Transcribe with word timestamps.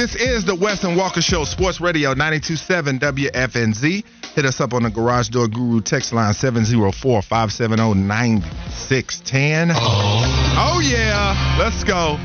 This 0.00 0.14
is 0.14 0.46
the 0.46 0.54
Wes 0.54 0.82
and 0.82 0.96
Walker 0.96 1.20
Show, 1.20 1.44
Sports 1.44 1.78
Radio 1.78 2.14
927 2.14 3.00
WFNZ. 3.00 4.02
Hit 4.34 4.46
us 4.46 4.58
up 4.58 4.72
on 4.72 4.84
the 4.84 4.88
Garage 4.88 5.28
Door 5.28 5.48
Guru 5.48 5.82
text 5.82 6.14
line 6.14 6.32
704 6.32 7.20
570 7.20 8.00
9610. 8.00 9.72
Oh, 9.74 10.80
yeah. 10.82 11.58
Let's 11.58 11.84
go. 11.84 12.16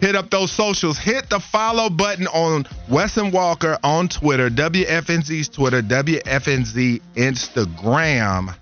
Hit 0.00 0.14
up 0.14 0.30
those 0.30 0.52
socials. 0.52 0.98
Hit 0.98 1.28
the 1.28 1.40
follow 1.40 1.90
button 1.90 2.28
on 2.28 2.64
Wes 2.88 3.16
and 3.16 3.32
Walker 3.32 3.76
on 3.82 4.06
Twitter, 4.06 4.48
WFNZ's 4.48 5.48
Twitter, 5.48 5.82
WFNZ 5.82 7.02
Instagram. 7.16 8.54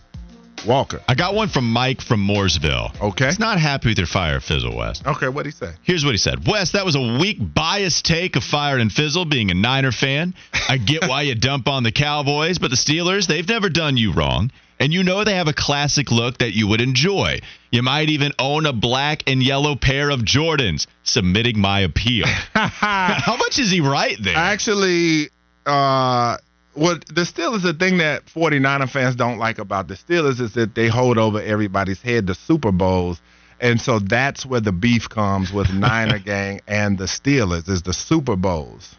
Walker. 0.64 1.02
I 1.08 1.14
got 1.14 1.34
one 1.34 1.48
from 1.48 1.72
Mike 1.72 2.00
from 2.00 2.26
Mooresville. 2.26 3.00
Okay. 3.00 3.26
He's 3.26 3.38
not 3.38 3.58
happy 3.58 3.88
with 3.88 3.98
your 3.98 4.06
fire 4.06 4.40
fizzle, 4.40 4.76
West. 4.76 5.06
Okay, 5.06 5.28
what'd 5.28 5.52
he 5.52 5.56
say? 5.56 5.72
Here's 5.82 6.04
what 6.04 6.12
he 6.12 6.18
said. 6.18 6.46
West, 6.46 6.72
that 6.72 6.84
was 6.84 6.94
a 6.94 7.18
weak, 7.20 7.38
biased 7.40 8.04
take 8.04 8.36
of 8.36 8.44
Fire 8.44 8.78
and 8.78 8.92
Fizzle 8.92 9.24
being 9.24 9.50
a 9.50 9.54
Niner 9.54 9.92
fan. 9.92 10.34
I 10.68 10.76
get 10.78 11.08
why 11.08 11.22
you 11.22 11.34
dump 11.44 11.68
on 11.68 11.82
the 11.82 11.92
Cowboys, 11.92 12.58
but 12.58 12.70
the 12.70 12.76
Steelers, 12.76 13.26
they've 13.26 13.48
never 13.48 13.68
done 13.68 13.96
you 13.96 14.12
wrong. 14.12 14.50
And 14.80 14.92
you 14.92 15.04
know 15.04 15.22
they 15.22 15.36
have 15.36 15.48
a 15.48 15.52
classic 15.52 16.10
look 16.10 16.38
that 16.38 16.52
you 16.52 16.66
would 16.66 16.80
enjoy. 16.80 17.40
You 17.70 17.82
might 17.82 18.08
even 18.08 18.32
own 18.38 18.66
a 18.66 18.72
black 18.72 19.22
and 19.26 19.42
yellow 19.42 19.76
pair 19.76 20.10
of 20.10 20.20
Jordans, 20.20 20.86
submitting 21.04 21.58
my 21.58 21.80
appeal. 21.80 22.26
How 22.54 23.36
much 23.36 23.58
is 23.58 23.70
he 23.70 23.80
right 23.80 24.16
there? 24.20 24.36
Actually, 24.36 25.30
uh, 25.64 26.38
what 26.74 27.06
the 27.06 27.22
Steelers, 27.22 27.62
the 27.62 27.74
thing 27.74 27.98
that 27.98 28.26
49er 28.26 28.88
fans 28.90 29.16
don't 29.16 29.38
like 29.38 29.58
about 29.58 29.88
the 29.88 29.94
Steelers 29.94 30.40
is 30.40 30.54
that 30.54 30.74
they 30.74 30.88
hold 30.88 31.18
over 31.18 31.40
everybody's 31.40 32.02
head 32.02 32.26
the 32.26 32.34
Super 32.34 32.72
Bowls. 32.72 33.20
And 33.60 33.80
so 33.80 33.98
that's 33.98 34.44
where 34.44 34.60
the 34.60 34.72
beef 34.72 35.08
comes 35.08 35.52
with 35.52 35.70
Niner 35.72 36.18
Gang 36.18 36.60
and 36.66 36.98
the 36.98 37.04
Steelers 37.04 37.68
is 37.68 37.82
the 37.82 37.92
Super 37.94 38.36
Bowls. 38.36 38.96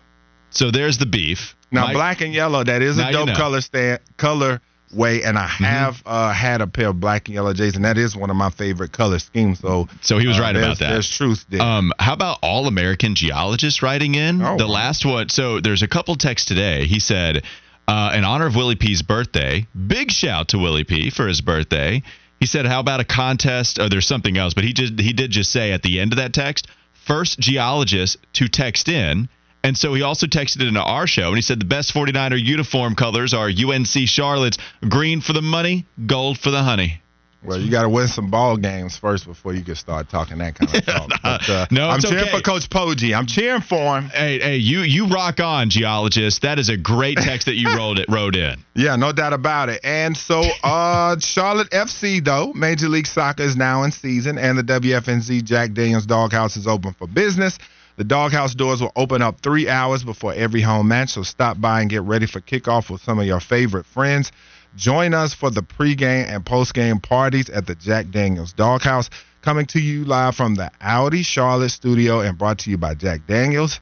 So 0.50 0.72
there's 0.72 0.98
the 0.98 1.06
beef. 1.06 1.56
Now, 1.72 1.88
Mike- 1.88 1.94
black 1.94 2.22
and 2.22 2.34
yellow, 2.34 2.64
that 2.64 2.82
is 2.82 2.98
a 2.98 3.02
Now 3.02 3.08
you 3.08 3.14
dope 3.14 3.26
know. 3.28 3.34
Mm-hmm. 3.34 3.42
color 3.42 3.62
stand, 3.62 4.00
color 4.17 4.62
way, 4.94 5.23
and 5.23 5.38
I 5.38 5.48
have 5.48 6.02
uh, 6.06 6.32
had 6.32 6.62
a 6.62 6.67
pair 6.67 6.89
of 6.89 7.00
black 7.00 7.28
and 7.28 7.36
yellow 7.36 7.54
Jays, 7.54 7.76
and 7.76 7.84
that 7.84 7.98
is 7.98 8.16
one 8.16 8.30
of 8.30 8.36
my 8.38 8.50
favorite 8.50 8.92
color 8.94 9.20
schemes. 9.20 9.60
So, 9.60 9.88
So 10.02 10.17
he 10.17 10.28
was 10.28 10.38
uh, 10.38 10.42
right 10.42 10.56
about 10.56 10.80
that. 10.80 10.89
There's 10.89 11.10
truth 11.10 11.45
there. 11.50 11.62
Um, 11.62 11.92
how 12.00 12.14
about 12.14 12.39
all 12.42 12.67
American 12.67 13.16
geologists 13.16 13.82
writing 13.82 14.16
in? 14.16 14.42
Oh, 14.42 14.58
the 14.58 14.66
wow. 14.66 14.72
last 14.72 15.06
one. 15.06 15.30
So 15.30 15.60
there's 15.60 15.82
a 15.82 15.88
couple 15.88 16.16
texts 16.16 16.48
today. 16.48 16.86
He 16.86 17.00
said, 17.00 17.44
uh, 17.88 18.14
in 18.16 18.23
honor 18.23 18.47
of 18.47 18.55
Willie 18.55 18.75
P's 18.75 19.02
birthday, 19.02 19.67
big 19.88 20.11
shout 20.11 20.50
to 20.50 20.59
Willie 20.59 20.83
P 20.83 21.09
for 21.09 21.28
his 21.28 21.41
birthday. 21.41 22.03
He 22.39 22.45
said, 22.45 22.66
how 22.66 22.80
about 22.80 23.00
a 23.00 23.05
contest? 23.05 23.80
Oh, 23.80 23.89
there's 23.89 24.08
something 24.08 24.38
else, 24.38 24.53
but 24.53 24.64
he 24.64 24.73
just 24.73 25.00
he 25.00 25.14
did 25.14 25.31
just 25.31 25.52
say 25.52 25.72
at 25.72 25.83
the 25.83 26.00
end 26.00 26.11
of 26.14 26.17
that 26.17 26.33
text, 26.33 26.67
first 27.05 27.39
geologist 27.39 28.17
to 28.33 28.47
text 28.47 28.89
in. 28.89 29.30
And 29.64 29.75
so 29.75 29.95
he 29.95 30.03
also 30.03 30.27
texted 30.27 30.67
into 30.67 30.81
our 30.81 31.08
show, 31.08 31.30
and 31.30 31.38
he 31.38 31.42
said 31.42 31.59
the 31.59 31.66
best 31.66 31.92
49er 31.92 32.39
uniform 32.39 32.94
colors 32.94 33.33
are 33.33 33.50
UNC 33.50 34.08
Charlotte's 34.08 34.59
green 34.88 35.22
for 35.22 35.33
the 35.33 35.42
money, 35.42 35.88
gold 36.05 36.38
for 36.38 36.52
the 36.52 36.61
honey. 36.61 37.02
Well, 37.46 37.60
you 37.60 37.70
got 37.72 37.84
to 37.84 37.90
win 37.90 38.08
some 38.08 38.30
ball 38.30 38.58
games 38.58 38.98
first 38.98 39.26
before 39.26 39.54
you 39.54 39.64
can 39.64 39.76
start 39.76 40.10
talking 40.10 40.38
that 40.40 40.56
kind 40.56 40.76
of 40.76 40.86
talk. 40.86 41.10
But, 41.22 41.50
uh, 41.50 41.66
No, 41.72 41.90
I'm 41.90 42.00
cheering 42.02 42.24
okay. 42.24 42.32
for 42.32 42.42
Coach 42.42 42.70
Poggi. 42.70 43.16
I'm 43.16 43.26
cheering 43.26 43.61
for 43.61 44.00
him. 44.00 44.10
Hey, 44.10 44.39
hey, 44.39 44.58
you 44.58 44.80
you 44.82 45.08
rock 45.08 45.39
on, 45.39 45.70
geologist. 45.70 46.42
That 46.42 46.60
is 46.60 46.70
a 46.70 46.78
great 46.78 47.17
text 47.17 47.45
that 47.45 47.55
you 47.55 47.76
rolled 47.76 48.00
it 48.00 48.08
wrote 48.10 48.36
in. 48.36 48.58
Yeah, 48.78 48.98
no 48.98 49.14
doubt 49.14 49.32
about 49.32 49.70
it. 49.70 49.80
And 49.86 50.17
so, 50.17 50.44
uh, 50.61 51.17
Charlotte 51.20 51.70
FC 51.70 52.22
though, 52.23 52.52
Major 52.54 52.89
League 52.89 53.08
Soccer 53.08 53.44
is 53.44 53.55
now 53.55 53.84
in 53.84 53.92
season, 53.92 54.38
and 54.38 54.58
the 54.58 54.64
WFNZ 54.64 55.45
Jack 55.45 55.72
Daniels 55.72 56.05
Doghouse 56.05 56.58
is 56.58 56.67
open 56.67 56.94
for 56.94 57.08
business. 57.08 57.58
The 57.98 58.04
doghouse 58.04 58.54
doors 58.54 58.82
will 58.82 58.92
open 58.98 59.22
up 59.22 59.39
three 59.39 59.70
hours 59.70 60.04
before 60.04 60.34
every 60.34 60.60
home 60.60 60.89
match, 60.89 61.11
so 61.11 61.23
stop 61.23 61.61
by 61.61 61.80
and 61.80 61.89
get 61.89 62.02
ready 62.02 62.26
for 62.26 62.42
kickoff 62.42 62.89
with 62.89 63.02
some 63.02 63.17
of 63.20 63.26
your 63.26 63.39
favorite 63.39 63.86
friends. 63.86 64.34
Join 64.75 65.13
us 65.13 65.33
for 65.33 65.49
the 65.49 65.61
pregame 65.61 66.27
and 66.27 66.43
postgame 66.43 67.02
parties 67.02 67.49
at 67.49 67.65
the 67.65 67.75
Jack 67.75 68.09
Daniels 68.11 68.53
Doghouse, 68.53 69.09
coming 69.41 69.65
to 69.67 69.80
you 69.80 70.03
live 70.05 70.36
from 70.36 70.55
the 70.55 70.69
Audi 70.81 71.23
Charlotte 71.23 71.69
studio 71.69 72.19
and 72.19 72.37
brought 72.37 72.59
to 72.59 72.69
you 72.69 72.77
by 72.77 72.93
Jack 72.93 73.25
Daniels. 73.27 73.80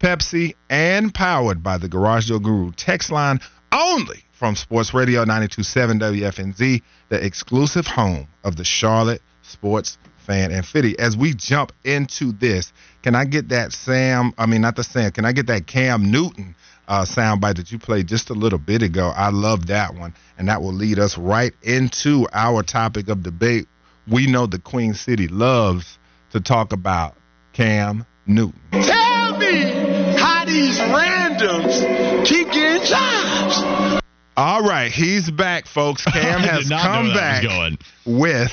Pepsi, 0.00 0.54
and 0.70 1.12
powered 1.12 1.62
by 1.62 1.76
the 1.76 1.88
Garage 1.88 2.28
Door 2.28 2.40
Guru 2.40 2.72
text 2.72 3.10
line 3.10 3.38
only 3.70 4.24
from 4.32 4.56
Sports 4.56 4.94
Radio 4.94 5.20
927 5.20 6.00
WFNZ, 6.00 6.82
the 7.10 7.24
exclusive 7.24 7.86
home 7.86 8.26
of 8.42 8.56
the 8.56 8.64
Charlotte 8.64 9.20
Sports 9.42 9.98
Fan 10.16 10.52
and 10.52 10.64
Fitty. 10.64 10.98
As 10.98 11.18
we 11.18 11.34
jump 11.34 11.72
into 11.84 12.32
this, 12.32 12.72
can 13.02 13.14
I 13.14 13.24
get 13.24 13.48
that 13.48 13.72
Sam, 13.72 14.32
I 14.36 14.46
mean, 14.46 14.60
not 14.60 14.76
the 14.76 14.84
Sam, 14.84 15.10
can 15.10 15.24
I 15.24 15.32
get 15.32 15.46
that 15.46 15.66
Cam 15.66 16.10
Newton 16.10 16.54
uh, 16.86 17.04
soundbite 17.04 17.56
that 17.56 17.72
you 17.72 17.78
played 17.78 18.08
just 18.08 18.30
a 18.30 18.34
little 18.34 18.58
bit 18.58 18.82
ago? 18.82 19.12
I 19.14 19.30
love 19.30 19.68
that 19.68 19.94
one. 19.94 20.14
And 20.38 20.48
that 20.48 20.62
will 20.62 20.72
lead 20.72 20.98
us 20.98 21.16
right 21.16 21.52
into 21.62 22.26
our 22.32 22.62
topic 22.62 23.08
of 23.08 23.22
debate. 23.22 23.66
We 24.06 24.26
know 24.26 24.46
the 24.46 24.58
Queen 24.58 24.94
City 24.94 25.28
loves 25.28 25.98
to 26.32 26.40
talk 26.40 26.72
about 26.72 27.16
Cam 27.52 28.04
Newton. 28.26 28.60
Tell 28.72 29.38
me 29.38 30.16
how 30.16 30.44
these 30.44 30.78
randoms 30.78 32.26
keep 32.26 32.50
getting 32.50 32.86
jobs. 32.86 34.00
All 34.36 34.62
right, 34.62 34.90
he's 34.90 35.30
back, 35.30 35.66
folks. 35.66 36.04
Cam 36.12 36.40
has 36.40 36.68
come 36.68 37.12
back 37.12 37.42
going. 37.42 37.78
with 38.04 38.52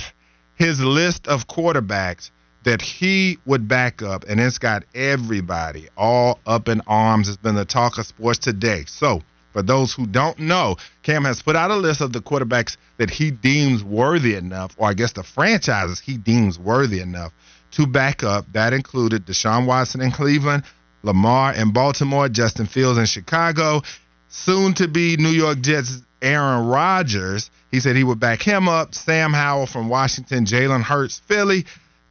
his 0.55 0.79
list 0.79 1.27
of 1.27 1.47
quarterbacks 1.47 2.31
that 2.63 2.81
he 2.81 3.37
would 3.45 3.67
back 3.67 4.01
up, 4.01 4.25
and 4.27 4.39
it's 4.39 4.57
got 4.57 4.83
everybody 4.93 5.87
all 5.95 6.39
up 6.45 6.67
in 6.67 6.81
arms. 6.87 7.29
It's 7.29 7.37
been 7.37 7.55
the 7.55 7.65
talk 7.65 7.97
of 7.97 8.05
sports 8.05 8.39
today. 8.39 8.83
So, 8.87 9.21
for 9.53 9.61
those 9.61 9.93
who 9.93 10.05
don't 10.05 10.37
know, 10.39 10.75
Cam 11.03 11.23
has 11.25 11.41
put 11.41 11.55
out 11.55 11.71
a 11.71 11.75
list 11.75 12.01
of 12.01 12.13
the 12.13 12.19
quarterbacks 12.19 12.77
that 12.97 13.09
he 13.09 13.31
deems 13.31 13.83
worthy 13.83 14.35
enough, 14.35 14.75
or 14.77 14.89
I 14.89 14.93
guess 14.93 15.13
the 15.13 15.23
franchises 15.23 15.99
he 15.99 16.17
deems 16.17 16.59
worthy 16.59 16.99
enough 16.99 17.31
to 17.71 17.87
back 17.87 18.23
up. 18.23 18.45
That 18.53 18.73
included 18.73 19.25
Deshaun 19.25 19.65
Watson 19.65 20.01
in 20.01 20.11
Cleveland, 20.11 20.63
Lamar 21.03 21.53
in 21.53 21.71
Baltimore, 21.71 22.29
Justin 22.29 22.65
Fields 22.65 22.99
in 22.99 23.05
Chicago, 23.05 23.81
soon 24.29 24.73
to 24.75 24.87
be 24.87 25.17
New 25.17 25.29
York 25.29 25.61
Jets 25.61 26.01
Aaron 26.21 26.67
Rodgers. 26.67 27.49
He 27.71 27.79
said 27.79 27.95
he 27.95 28.03
would 28.03 28.19
back 28.19 28.41
him 28.41 28.67
up. 28.67 28.95
Sam 28.95 29.33
Howell 29.33 29.67
from 29.67 29.89
Washington, 29.89 30.45
Jalen 30.45 30.81
Hurts, 30.81 31.19
Philly, 31.19 31.65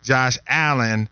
Josh 0.06 0.38
Allen, 0.46 1.08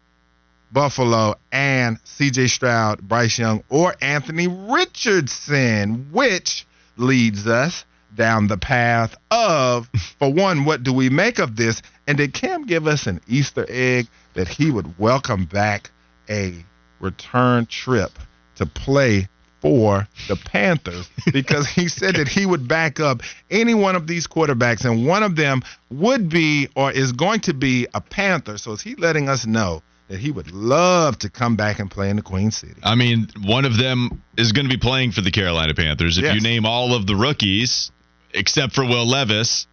Buffalo, 0.71 1.35
and 1.51 2.01
CJ 2.05 2.49
Stroud, 2.49 3.01
Bryce 3.01 3.37
Young, 3.41 3.65
or 3.69 3.93
Anthony 4.01 4.47
Richardson, 4.47 6.11
which 6.13 6.65
leads 6.97 7.49
us 7.49 7.85
down 8.15 8.47
the 8.47 8.57
path 8.57 9.17
of, 9.33 9.89
for 10.21 10.33
one, 10.33 10.65
what 10.65 10.85
do 10.85 10.93
we 10.93 11.11
make 11.11 11.41
of 11.41 11.57
this? 11.57 11.83
And 12.07 12.19
did 12.19 12.35
Cam 12.35 12.67
give 12.67 12.87
us 12.87 13.09
an 13.09 13.21
Easter 13.27 13.67
egg 13.69 14.07
that 14.35 14.47
he 14.47 14.71
would 14.71 14.97
welcome 14.97 15.45
back 15.47 15.91
a 16.31 16.65
return 17.01 17.67
trip 17.67 18.13
to 18.55 18.65
play 18.65 19.29
for 19.65 20.07
the 20.29 20.37
Panthers 20.37 21.09
because 21.33 21.67
he 21.67 21.89
said 21.89 22.17
that 22.17 22.29
he 22.29 22.45
would 22.45 22.69
back 22.69 23.01
up 23.01 23.23
any 23.51 23.73
one 23.73 23.97
of 23.97 24.07
these 24.07 24.27
quarterbacks, 24.27 24.85
and 24.85 25.07
one 25.07 25.23
of 25.23 25.37
them 25.37 25.63
would 25.91 26.29
be 26.29 26.69
or 26.77 26.93
is 26.93 27.13
going 27.13 27.41
to 27.41 27.55
be 27.55 27.87
a 27.95 28.01
Panther. 28.03 28.59
So 28.59 28.73
is 28.73 28.83
he 28.83 28.95
letting 28.95 29.31
us 29.31 29.47
know 29.47 29.83
that 30.09 30.19
he 30.19 30.31
would 30.31 30.53
love 30.53 31.19
to 31.21 31.31
come 31.31 31.57
back 31.57 31.79
and 31.79 31.91
play 31.91 32.11
in 32.11 32.17
the 32.17 32.23
Queen 32.23 32.51
City? 32.51 32.79
I 32.83 32.95
mean, 32.95 33.27
one 33.43 33.65
of 33.65 33.79
them 33.79 34.23
is 34.37 34.53
going 34.53 34.69
to 34.69 34.71
be 34.75 34.79
playing 34.79 35.13
for 35.13 35.23
the 35.23 35.31
Carolina 35.31 35.73
Panthers. 35.73 36.19
If 36.19 36.25
Yes. 36.25 36.35
you 36.35 36.41
name 36.43 36.67
all 36.67 36.95
of 36.95 37.07
the 37.07 37.17
rookies, 37.17 37.91
except 38.35 38.75
for 38.75 38.85
Will 38.85 39.07
Levis, 39.09 39.67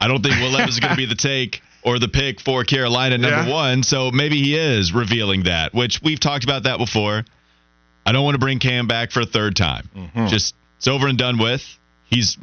I 0.00 0.06
don't 0.06 0.22
think 0.22 0.36
Will 0.36 0.50
Levis 0.52 0.74
is 0.74 0.80
going 0.80 0.92
to 0.92 0.96
be 0.96 1.06
the 1.06 1.16
take 1.16 1.62
or 1.82 1.98
the 1.98 2.06
pick 2.08 2.40
for 2.40 2.62
Carolina 2.62 3.18
number 3.18 3.42
Yeah. 3.48 3.52
one. 3.52 3.82
So 3.82 4.12
maybe 4.12 4.40
he 4.40 4.54
is 4.56 4.92
revealing 4.92 5.44
that, 5.44 5.74
which 5.74 6.00
we've 6.00 6.20
talked 6.20 6.44
about 6.44 6.62
that 6.62 6.78
before. 6.78 7.24
I 8.06 8.12
don't 8.12 8.24
want 8.24 8.36
to 8.36 8.38
bring 8.38 8.60
Cam 8.60 8.86
back 8.86 9.10
for 9.10 9.20
a 9.20 9.26
third 9.26 9.56
time. 9.56 9.90
Mm-hmm. 9.94 10.28
Just 10.28 10.54
it's 10.78 10.86
over 10.86 11.08
and 11.08 11.18
done 11.18 11.38
with. 11.38 11.62
He's 12.04 12.38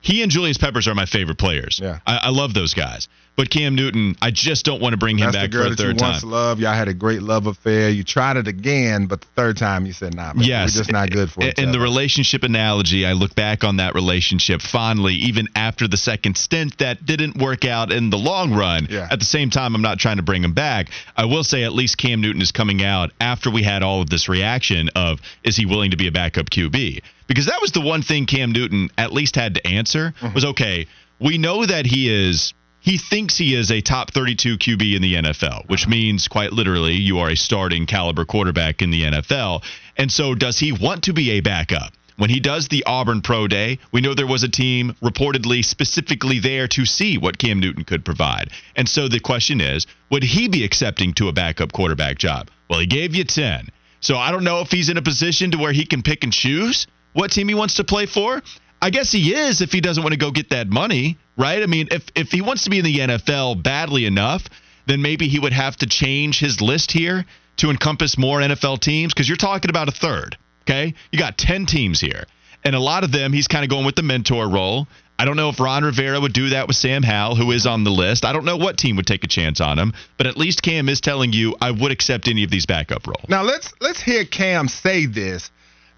he 0.00 0.22
and 0.22 0.30
Julius 0.30 0.58
Peppers 0.58 0.86
are 0.88 0.94
my 0.94 1.06
favorite 1.06 1.38
players. 1.38 1.80
Yeah. 1.82 1.98
I, 2.06 2.18
I 2.24 2.28
love 2.30 2.54
those 2.54 2.74
guys. 2.74 3.08
But 3.36 3.50
Cam 3.50 3.76
Newton, 3.76 4.16
I 4.20 4.32
just 4.32 4.64
don't 4.64 4.82
want 4.82 4.94
to 4.94 4.96
bring 4.96 5.16
him 5.16 5.26
That's 5.26 5.36
back 5.36 5.50
the 5.52 5.56
girl 5.56 5.62
for 5.62 5.66
a 5.68 5.70
that 5.70 5.76
third 5.76 6.00
you 6.00 6.04
once 6.04 6.22
time. 6.22 6.30
loved. 6.30 6.60
Y'all 6.60 6.74
had 6.74 6.88
a 6.88 6.94
great 6.94 7.22
love 7.22 7.46
affair. 7.46 7.88
You 7.88 8.02
tried 8.02 8.36
it 8.36 8.48
again, 8.48 9.06
but 9.06 9.20
the 9.20 9.28
third 9.36 9.56
time 9.56 9.86
you 9.86 9.92
said, 9.92 10.12
"Nah, 10.16 10.32
man, 10.32 10.44
Yes, 10.44 10.74
we're 10.74 10.80
just 10.80 10.90
not 10.90 11.10
good 11.10 11.30
for 11.30 11.44
each 11.44 11.54
And 11.56 11.72
the 11.72 11.78
relationship 11.78 12.42
analogy, 12.42 13.06
I 13.06 13.12
look 13.12 13.36
back 13.36 13.62
on 13.62 13.76
that 13.76 13.94
relationship 13.94 14.60
fondly, 14.60 15.14
even 15.14 15.46
after 15.54 15.86
the 15.86 15.96
second 15.96 16.36
stint 16.36 16.78
that 16.78 17.06
didn't 17.06 17.36
work 17.36 17.64
out 17.64 17.92
in 17.92 18.10
the 18.10 18.18
long 18.18 18.54
run. 18.54 18.88
Yeah. 18.90 19.06
At 19.08 19.20
the 19.20 19.24
same 19.24 19.50
time, 19.50 19.76
I'm 19.76 19.82
not 19.82 20.00
trying 20.00 20.16
to 20.16 20.24
bring 20.24 20.42
him 20.42 20.52
back. 20.52 20.88
I 21.16 21.26
will 21.26 21.44
say 21.44 21.62
at 21.62 21.72
least 21.72 21.96
Cam 21.96 22.20
Newton 22.20 22.42
is 22.42 22.50
coming 22.50 22.82
out 22.82 23.12
after 23.20 23.52
we 23.52 23.62
had 23.62 23.84
all 23.84 24.02
of 24.02 24.10
this 24.10 24.28
reaction 24.28 24.88
of 24.96 25.20
is 25.44 25.54
he 25.56 25.64
willing 25.64 25.92
to 25.92 25.96
be 25.96 26.08
a 26.08 26.12
backup 26.12 26.50
QB? 26.50 27.02
Because 27.28 27.46
that 27.46 27.60
was 27.60 27.70
the 27.70 27.80
one 27.80 28.02
thing 28.02 28.26
Cam 28.26 28.50
Newton 28.50 28.90
at 28.98 29.12
least 29.12 29.36
had 29.36 29.54
to 29.54 29.66
answer 29.66 30.12
Mm-hmm. 30.20 30.34
was 30.34 30.44
okay. 30.44 30.86
We 31.20 31.38
know 31.38 31.64
that 31.64 31.86
he 31.86 32.08
is. 32.08 32.52
He 32.80 32.96
thinks 32.96 33.36
he 33.36 33.54
is 33.54 33.70
a 33.70 33.80
top 33.80 34.12
32 34.12 34.56
QB 34.58 34.96
in 34.96 35.02
the 35.02 35.14
NFL, 35.14 35.68
which 35.68 35.86
means 35.86 36.26
quite 36.28 36.52
literally 36.52 36.94
you 36.94 37.18
are 37.18 37.30
a 37.30 37.36
starting 37.36 37.86
caliber 37.86 38.24
quarterback 38.24 38.82
in 38.82 38.90
the 38.90 39.02
NFL. 39.02 39.62
And 39.96 40.10
so, 40.10 40.34
does 40.34 40.58
he 40.58 40.72
want 40.72 41.04
to 41.04 41.12
be 41.12 41.32
a 41.32 41.40
backup? 41.40 41.92
When 42.16 42.30
he 42.30 42.40
does 42.40 42.66
the 42.68 42.84
Auburn 42.84 43.20
Pro 43.20 43.46
Day, 43.46 43.78
we 43.92 44.00
know 44.00 44.14
there 44.14 44.26
was 44.26 44.42
a 44.42 44.48
team 44.48 44.96
reportedly 45.02 45.64
specifically 45.64 46.40
there 46.40 46.66
to 46.68 46.84
see 46.84 47.18
what 47.18 47.38
Cam 47.38 47.60
Newton 47.60 47.84
could 47.84 48.04
provide. 48.04 48.50
And 48.74 48.88
so 48.88 49.08
the 49.08 49.20
question 49.20 49.60
is, 49.60 49.86
would 50.10 50.24
he 50.24 50.48
be 50.48 50.64
accepting 50.64 51.12
to 51.14 51.28
a 51.28 51.32
backup 51.32 51.72
quarterback 51.72 52.18
job? 52.18 52.50
Well, 52.68 52.80
he 52.80 52.86
gave 52.86 53.14
you 53.14 53.24
10. 53.24 53.68
So 54.00 54.16
I 54.16 54.30
don't 54.32 54.44
know 54.44 54.60
if 54.60 54.70
he's 54.70 54.88
in 54.88 54.96
a 54.96 55.02
position 55.02 55.50
to 55.52 55.58
where 55.58 55.72
he 55.72 55.84
can 55.84 56.02
pick 56.02 56.24
and 56.24 56.32
choose 56.32 56.86
what 57.12 57.30
team 57.30 57.48
he 57.48 57.54
wants 57.54 57.74
to 57.74 57.84
play 57.84 58.06
for. 58.06 58.42
I 58.80 58.90
guess 58.90 59.10
he 59.10 59.34
is 59.34 59.60
if 59.60 59.72
he 59.72 59.80
doesn't 59.80 60.02
want 60.02 60.12
to 60.12 60.18
go 60.18 60.30
get 60.30 60.50
that 60.50 60.68
money, 60.68 61.18
right? 61.36 61.62
I 61.62 61.66
mean, 61.66 61.88
if 61.90 62.04
if 62.14 62.30
he 62.30 62.42
wants 62.42 62.64
to 62.64 62.70
be 62.70 62.78
in 62.78 62.84
the 62.84 62.98
NFL 62.98 63.62
badly 63.62 64.06
enough, 64.06 64.44
then 64.86 65.02
maybe 65.02 65.28
he 65.28 65.38
would 65.38 65.52
have 65.52 65.76
to 65.78 65.86
change 65.86 66.38
his 66.38 66.60
list 66.60 66.92
here 66.92 67.26
to 67.56 67.70
encompass 67.70 68.16
more 68.16 68.38
NFL 68.38 68.80
teams 68.80 69.12
because 69.12 69.28
you're 69.28 69.36
talking 69.36 69.70
about 69.70 69.88
a 69.88 69.92
third. 69.92 70.36
Okay, 70.62 70.94
you 71.10 71.18
got 71.18 71.36
ten 71.36 71.66
teams 71.66 72.00
here, 72.00 72.24
and 72.64 72.76
a 72.76 72.80
lot 72.80 73.02
of 73.02 73.10
them 73.10 73.32
he's 73.32 73.48
kind 73.48 73.64
of 73.64 73.70
going 73.70 73.84
with 73.84 73.96
the 73.96 74.02
mentor 74.02 74.48
role. 74.48 74.86
I 75.20 75.24
don't 75.24 75.36
know 75.36 75.48
if 75.48 75.58
Ron 75.58 75.82
Rivera 75.82 76.20
would 76.20 76.32
do 76.32 76.50
that 76.50 76.68
with 76.68 76.76
Sam 76.76 77.02
Howell, 77.02 77.34
who 77.34 77.50
is 77.50 77.66
on 77.66 77.82
the 77.82 77.90
list. 77.90 78.24
I 78.24 78.32
don't 78.32 78.44
know 78.44 78.56
what 78.56 78.78
team 78.78 78.94
would 78.96 79.06
take 79.06 79.24
a 79.24 79.26
chance 79.26 79.60
on 79.60 79.76
him, 79.76 79.92
but 80.16 80.28
at 80.28 80.36
least 80.36 80.62
Cam 80.62 80.88
is 80.88 81.00
telling 81.00 81.32
you 81.32 81.56
I 81.60 81.72
would 81.72 81.90
accept 81.90 82.28
any 82.28 82.44
of 82.44 82.50
these 82.50 82.66
backup 82.66 83.04
roles. 83.08 83.28
Now 83.28 83.42
let's 83.42 83.72
let's 83.80 84.00
hear 84.00 84.24
Cam 84.24 84.68
say 84.68 85.06
this 85.06 85.50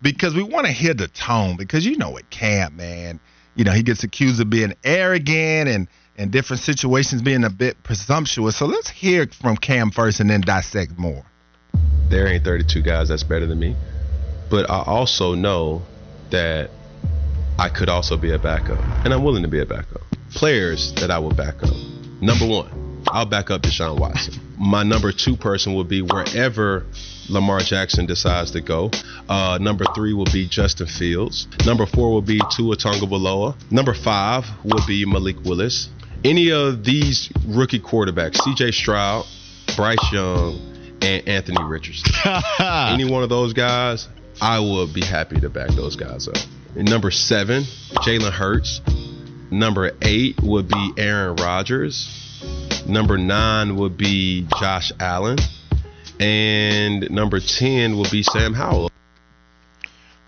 because 0.03 0.35
we 0.35 0.43
want 0.43 0.67
to 0.67 0.73
hear 0.73 0.95
the 0.95 1.09
tone 1.09 1.57
because 1.57 1.85
you 1.85 1.97
know 1.97 2.17
it 2.17 2.29
Cam 2.31 2.77
man 2.77 3.21
you 3.55 3.65
know 3.65 3.73
he 3.73 3.83
gets 3.83 4.05
accused 4.05 4.41
of 4.41 4.51
being 4.51 4.75
arrogant 4.85 5.69
and 5.69 5.89
in 6.17 6.31
different 6.31 6.61
situations 6.61 7.23
being 7.23 7.45
a 7.45 7.51
bit 7.51 7.83
presumptuous 7.83 8.57
so 8.57 8.67
let's 8.67 8.91
hear 8.91 9.27
from 9.27 9.57
Cam 9.57 9.91
first 9.91 10.21
and 10.21 10.31
then 10.31 10.41
dissect 10.41 10.99
more 10.99 11.25
there 12.11 12.27
ain't 12.27 12.45
32 12.45 12.83
guys 12.83 13.09
that's 13.09 13.23
better 13.23 13.47
than 13.47 13.59
me. 13.59 13.77
But 14.51 14.69
I 14.69 14.83
also 14.83 15.35
know 15.35 15.83
that 16.31 16.71
I 17.59 17.69
could 17.69 17.89
also 17.89 18.17
be 18.17 18.33
a 18.33 18.39
backup, 18.39 18.85
and 19.05 19.15
I'm 19.15 19.23
willing 19.23 19.43
to 19.43 19.49
be 19.49 19.61
a 19.61 19.67
backup. 19.67 20.03
Players 20.35 20.93
that 20.95 21.11
I 21.11 21.19
will 21.21 21.31
back 21.31 21.63
up. 21.63 21.75
Number 22.21 22.47
one, 22.47 22.80
I'll 23.13 23.27
back 23.27 23.51
up 23.51 23.63
Deshaun 23.63 23.99
Watson. 23.99 24.35
My 24.59 24.83
number 24.83 25.13
two 25.13 25.37
person 25.37 25.75
will 25.75 25.85
be 25.85 26.03
wherever 26.03 26.87
Lamar 27.29 27.61
Jackson 27.61 28.07
decides 28.07 28.51
to 28.53 28.61
go. 28.61 28.91
Uh, 29.29 29.59
number 29.61 29.85
three 29.95 30.13
will 30.13 30.27
be 30.33 30.47
Justin 30.47 30.87
Fields. 30.87 31.47
Number 31.65 31.87
four 31.87 32.11
will 32.11 32.23
be 32.23 32.41
Tua 32.57 32.77
Tagovailoa. 32.77 33.55
Number 33.71 33.95
five 33.95 34.45
will 34.65 34.85
be 34.87 35.05
Malik 35.05 35.37
Willis. 35.45 35.89
Any 36.25 36.51
of 36.53 36.85
these 36.85 37.31
rookie 37.47 37.81
quarterbacks, 37.81 38.37
C.J. 38.43 38.73
Stroud, 38.73 39.25
Bryce 39.77 40.13
Young, 40.13 40.99
and 41.01 41.27
Anthony 41.27 41.63
Richardson. 41.65 42.13
Any 42.61 43.11
one 43.11 43.23
of 43.23 43.29
those 43.29 43.53
guys, 43.55 44.07
I 44.41 44.61
would 44.61 44.93
be 44.93 45.03
happy 45.03 45.41
to 45.41 45.49
back 45.49 45.71
those 45.71 45.97
guys 45.97 46.29
up. 46.29 46.37
And 46.77 46.89
number 46.89 47.11
seven, 47.11 47.65
Jalen 48.05 48.33
Hurts. 48.33 48.81
Number 49.51 49.93
eight 50.03 50.41
would 50.43 50.69
be 50.69 50.93
Aaron 50.97 51.37
Rodgers. 51.37 52.30
Number 52.87 53.19
nine 53.19 53.77
would 53.77 53.97
be 53.97 54.47
Josh 54.59 54.93
Allen. 55.01 55.39
And 56.19 57.11
number 57.11 57.41
10 57.41 57.97
would 57.99 58.11
be 58.11 58.23
Sam 58.23 58.53
Howell. 58.53 58.91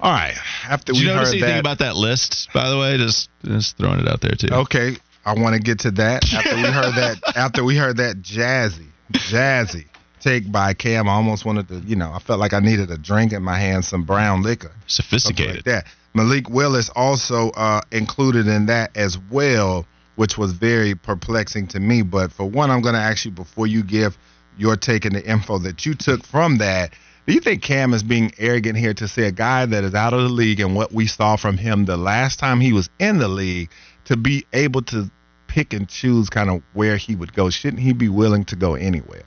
all 0.01 0.11
right 0.13 0.35
after 0.69 0.93
Did 0.93 1.01
we 1.01 1.07
you 1.07 1.15
notice 1.15 1.29
heard 1.29 1.35
anything 1.35 1.49
that 1.51 1.61
about 1.61 1.79
that 1.81 1.97
list, 1.97 2.49
by 2.55 2.71
the 2.71 2.79
way? 2.79 2.97
Just 2.97 3.29
just 3.45 3.77
throwing 3.77 4.01
it 4.01 4.09
out 4.09 4.21
there 4.23 4.33
too. 4.33 4.49
okay 4.53 4.97
I 5.27 5.35
want 5.35 5.55
to 5.55 5.61
get 5.61 5.81
to 5.81 5.91
that 5.93 6.25
after 6.33 6.57
we 6.57 6.63
heard 6.63 6.95
that 6.95 7.37
after 7.37 7.63
we 7.65 7.77
heard 7.77 7.99
that 7.99 8.23
jazzy 8.23 8.87
jazzy 9.13 9.85
take 10.21 10.51
by 10.51 10.73
Cam 10.73 11.09
I 11.09 11.13
almost 11.13 11.45
wanted 11.45 11.69
to 11.69 11.81
you 11.81 11.97
know 11.97 12.11
I 12.11 12.21
felt 12.21 12.41
like 12.41 12.55
I 12.55 12.61
needed 12.61 12.91
a 12.91 12.97
drink 12.97 13.33
in 13.35 13.43
my 13.43 13.59
hand 13.59 13.85
some 13.85 14.05
brown 14.05 14.43
liquor 14.43 14.73
Sophisticated. 14.87 15.57
like 15.57 15.65
that. 15.67 15.87
Malik 16.15 16.49
Willis 16.49 16.89
also 16.95 17.51
uh, 17.51 17.81
included 17.91 18.47
in 18.47 18.67
that 18.67 18.95
as 18.97 19.19
well, 19.31 19.87
which 20.17 20.37
was 20.37 20.53
very 20.53 20.95
perplexing 20.95 21.69
to 21.69 21.81
me. 21.81 22.03
But 22.03 22.33
for 22.33 22.45
one, 22.45 22.71
I'm 22.71 22.83
going 22.83 22.95
to 22.95 23.01
ask 23.01 23.25
you 23.25 23.31
before 23.31 23.67
you 23.67 23.83
give 23.83 24.19
your 24.57 24.77
take 24.77 25.05
and 25.05 25.15
the 25.15 25.25
info 25.25 25.59
that 25.59 25.87
you 25.87 25.95
took 25.95 26.25
from 26.25 26.59
that. 26.59 26.93
Do 27.27 27.35
you 27.35 27.41
think 27.41 27.63
Cam 27.63 27.95
is 27.95 28.03
being 28.03 28.33
arrogant 28.37 28.77
here 28.77 28.95
to 28.95 29.07
say 29.07 29.25
a 29.25 29.33
guy 29.33 29.65
that 29.65 29.85
is 29.85 29.95
out 29.95 30.13
of 30.13 30.23
the 30.23 30.29
league 30.29 30.61
and 30.61 30.75
what 30.75 30.93
we 30.93 31.07
saw 31.07 31.37
from 31.37 31.57
him 31.57 31.85
the 31.85 31.97
last 31.97 32.39
time 32.39 32.61
he 32.61 32.73
was 32.73 32.91
in 32.99 33.19
the 33.19 33.29
league 33.29 33.71
to 34.07 34.17
be 34.17 34.45
able 34.53 34.83
to 34.83 35.09
pick 35.47 35.73
and 35.73 35.89
choose 35.89 36.29
kind 36.29 36.51
of 36.51 36.63
where 36.73 36.97
he 36.97 37.15
would 37.15 37.33
go? 37.33 37.49
Shouldn't 37.49 37.83
he 37.83 37.93
be 37.93 38.09
willing 38.09 38.45
to 38.47 38.57
go 38.57 38.75
anywhere? 38.75 39.23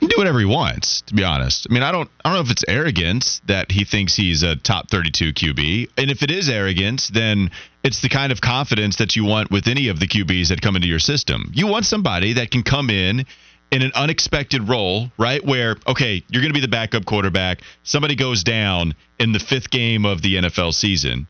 Do 0.00 0.16
whatever 0.18 0.38
he 0.38 0.44
wants, 0.44 1.00
to 1.02 1.14
be 1.14 1.24
honest. 1.24 1.66
I 1.70 1.72
mean, 1.72 1.82
I 1.82 1.90
don't 1.90 2.10
I 2.24 2.28
don't 2.28 2.38
know 2.38 2.44
if 2.44 2.50
it's 2.50 2.64
arrogance 2.68 3.40
that 3.46 3.70
he 3.72 3.84
thinks 3.84 4.14
he's 4.14 4.42
a 4.42 4.56
top 4.56 4.90
32 4.90 5.32
QB. 5.32 5.90
And 5.96 6.10
if 6.10 6.22
it 6.22 6.30
is 6.30 6.48
arrogance, 6.48 7.08
then 7.08 7.50
it's 7.82 8.00
the 8.02 8.08
kind 8.08 8.30
of 8.30 8.40
confidence 8.40 8.96
that 8.96 9.16
you 9.16 9.24
want 9.24 9.50
with 9.50 9.68
any 9.68 9.88
of 9.88 9.98
the 9.98 10.06
QBs 10.06 10.48
that 10.48 10.60
come 10.60 10.76
into 10.76 10.88
your 10.88 10.98
system. 10.98 11.50
You 11.54 11.66
want 11.66 11.86
somebody 11.86 12.34
that 12.34 12.50
can 12.50 12.62
come 12.62 12.90
in 12.90 13.24
in 13.70 13.82
an 13.82 13.92
unexpected 13.94 14.68
role, 14.68 15.10
right? 15.18 15.44
Where, 15.44 15.76
okay, 15.86 16.22
you're 16.28 16.42
going 16.42 16.52
to 16.52 16.58
be 16.58 16.60
the 16.60 16.68
backup 16.68 17.04
quarterback. 17.04 17.62
Somebody 17.82 18.14
goes 18.14 18.44
down 18.44 18.94
in 19.18 19.32
the 19.32 19.38
fifth 19.38 19.70
game 19.70 20.04
of 20.04 20.22
the 20.22 20.36
NFL 20.36 20.74
season. 20.74 21.26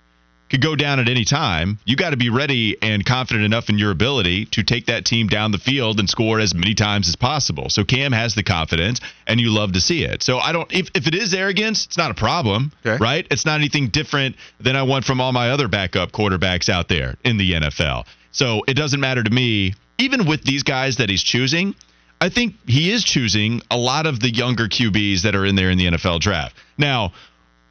Could 0.49 0.61
go 0.63 0.77
down 0.77 1.01
at 1.01 1.09
any 1.09 1.25
time. 1.25 1.79
You 1.85 1.97
got 1.97 2.11
to 2.11 2.17
be 2.17 2.31
ready 2.31 2.77
and 2.81 3.05
confident 3.05 3.45
enough 3.45 3.69
in 3.69 3.79
your 3.79 3.91
ability 3.91 4.45
to 4.47 4.63
take 4.63 4.87
that 4.87 5.05
team 5.05 5.27
down 5.27 5.51
the 5.51 5.59
field 5.59 5.99
and 5.99 6.09
score 6.09 6.39
as 6.39 6.55
many 6.55 6.73
times 6.75 7.09
as 7.09 7.17
possible. 7.17 7.69
So 7.69 7.83
Cam 7.85 8.13
has 8.13 8.37
the 8.37 8.45
confidence, 8.45 9.01
and 9.27 9.41
you 9.41 9.51
love 9.51 9.73
to 9.73 9.81
see 9.81 10.05
it. 10.05 10.23
So 10.23 10.39
I 10.39 10.53
don't. 10.53 10.73
If, 10.73 10.89
if 10.95 11.09
it 11.09 11.17
is 11.17 11.35
arrogance, 11.35 11.85
it's 11.87 11.99
not 11.99 12.13
a 12.13 12.15
problem, 12.15 12.71
Okay. 12.87 12.97
right? 13.03 13.27
It's 13.29 13.45
not 13.45 13.59
anything 13.59 13.89
different 13.89 14.37
than 14.61 14.77
I 14.77 14.85
want 14.85 15.05
from 15.05 15.21
all 15.21 15.33
my 15.33 15.51
other 15.51 15.67
backup 15.67 16.13
quarterbacks 16.13 16.69
out 16.69 16.89
there 16.89 17.17
in 17.25 17.39
the 17.39 17.53
NFL. 17.55 18.07
So 18.31 18.63
it 18.69 18.75
doesn't 18.75 19.01
matter 19.01 19.25
to 19.25 19.31
me. 19.31 19.75
Even 19.99 20.27
with 20.27 20.45
these 20.45 20.63
guys 20.63 20.99
that 20.99 21.09
he's 21.09 21.23
choosing, 21.25 21.75
I 22.21 22.29
think 22.29 22.55
he 22.67 22.93
is 22.93 23.03
choosing 23.03 23.63
a 23.71 23.77
lot 23.77 24.07
of 24.07 24.21
the 24.21 24.31
younger 24.31 24.69
QBs 24.69 25.23
that 25.23 25.35
are 25.35 25.45
in 25.45 25.57
there 25.57 25.71
in 25.71 25.79
the 25.79 25.87
NFL 25.87 26.21
draft. 26.21 26.55
Now, 26.79 27.13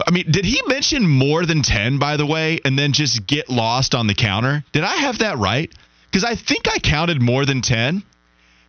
I 0.06 0.12
mean, 0.12 0.30
did 0.30 0.46
he 0.46 0.62
mention 0.68 1.08
more 1.08 1.46
than 1.46 1.64
10, 1.64 1.98
by 1.98 2.18
the 2.18 2.26
way, 2.26 2.60
and 2.64 2.78
then 2.78 2.94
just 2.94 3.26
get 3.26 3.50
lost 3.50 3.96
on 3.96 4.08
the 4.08 4.14
counter? 4.14 4.64
Did 4.72 4.84
I 4.84 4.96
have 4.96 5.20
that 5.20 5.38
right? 5.38 5.74
Because 6.06 6.24
I 6.24 6.36
think 6.36 6.68
I 6.68 6.80
counted 6.80 7.22
more 7.22 7.46
than 7.46 7.62
10. 7.62 8.04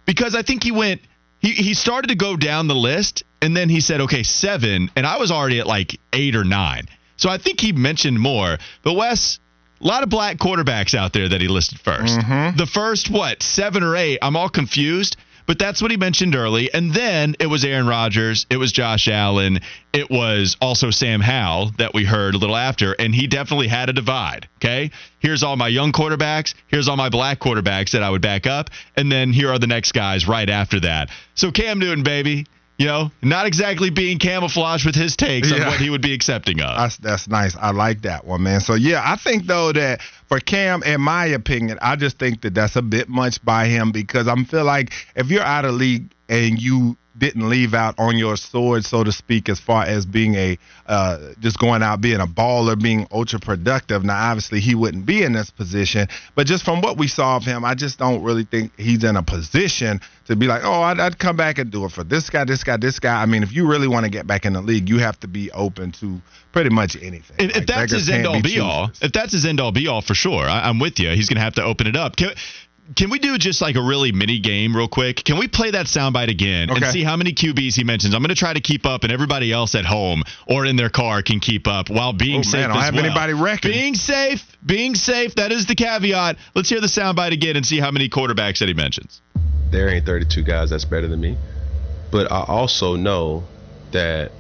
Because 0.07 0.35
I 0.35 0.43
think 0.43 0.63
he 0.63 0.73
went, 0.73 1.03
he, 1.41 1.53
he 1.53 1.75
started 1.75 2.09
to 2.09 2.15
go 2.15 2.37
down 2.37 2.69
the 2.69 2.75
list, 2.75 3.25
and 3.43 3.57
then 3.57 3.69
he 3.69 3.81
said, 3.81 4.03
okay, 4.03 4.23
seven, 4.23 4.91
and 4.97 5.07
I 5.07 5.19
was 5.19 5.31
already 5.31 5.61
at 5.61 5.67
like 5.67 6.01
eight 6.13 6.37
or 6.37 6.45
nine. 6.45 6.87
So 7.17 7.29
I 7.29 7.39
think 7.39 7.61
he 7.61 7.73
mentioned 7.73 8.19
more. 8.19 8.57
But 8.83 8.95
Wes, 8.95 9.39
a 9.81 9.87
lot 9.87 10.03
of 10.03 10.09
black 10.09 10.39
quarterbacks 10.39 10.95
out 10.95 11.13
there 11.13 11.29
that 11.29 11.41
he 11.41 11.49
listed 11.49 11.79
1st 11.79 12.19
mm-hmm. 12.19 12.57
The 12.57 12.67
first, 12.67 13.11
what, 13.11 13.43
seven 13.43 13.83
or 13.83 13.97
eight, 13.97 14.19
I'm 14.23 14.37
all 14.37 14.49
confused. 14.49 15.17
But 15.47 15.59
that's 15.59 15.81
what 15.81 15.91
he 15.91 15.97
mentioned 15.97 16.35
early. 16.35 16.73
And 16.73 16.93
then 16.93 17.37
it 17.39 17.47
was 17.47 17.65
Aaron 17.65 17.87
Rodgers. 17.87 18.47
It 18.51 18.57
was 18.57 18.73
Josh 18.73 19.09
Allen. 19.09 19.61
It 19.93 20.11
was 20.11 20.57
also 20.61 20.91
Sam 20.91 21.21
Howell 21.21 21.73
that 21.79 21.95
we 21.95 22.05
heard 22.05 22.35
a 22.35 22.39
little 22.39 22.57
after. 22.57 22.93
And 22.93 23.15
he 23.15 23.27
definitely 23.27 23.69
had 23.69 23.89
a 23.89 23.93
divide. 23.93 24.49
Okay. 24.57 24.91
Here's 25.21 25.43
all 25.43 25.57
my 25.57 25.69
young 25.69 25.93
quarterbacks. 25.93 26.55
Here's 26.67 26.89
all 26.89 26.97
my 26.97 27.09
black 27.09 27.39
quarterbacks 27.39 27.93
that 27.93 28.03
I 28.03 28.11
would 28.11 28.23
back 28.23 28.47
up. 28.47 28.71
And 28.97 29.11
then 29.11 29.33
here 29.33 29.51
are 29.51 29.59
the 29.59 29.67
next 29.67 29.93
guys 29.93 30.27
right 30.27 30.51
after 30.51 30.81
that. 30.81 31.11
So 31.35 31.51
Cam 31.51 31.79
Newton, 31.79 32.03
baby, 32.03 32.47
you 32.79 32.87
know, 32.87 33.11
not 33.23 33.47
exactly 33.47 33.91
being 33.91 34.19
camouflaged 34.19 34.85
with 34.85 34.95
his 34.95 35.17
takes 35.17 35.51
on 35.51 35.61
what 35.61 35.81
he 35.81 35.89
would 35.89 36.03
be 36.03 36.13
accepting 36.13 36.61
of. 36.61 36.77
That's 36.77 36.97
that's 36.99 37.29
nice. 37.29 37.57
I 37.57 37.71
like 37.71 38.03
that 38.03 38.27
one, 38.27 38.43
man. 38.43 38.61
So 38.61 38.75
yeah, 38.75 39.03
I 39.05 39.17
think 39.17 39.47
though 39.47 39.73
that 39.73 40.03
for 40.27 40.41
Cam, 40.41 40.83
in 40.83 41.01
my 41.01 41.27
opinion, 41.27 41.79
I 41.81 41.97
just 41.97 42.19
think 42.19 42.43
that 42.43 42.55
that's 42.55 42.77
a 42.77 42.83
bit 42.83 43.09
much 43.09 43.43
by 43.45 43.67
him 43.67 43.93
because 43.93 44.29
I'm 44.29 44.45
feel 44.45 44.65
like 44.65 44.93
if 45.15 45.31
you're 45.31 45.43
out 45.43 45.65
of 45.65 45.75
league 45.75 46.11
and 46.29 46.61
you 46.61 46.97
didn't 47.19 47.49
leave 47.49 47.75
out 47.75 47.95
on 47.99 48.19
your 48.19 48.37
sword, 48.37 48.85
so 48.85 49.05
to 49.05 49.13
speak, 49.13 49.49
as 49.49 49.61
far 49.61 49.85
as 49.85 50.07
being 50.07 50.35
a 50.35 50.59
uh, 50.87 51.33
just 51.41 51.59
going 51.59 51.83
out 51.83 52.01
being 52.01 52.21
a 52.21 52.27
baller, 52.27 52.81
being 52.81 53.07
ultra 53.11 53.39
productive. 53.41 54.05
Now, 54.05 54.31
obviously, 54.31 54.61
he 54.61 54.75
wouldn't 54.75 55.07
be 55.07 55.23
in 55.23 55.33
this 55.33 55.51
position, 55.51 56.09
but 56.35 56.47
just 56.47 56.65
from 56.65 56.81
what 56.81 56.99
we 56.99 57.09
saw 57.09 57.37
of 57.37 57.45
him, 57.45 57.65
I 57.65 57.75
just 57.75 57.99
don't 57.99 58.23
really 58.23 58.45
think 58.45 58.73
he's 58.79 59.05
in 59.05 59.17
a 59.17 59.23
position 59.23 60.01
to 60.27 60.37
be 60.37 60.47
like, 60.47 60.63
oh, 60.65 60.83
I'd, 60.83 60.99
I'd 60.99 61.19
come 61.19 61.37
back 61.37 61.59
and 61.59 61.71
do 61.71 61.85
it 61.85 61.93
for 61.93 62.05
this 62.05 62.31
guy, 62.31 62.45
this 62.45 62.65
guy, 62.65 62.77
this 62.77 62.99
guy. 62.99 63.23
I 63.23 63.27
mean, 63.27 63.43
if 63.43 63.53
you 63.53 63.69
really 63.69 63.89
want 63.89 64.05
to 64.05 64.11
get 64.11 64.27
back 64.27 64.45
in 64.45 64.53
the 64.53 64.61
league, 64.61 64.89
you 64.89 64.99
have 64.99 65.19
to 65.21 65.29
be 65.29 65.51
open 65.53 65.93
to 65.93 66.21
pretty 66.53 66.71
much 66.71 66.97
anything. 66.97 67.37
If, 67.39 67.55
Like, 67.55 67.57
if 67.63 67.67
that's 67.67 67.93
his 67.93 68.09
end 68.11 68.27
all 68.27 68.43
be 68.43 68.55
be 68.55 68.61
all, 68.61 68.91
if 69.01 69.13
that's 69.13 69.33
his 69.33 69.47
end 69.47 69.61
all 69.61 69.73
be 69.73 69.87
all 69.87 70.03
for 70.03 70.15
sure, 70.15 70.45
I, 70.45 70.69
I'm 70.69 70.79
with 70.79 70.99
you. 70.99 71.11
He's 71.11 71.29
going 71.29 71.37
to 71.37 71.43
have 71.43 71.55
to 71.55 71.63
open 71.63 71.87
it 71.87 71.97
up. 71.97 72.17
Can, 72.17 72.31
can 72.95 73.11
we 73.11 73.19
do 73.19 73.37
just 73.39 73.61
like 73.61 73.75
a 73.77 73.83
really 73.83 74.13
mini 74.13 74.39
game 74.39 74.77
real 74.77 74.87
quick? 74.89 75.25
Can 75.25 75.39
we 75.39 75.49
play 75.49 75.73
that 75.73 75.87
soundbite 75.87 76.29
again 76.31 76.71
and 76.71 76.85
see 76.87 77.03
how 77.03 77.17
many 77.17 77.33
QBs 77.33 77.75
he 77.75 77.83
mentions? 77.85 78.15
I'm 78.15 78.21
going 78.23 78.29
to 78.29 78.35
try 78.37 78.53
to 78.55 78.61
keep 78.61 78.87
up, 78.87 79.03
and 79.03 79.13
everybody 79.13 79.53
else 79.53 79.75
at 79.75 79.85
home 79.85 80.23
or 80.47 80.65
in 80.67 80.77
their 80.77 80.91
car 80.91 81.23
can 81.23 81.41
keep 81.41 81.67
up 81.67 81.91
while 81.91 82.13
being 82.13 82.41
Oh, 82.41 82.43
safe. 82.43 82.61
man, 82.61 82.65
I 82.71 82.75
don't 82.75 82.77
as 82.79 82.85
have 82.85 82.95
well. 82.95 83.05
anybody 83.07 83.33
wrecking. 83.35 83.71
Being 83.73 83.95
safe, 83.95 84.57
being 84.65 84.95
safe. 84.95 85.35
That 85.35 85.51
is 85.53 85.67
the 85.67 85.75
caveat. 85.75 86.37
Let's 86.55 86.69
hear 86.69 86.81
the 86.81 86.87
soundbite 86.87 87.33
again 87.33 87.57
and 87.57 87.67
see 87.67 87.81
how 87.81 87.91
many 87.91 88.09
quarterbacks 88.09 88.59
that 88.61 88.69
he 88.69 88.75
mentions. 88.75 89.21
there 89.71 89.89
ain't 89.89 90.07
32 90.07 90.43
guys 90.45 90.71
that's 90.71 90.85
better 90.85 91.09
than 91.09 91.21
me. 91.21 91.37
But 92.13 92.31
I 92.31 92.45
also 92.47 92.95
know 92.95 93.43
that 93.91 94.31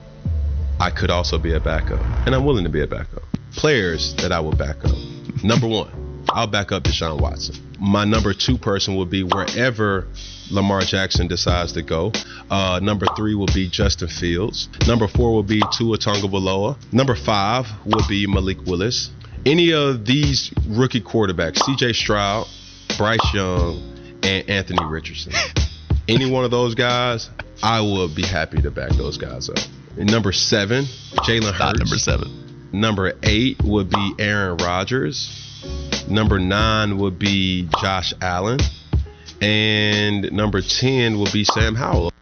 I 0.78 0.90
could 0.90 1.10
also 1.10 1.38
be 1.38 1.54
a 1.54 1.60
backup, 1.60 2.00
and 2.26 2.34
I'm 2.34 2.44
willing 2.44 2.64
to 2.64 2.70
be 2.70 2.82
a 2.82 2.86
backup. 2.86 3.22
Players 3.56 4.14
that 4.16 4.30
I 4.30 4.38
will 4.40 4.54
back 4.54 4.84
up. 4.84 4.94
Number 5.42 5.66
one, 5.66 5.90
I'll 6.28 6.46
back 6.46 6.70
up 6.72 6.84
Deshaun 6.84 7.20
Watson. 7.20 7.56
My 7.78 8.04
number 8.04 8.32
two 8.32 8.58
person 8.58 8.96
will 8.96 9.06
be 9.06 9.22
wherever 9.22 10.06
Lamar 10.50 10.82
Jackson 10.82 11.26
decides 11.26 11.72
to 11.72 11.82
go. 11.82 12.12
Uh, 12.50 12.80
number 12.82 13.06
three 13.16 13.34
will 13.34 13.48
be 13.48 13.68
Justin 13.68 14.08
Fields. 14.08 14.68
Number 14.86 15.08
four 15.08 15.32
will 15.32 15.42
be 15.42 15.62
Tua 15.72 15.98
Tagovailoa. 15.98 16.76
Number 16.92 17.14
five 17.14 17.66
will 17.84 18.06
be 18.08 18.26
Malik 18.26 18.64
Willis. 18.66 19.10
Any 19.44 19.72
of 19.72 20.04
these 20.04 20.52
rookie 20.68 21.00
quarterbacks, 21.00 21.58
C.J. 21.64 21.92
Stroud, 21.92 22.46
Bryce 22.96 23.34
Young, 23.34 24.18
and 24.22 24.48
Anthony 24.48 24.84
Richardson. 24.84 25.32
Any 26.08 26.30
one 26.30 26.44
of 26.44 26.50
those 26.50 26.74
guys, 26.74 27.30
I 27.62 27.80
would 27.80 28.14
be 28.14 28.22
happy 28.22 28.62
to 28.62 28.70
back 28.70 28.90
those 28.92 29.18
guys 29.18 29.48
up. 29.48 29.58
And 29.98 30.10
number 30.10 30.32
seven, 30.32 30.84
Jalen 31.14 31.52
Hurts. 31.52 31.58
Not 31.58 31.78
number 31.78 31.98
seven. 31.98 32.70
Number 32.72 33.12
eight 33.22 33.62
would 33.64 33.88
be 33.90 34.14
Aaron 34.18 34.58
Rodgers. 34.58 35.45
Number 36.08 36.38
nine 36.38 36.98
would 36.98 37.18
be 37.18 37.68
Josh 37.80 38.12
Allen. 38.20 38.60
And 39.40 40.32
number 40.32 40.62
10 40.62 41.18
will 41.18 41.30
be 41.32 41.44
Sam 41.44 41.74
Howell. 41.74 42.12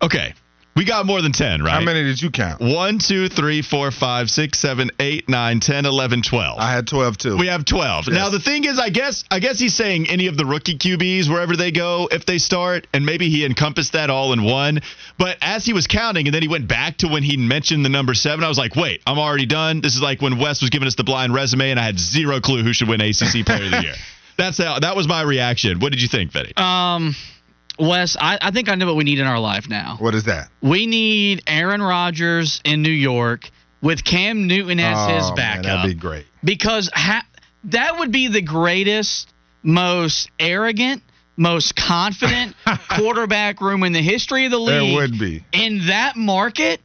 Okay, 0.00 0.34
we 0.76 0.84
got 0.84 1.06
more 1.06 1.22
than 1.22 1.32
ten, 1.32 1.62
right? 1.62 1.72
How 1.72 1.80
many 1.80 2.02
did 2.02 2.20
you 2.20 2.30
count? 2.30 2.60
One, 2.60 2.98
two, 2.98 3.28
three, 3.28 3.62
four, 3.62 3.90
five, 3.90 4.28
six, 4.28 4.58
seven, 4.58 4.90
eight, 4.98 5.28
nine, 5.28 5.60
ten, 5.60 5.86
eleven, 5.86 6.22
twelve. 6.22 6.58
I 6.58 6.72
had 6.72 6.86
12 6.86 7.16
too. 7.18 7.36
We 7.36 7.46
have 7.46 7.64
12. 7.64 8.08
Now 8.08 8.30
the 8.30 8.40
thing 8.40 8.64
is 8.64 8.78
I 8.78 8.90
guess 8.90 9.24
I 9.30 9.38
guess 9.38 9.58
he's 9.58 9.74
saying 9.74 10.08
any 10.10 10.26
of 10.26 10.36
the 10.36 10.44
rookie 10.44 10.76
QBs 10.76 11.28
wherever 11.28 11.56
they 11.56 11.70
go 11.70 12.08
if 12.10 12.26
they 12.26 12.38
start 12.38 12.86
and 12.92 13.06
maybe 13.06 13.28
he 13.28 13.44
encompassed 13.44 13.92
that 13.92 14.10
all 14.10 14.32
in 14.32 14.42
one. 14.42 14.80
But 15.18 15.38
as 15.40 15.64
he 15.64 15.72
was 15.72 15.86
counting 15.86 16.26
and 16.26 16.34
then 16.34 16.42
he 16.42 16.48
went 16.48 16.68
back 16.68 16.98
to 16.98 17.08
when 17.08 17.22
he 17.22 17.36
mentioned 17.36 17.84
the 17.84 17.88
number 17.88 18.14
7, 18.14 18.44
I 18.44 18.48
was 18.48 18.58
like, 18.58 18.74
"Wait, 18.76 19.02
I'm 19.06 19.18
already 19.18 19.46
done." 19.46 19.80
This 19.80 19.94
is 19.94 20.02
like 20.02 20.20
when 20.20 20.38
Wes 20.38 20.60
was 20.60 20.70
giving 20.70 20.88
us 20.88 20.94
the 20.96 21.04
blind 21.04 21.34
resume 21.34 21.70
and 21.70 21.80
I 21.80 21.84
had 21.84 21.98
zero 21.98 22.40
clue 22.40 22.62
who 22.62 22.72
should 22.72 22.88
win 22.88 23.00
ACC 23.00 23.46
player 23.46 23.64
of 23.64 23.70
the 23.70 23.82
year. 23.82 23.94
That's 24.36 24.58
how 24.58 24.80
that 24.80 24.96
was 24.96 25.06
my 25.06 25.22
reaction. 25.22 25.78
What 25.78 25.92
did 25.92 26.02
you 26.02 26.08
think, 26.08 26.32
Betty? 26.32 26.52
Um, 26.56 27.14
Wes, 27.78 28.16
I, 28.18 28.38
I 28.40 28.50
think 28.50 28.68
I 28.68 28.74
know 28.76 28.86
what 28.86 28.96
we 28.96 29.04
need 29.04 29.18
in 29.18 29.26
our 29.26 29.38
life 29.40 29.68
now. 29.68 29.96
what 29.98 30.14
is 30.14 30.24
that? 30.24 30.48
We 30.62 30.86
need 30.86 31.42
Aaron 31.46 31.82
Rodgers 31.82 32.60
in 32.64 32.82
New 32.82 32.90
York 32.90 33.50
with 33.82 34.04
Cam 34.04 34.46
Newton 34.46 34.78
as 34.80 34.96
oh, 34.98 35.14
his 35.14 35.24
Oh, 35.24 35.28
man, 35.28 35.36
backup. 35.36 35.62
that'd 35.64 35.90
be 35.90 36.00
great. 36.00 36.26
because 36.42 36.88
ha- 36.94 37.26
that 37.64 37.98
would 37.98 38.12
be 38.12 38.28
the 38.28 38.42
greatest, 38.42 39.32
most 39.62 40.30
arrogant, 40.38 41.02
most 41.36 41.74
confident 41.74 42.54
quarterback 42.88 43.60
room 43.60 43.82
in 43.82 43.92
the 43.92 44.02
history 44.02 44.44
of 44.44 44.52
the 44.52 44.64
There 44.64 44.82
league. 44.82 44.94
would 44.94 45.18
be. 45.18 45.44
In 45.52 45.86
that 45.88 46.16
market, 46.16 46.80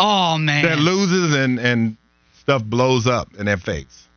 oh 0.00 0.38
man. 0.38 0.64
That 0.64 0.78
loses 0.78 1.34
and, 1.36 1.58
and 1.60 1.96
stuff 2.40 2.64
blows 2.64 3.06
up 3.06 3.34
in 3.38 3.46
their 3.46 3.56
face. 3.58 4.08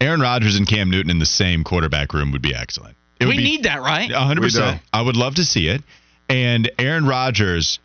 Aaron 0.00 0.20
Rodgers 0.20 0.56
and 0.56 0.68
Cam 0.68 0.90
Newton 0.90 1.10
in 1.10 1.18
the 1.18 1.26
same 1.26 1.64
quarterback 1.64 2.12
room 2.14 2.30
would 2.32 2.42
be 2.42 2.54
excellent. 2.54 2.96
It 3.24 3.28
we 3.28 3.36
be 3.38 3.44
need 3.44 3.62
that, 3.64 3.80
right? 3.80 4.10
100%. 4.10 4.80
I 4.92 5.02
would 5.02 5.16
love 5.16 5.36
to 5.36 5.44
see 5.44 5.68
it. 5.68 5.82
And 6.28 6.70
Aaron 6.78 7.06
Rodgers, 7.06 7.78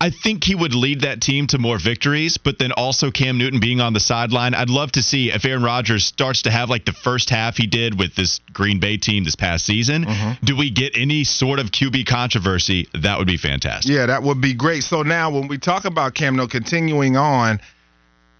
I 0.00 0.10
think 0.10 0.44
he 0.44 0.54
would 0.54 0.74
lead 0.74 1.02
that 1.02 1.20
team 1.20 1.46
to 1.48 1.58
more 1.58 1.78
victories, 1.78 2.38
but 2.38 2.58
then 2.58 2.72
also 2.72 3.10
Cam 3.10 3.36
Newton 3.36 3.60
being 3.60 3.80
on 3.80 3.92
the 3.92 4.00
sideline. 4.00 4.54
I'd 4.54 4.70
love 4.70 4.92
to 4.92 5.02
see 5.02 5.30
if 5.30 5.44
Aaron 5.44 5.62
Rodgers 5.62 6.06
starts 6.06 6.42
to 6.42 6.50
have 6.50 6.70
like 6.70 6.86
the 6.86 6.92
first 6.92 7.28
half 7.28 7.56
he 7.56 7.66
did 7.66 7.98
with 7.98 8.14
this 8.14 8.40
Green 8.52 8.80
Bay 8.80 8.96
team 8.96 9.24
this 9.24 9.36
past 9.36 9.66
season. 9.66 10.06
Mm-hmm. 10.06 10.44
Do 10.46 10.56
we 10.56 10.70
get 10.70 10.96
any 10.96 11.24
sort 11.24 11.58
of 11.58 11.66
QB 11.66 12.06
controversy? 12.06 12.88
That 12.94 13.18
would 13.18 13.26
be 13.26 13.36
fantastic. 13.36 13.92
Yeah, 13.92 14.06
that 14.06 14.22
would 14.22 14.40
be 14.40 14.54
great. 14.54 14.84
So 14.84 15.02
now 15.02 15.30
when 15.30 15.48
we 15.48 15.58
talk 15.58 15.84
about 15.84 16.14
Cam, 16.14 16.36
no, 16.36 16.46
continuing 16.46 17.18
on, 17.18 17.60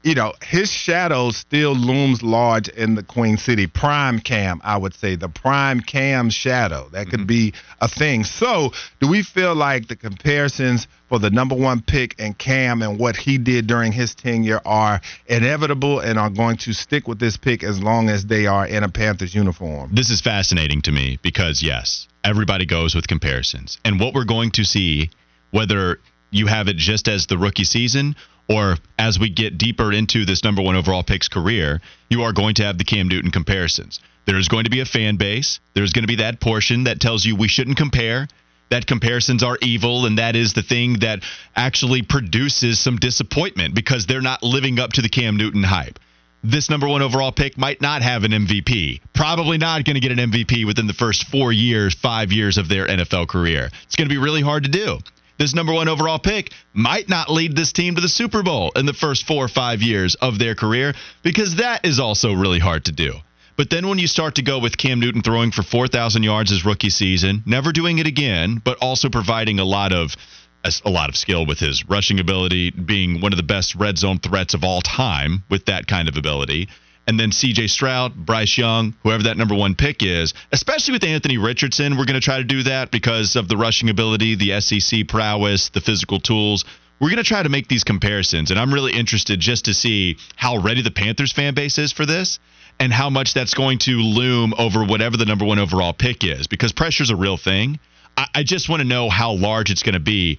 you 0.02 0.14
know, 0.14 0.32
his 0.42 0.70
shadow 0.70 1.30
still 1.30 1.74
looms 1.74 2.22
large 2.22 2.68
in 2.68 2.94
the 2.94 3.02
Queen 3.02 3.36
City. 3.36 3.66
Prime 3.66 4.18
Cam, 4.18 4.60
I 4.64 4.76
would 4.76 4.94
say, 4.94 5.16
the 5.16 5.28
prime 5.28 5.80
Cam 5.80 6.30
shadow. 6.30 6.88
That 6.92 7.08
could 7.08 7.20
mm-hmm. 7.20 7.26
be 7.26 7.54
a 7.80 7.88
thing. 7.88 8.24
So 8.24 8.72
do 9.00 9.08
we 9.08 9.22
feel 9.22 9.54
like 9.54 9.88
the 9.88 9.96
comparisons 9.96 10.88
for 11.08 11.18
the 11.18 11.30
number 11.30 11.54
one 11.54 11.82
pick 11.82 12.14
and 12.18 12.36
Cam 12.36 12.82
and 12.82 12.98
what 12.98 13.16
he 13.16 13.36
did 13.36 13.66
during 13.66 13.92
his 13.92 14.14
tenure 14.14 14.60
are 14.64 15.00
inevitable 15.26 16.00
and 16.00 16.18
are 16.18 16.30
going 16.30 16.56
to 16.58 16.72
stick 16.72 17.06
with 17.06 17.18
this 17.18 17.36
pick 17.36 17.62
as 17.62 17.82
long 17.82 18.08
as 18.08 18.24
they 18.24 18.46
are 18.46 18.66
in 18.66 18.84
a 18.84 18.88
Panthers 18.88 19.34
uniform? 19.34 19.90
This 19.92 20.08
is 20.08 20.20
fascinating 20.20 20.80
to 20.82 20.92
me 20.92 21.18
because, 21.20 21.62
yes, 21.62 22.08
everybody 22.24 22.64
goes 22.64 22.94
with 22.94 23.06
comparisons. 23.06 23.78
And 23.84 24.00
what 24.00 24.14
we're 24.14 24.24
going 24.24 24.52
to 24.52 24.64
see, 24.64 25.10
whether 25.50 25.98
you 26.30 26.46
have 26.46 26.68
it 26.68 26.76
just 26.76 27.08
as 27.08 27.26
the 27.26 27.36
rookie 27.36 27.64
season 27.64 28.16
or 28.50 28.76
as 28.98 29.18
we 29.18 29.30
get 29.30 29.58
deeper 29.58 29.92
into 29.92 30.24
this 30.24 30.42
number 30.42 30.60
one 30.60 30.74
overall 30.74 31.04
pick's 31.04 31.28
career, 31.28 31.80
you 32.08 32.22
are 32.22 32.32
going 32.32 32.56
to 32.56 32.64
have 32.64 32.78
the 32.78 32.84
Cam 32.84 33.06
Newton 33.06 33.30
comparisons. 33.30 34.00
There's 34.26 34.48
going 34.48 34.64
to 34.64 34.70
be 34.70 34.80
a 34.80 34.84
fan 34.84 35.16
base. 35.16 35.60
There's 35.74 35.92
going 35.92 36.02
to 36.02 36.08
be 36.08 36.16
that 36.16 36.40
portion 36.40 36.84
that 36.84 37.00
tells 37.00 37.24
you 37.24 37.36
we 37.36 37.48
shouldn't 37.48 37.76
compare, 37.76 38.26
that 38.70 38.86
comparisons 38.86 39.44
are 39.44 39.56
evil, 39.62 40.04
and 40.04 40.18
that 40.18 40.34
is 40.34 40.52
the 40.52 40.62
thing 40.62 40.98
that 41.00 41.22
actually 41.54 42.02
produces 42.02 42.80
some 42.80 42.96
disappointment 42.96 43.74
because 43.74 44.06
they're 44.06 44.20
not 44.20 44.42
living 44.42 44.80
up 44.80 44.94
to 44.94 45.02
the 45.02 45.08
Cam 45.08 45.36
Newton 45.36 45.62
hype 45.62 45.98
this 46.42 46.70
number 46.70 46.88
one 46.88 47.02
overall 47.02 47.32
pick 47.32 47.58
might 47.58 47.80
not 47.80 48.02
have 48.02 48.24
an 48.24 48.30
MVP. 48.32 49.00
Probably 49.14 49.58
not 49.58 49.84
going 49.84 49.94
to 49.94 50.00
get 50.00 50.12
an 50.12 50.30
MVP 50.30 50.66
within 50.66 50.86
the 50.86 50.94
first 50.94 51.26
four 51.26 51.52
years, 51.52 51.94
five 51.94 52.32
years 52.32 52.56
of 52.56 52.68
their 52.68 52.86
NFL 52.86 53.28
career. 53.28 53.68
It's 53.84 53.96
going 53.96 54.08
to 54.08 54.14
be 54.14 54.18
really 54.18 54.40
hard 54.40 54.64
to 54.64 54.70
do. 54.70 54.98
This 55.40 55.54
number 55.54 55.72
one 55.72 55.88
overall 55.88 56.18
pick 56.18 56.52
might 56.74 57.08
not 57.08 57.30
lead 57.30 57.56
this 57.56 57.72
team 57.72 57.94
to 57.94 58.02
the 58.02 58.10
Super 58.10 58.42
Bowl 58.42 58.72
in 58.76 58.84
the 58.84 58.92
first 58.92 59.26
four 59.26 59.42
or 59.42 59.48
five 59.48 59.80
years 59.80 60.14
of 60.16 60.38
their 60.38 60.54
career 60.54 60.92
because 61.22 61.56
that 61.56 61.86
is 61.86 61.98
also 61.98 62.34
really 62.34 62.58
hard 62.58 62.84
to 62.84 62.92
do. 62.92 63.14
But 63.56 63.70
then 63.70 63.88
when 63.88 63.98
you 63.98 64.06
start 64.06 64.34
to 64.34 64.42
go 64.42 64.58
with 64.58 64.76
Cam 64.76 65.00
Newton 65.00 65.22
throwing 65.22 65.50
for 65.50 65.62
4,000 65.62 66.24
yards 66.24 66.50
his 66.50 66.66
rookie 66.66 66.90
season, 66.90 67.42
never 67.46 67.72
doing 67.72 67.96
it 67.96 68.06
again, 68.06 68.60
but 68.62 68.76
also 68.82 69.08
providing 69.08 69.58
a 69.58 69.64
lot 69.64 69.94
of 69.94 70.14
a, 70.62 70.72
a 70.84 70.90
lot 70.90 71.08
of 71.08 71.16
skill 71.16 71.46
with 71.46 71.58
his 71.58 71.88
rushing 71.88 72.20
ability, 72.20 72.72
being 72.72 73.22
one 73.22 73.32
of 73.32 73.38
the 73.38 73.42
best 73.42 73.74
red 73.74 73.96
zone 73.96 74.18
threats 74.18 74.52
of 74.52 74.62
all 74.62 74.82
time 74.82 75.42
with 75.48 75.64
that 75.64 75.86
kind 75.86 76.06
of 76.06 76.18
ability. 76.18 76.68
And 77.06 77.18
then 77.18 77.30
CJ 77.30 77.70
Stroud, 77.70 78.14
Bryce 78.14 78.56
Young, 78.56 78.94
whoever 79.02 79.24
that 79.24 79.36
number 79.36 79.54
one 79.54 79.74
pick 79.74 80.02
is, 80.02 80.32
especially 80.52 80.92
with 80.92 81.04
Anthony 81.04 81.38
Richardson, 81.38 81.96
we're 81.96 82.04
going 82.04 82.20
to 82.20 82.24
try 82.24 82.38
to 82.38 82.44
do 82.44 82.62
that 82.64 82.90
because 82.90 83.36
of 83.36 83.48
the 83.48 83.56
rushing 83.56 83.90
ability, 83.90 84.36
the 84.36 84.60
SEC 84.60 85.08
prowess, 85.08 85.70
the 85.70 85.80
physical 85.80 86.20
tools. 86.20 86.64
We're 87.00 87.08
going 87.08 87.16
to 87.16 87.24
try 87.24 87.42
to 87.42 87.48
make 87.48 87.66
these 87.66 87.82
comparisons. 87.82 88.50
And 88.50 88.60
I'm 88.60 88.72
really 88.72 88.92
interested 88.92 89.40
just 89.40 89.64
to 89.64 89.74
see 89.74 90.18
how 90.36 90.58
ready 90.58 90.82
the 90.82 90.90
Panthers 90.90 91.32
fan 91.32 91.54
base 91.54 91.78
is 91.78 91.92
for 91.92 92.04
this 92.06 92.38
and 92.78 92.92
how 92.92 93.10
much 93.10 93.34
that's 93.34 93.54
going 93.54 93.78
to 93.78 93.92
loom 93.92 94.54
over 94.58 94.84
whatever 94.84 95.16
the 95.16 95.26
number 95.26 95.44
one 95.44 95.58
overall 95.58 95.92
pick 95.92 96.24
is 96.24 96.46
because 96.46 96.72
pressure's 96.72 97.10
a 97.10 97.16
real 97.16 97.36
thing. 97.36 97.78
I, 98.16 98.26
I 98.36 98.42
just 98.42 98.68
want 98.68 98.80
to 98.80 98.88
know 98.88 99.10
how 99.10 99.32
large 99.32 99.70
it's 99.70 99.82
going 99.82 99.94
to 99.94 100.00
be. 100.00 100.38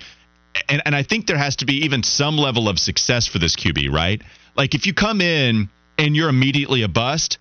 And, 0.70 0.82
and 0.86 0.96
I 0.96 1.03
think 1.03 1.27
there 1.27 1.38
has 1.38 1.58
to 1.58 1.65
be 1.65 1.86
even 1.86 2.03
some 2.03 2.38
level 2.38 2.70
of 2.70 2.80
success 2.80 3.27
for 3.27 3.39
this 3.39 3.56
QB, 3.56 3.91
right? 3.91 4.22
Like 4.56 4.75
if 4.75 4.86
you 4.86 4.94
come 4.94 5.22
in 5.22 5.70
and 6.01 6.15
you're 6.15 6.29
immediately 6.29 6.81
a 6.81 6.88
bust, 6.88 7.38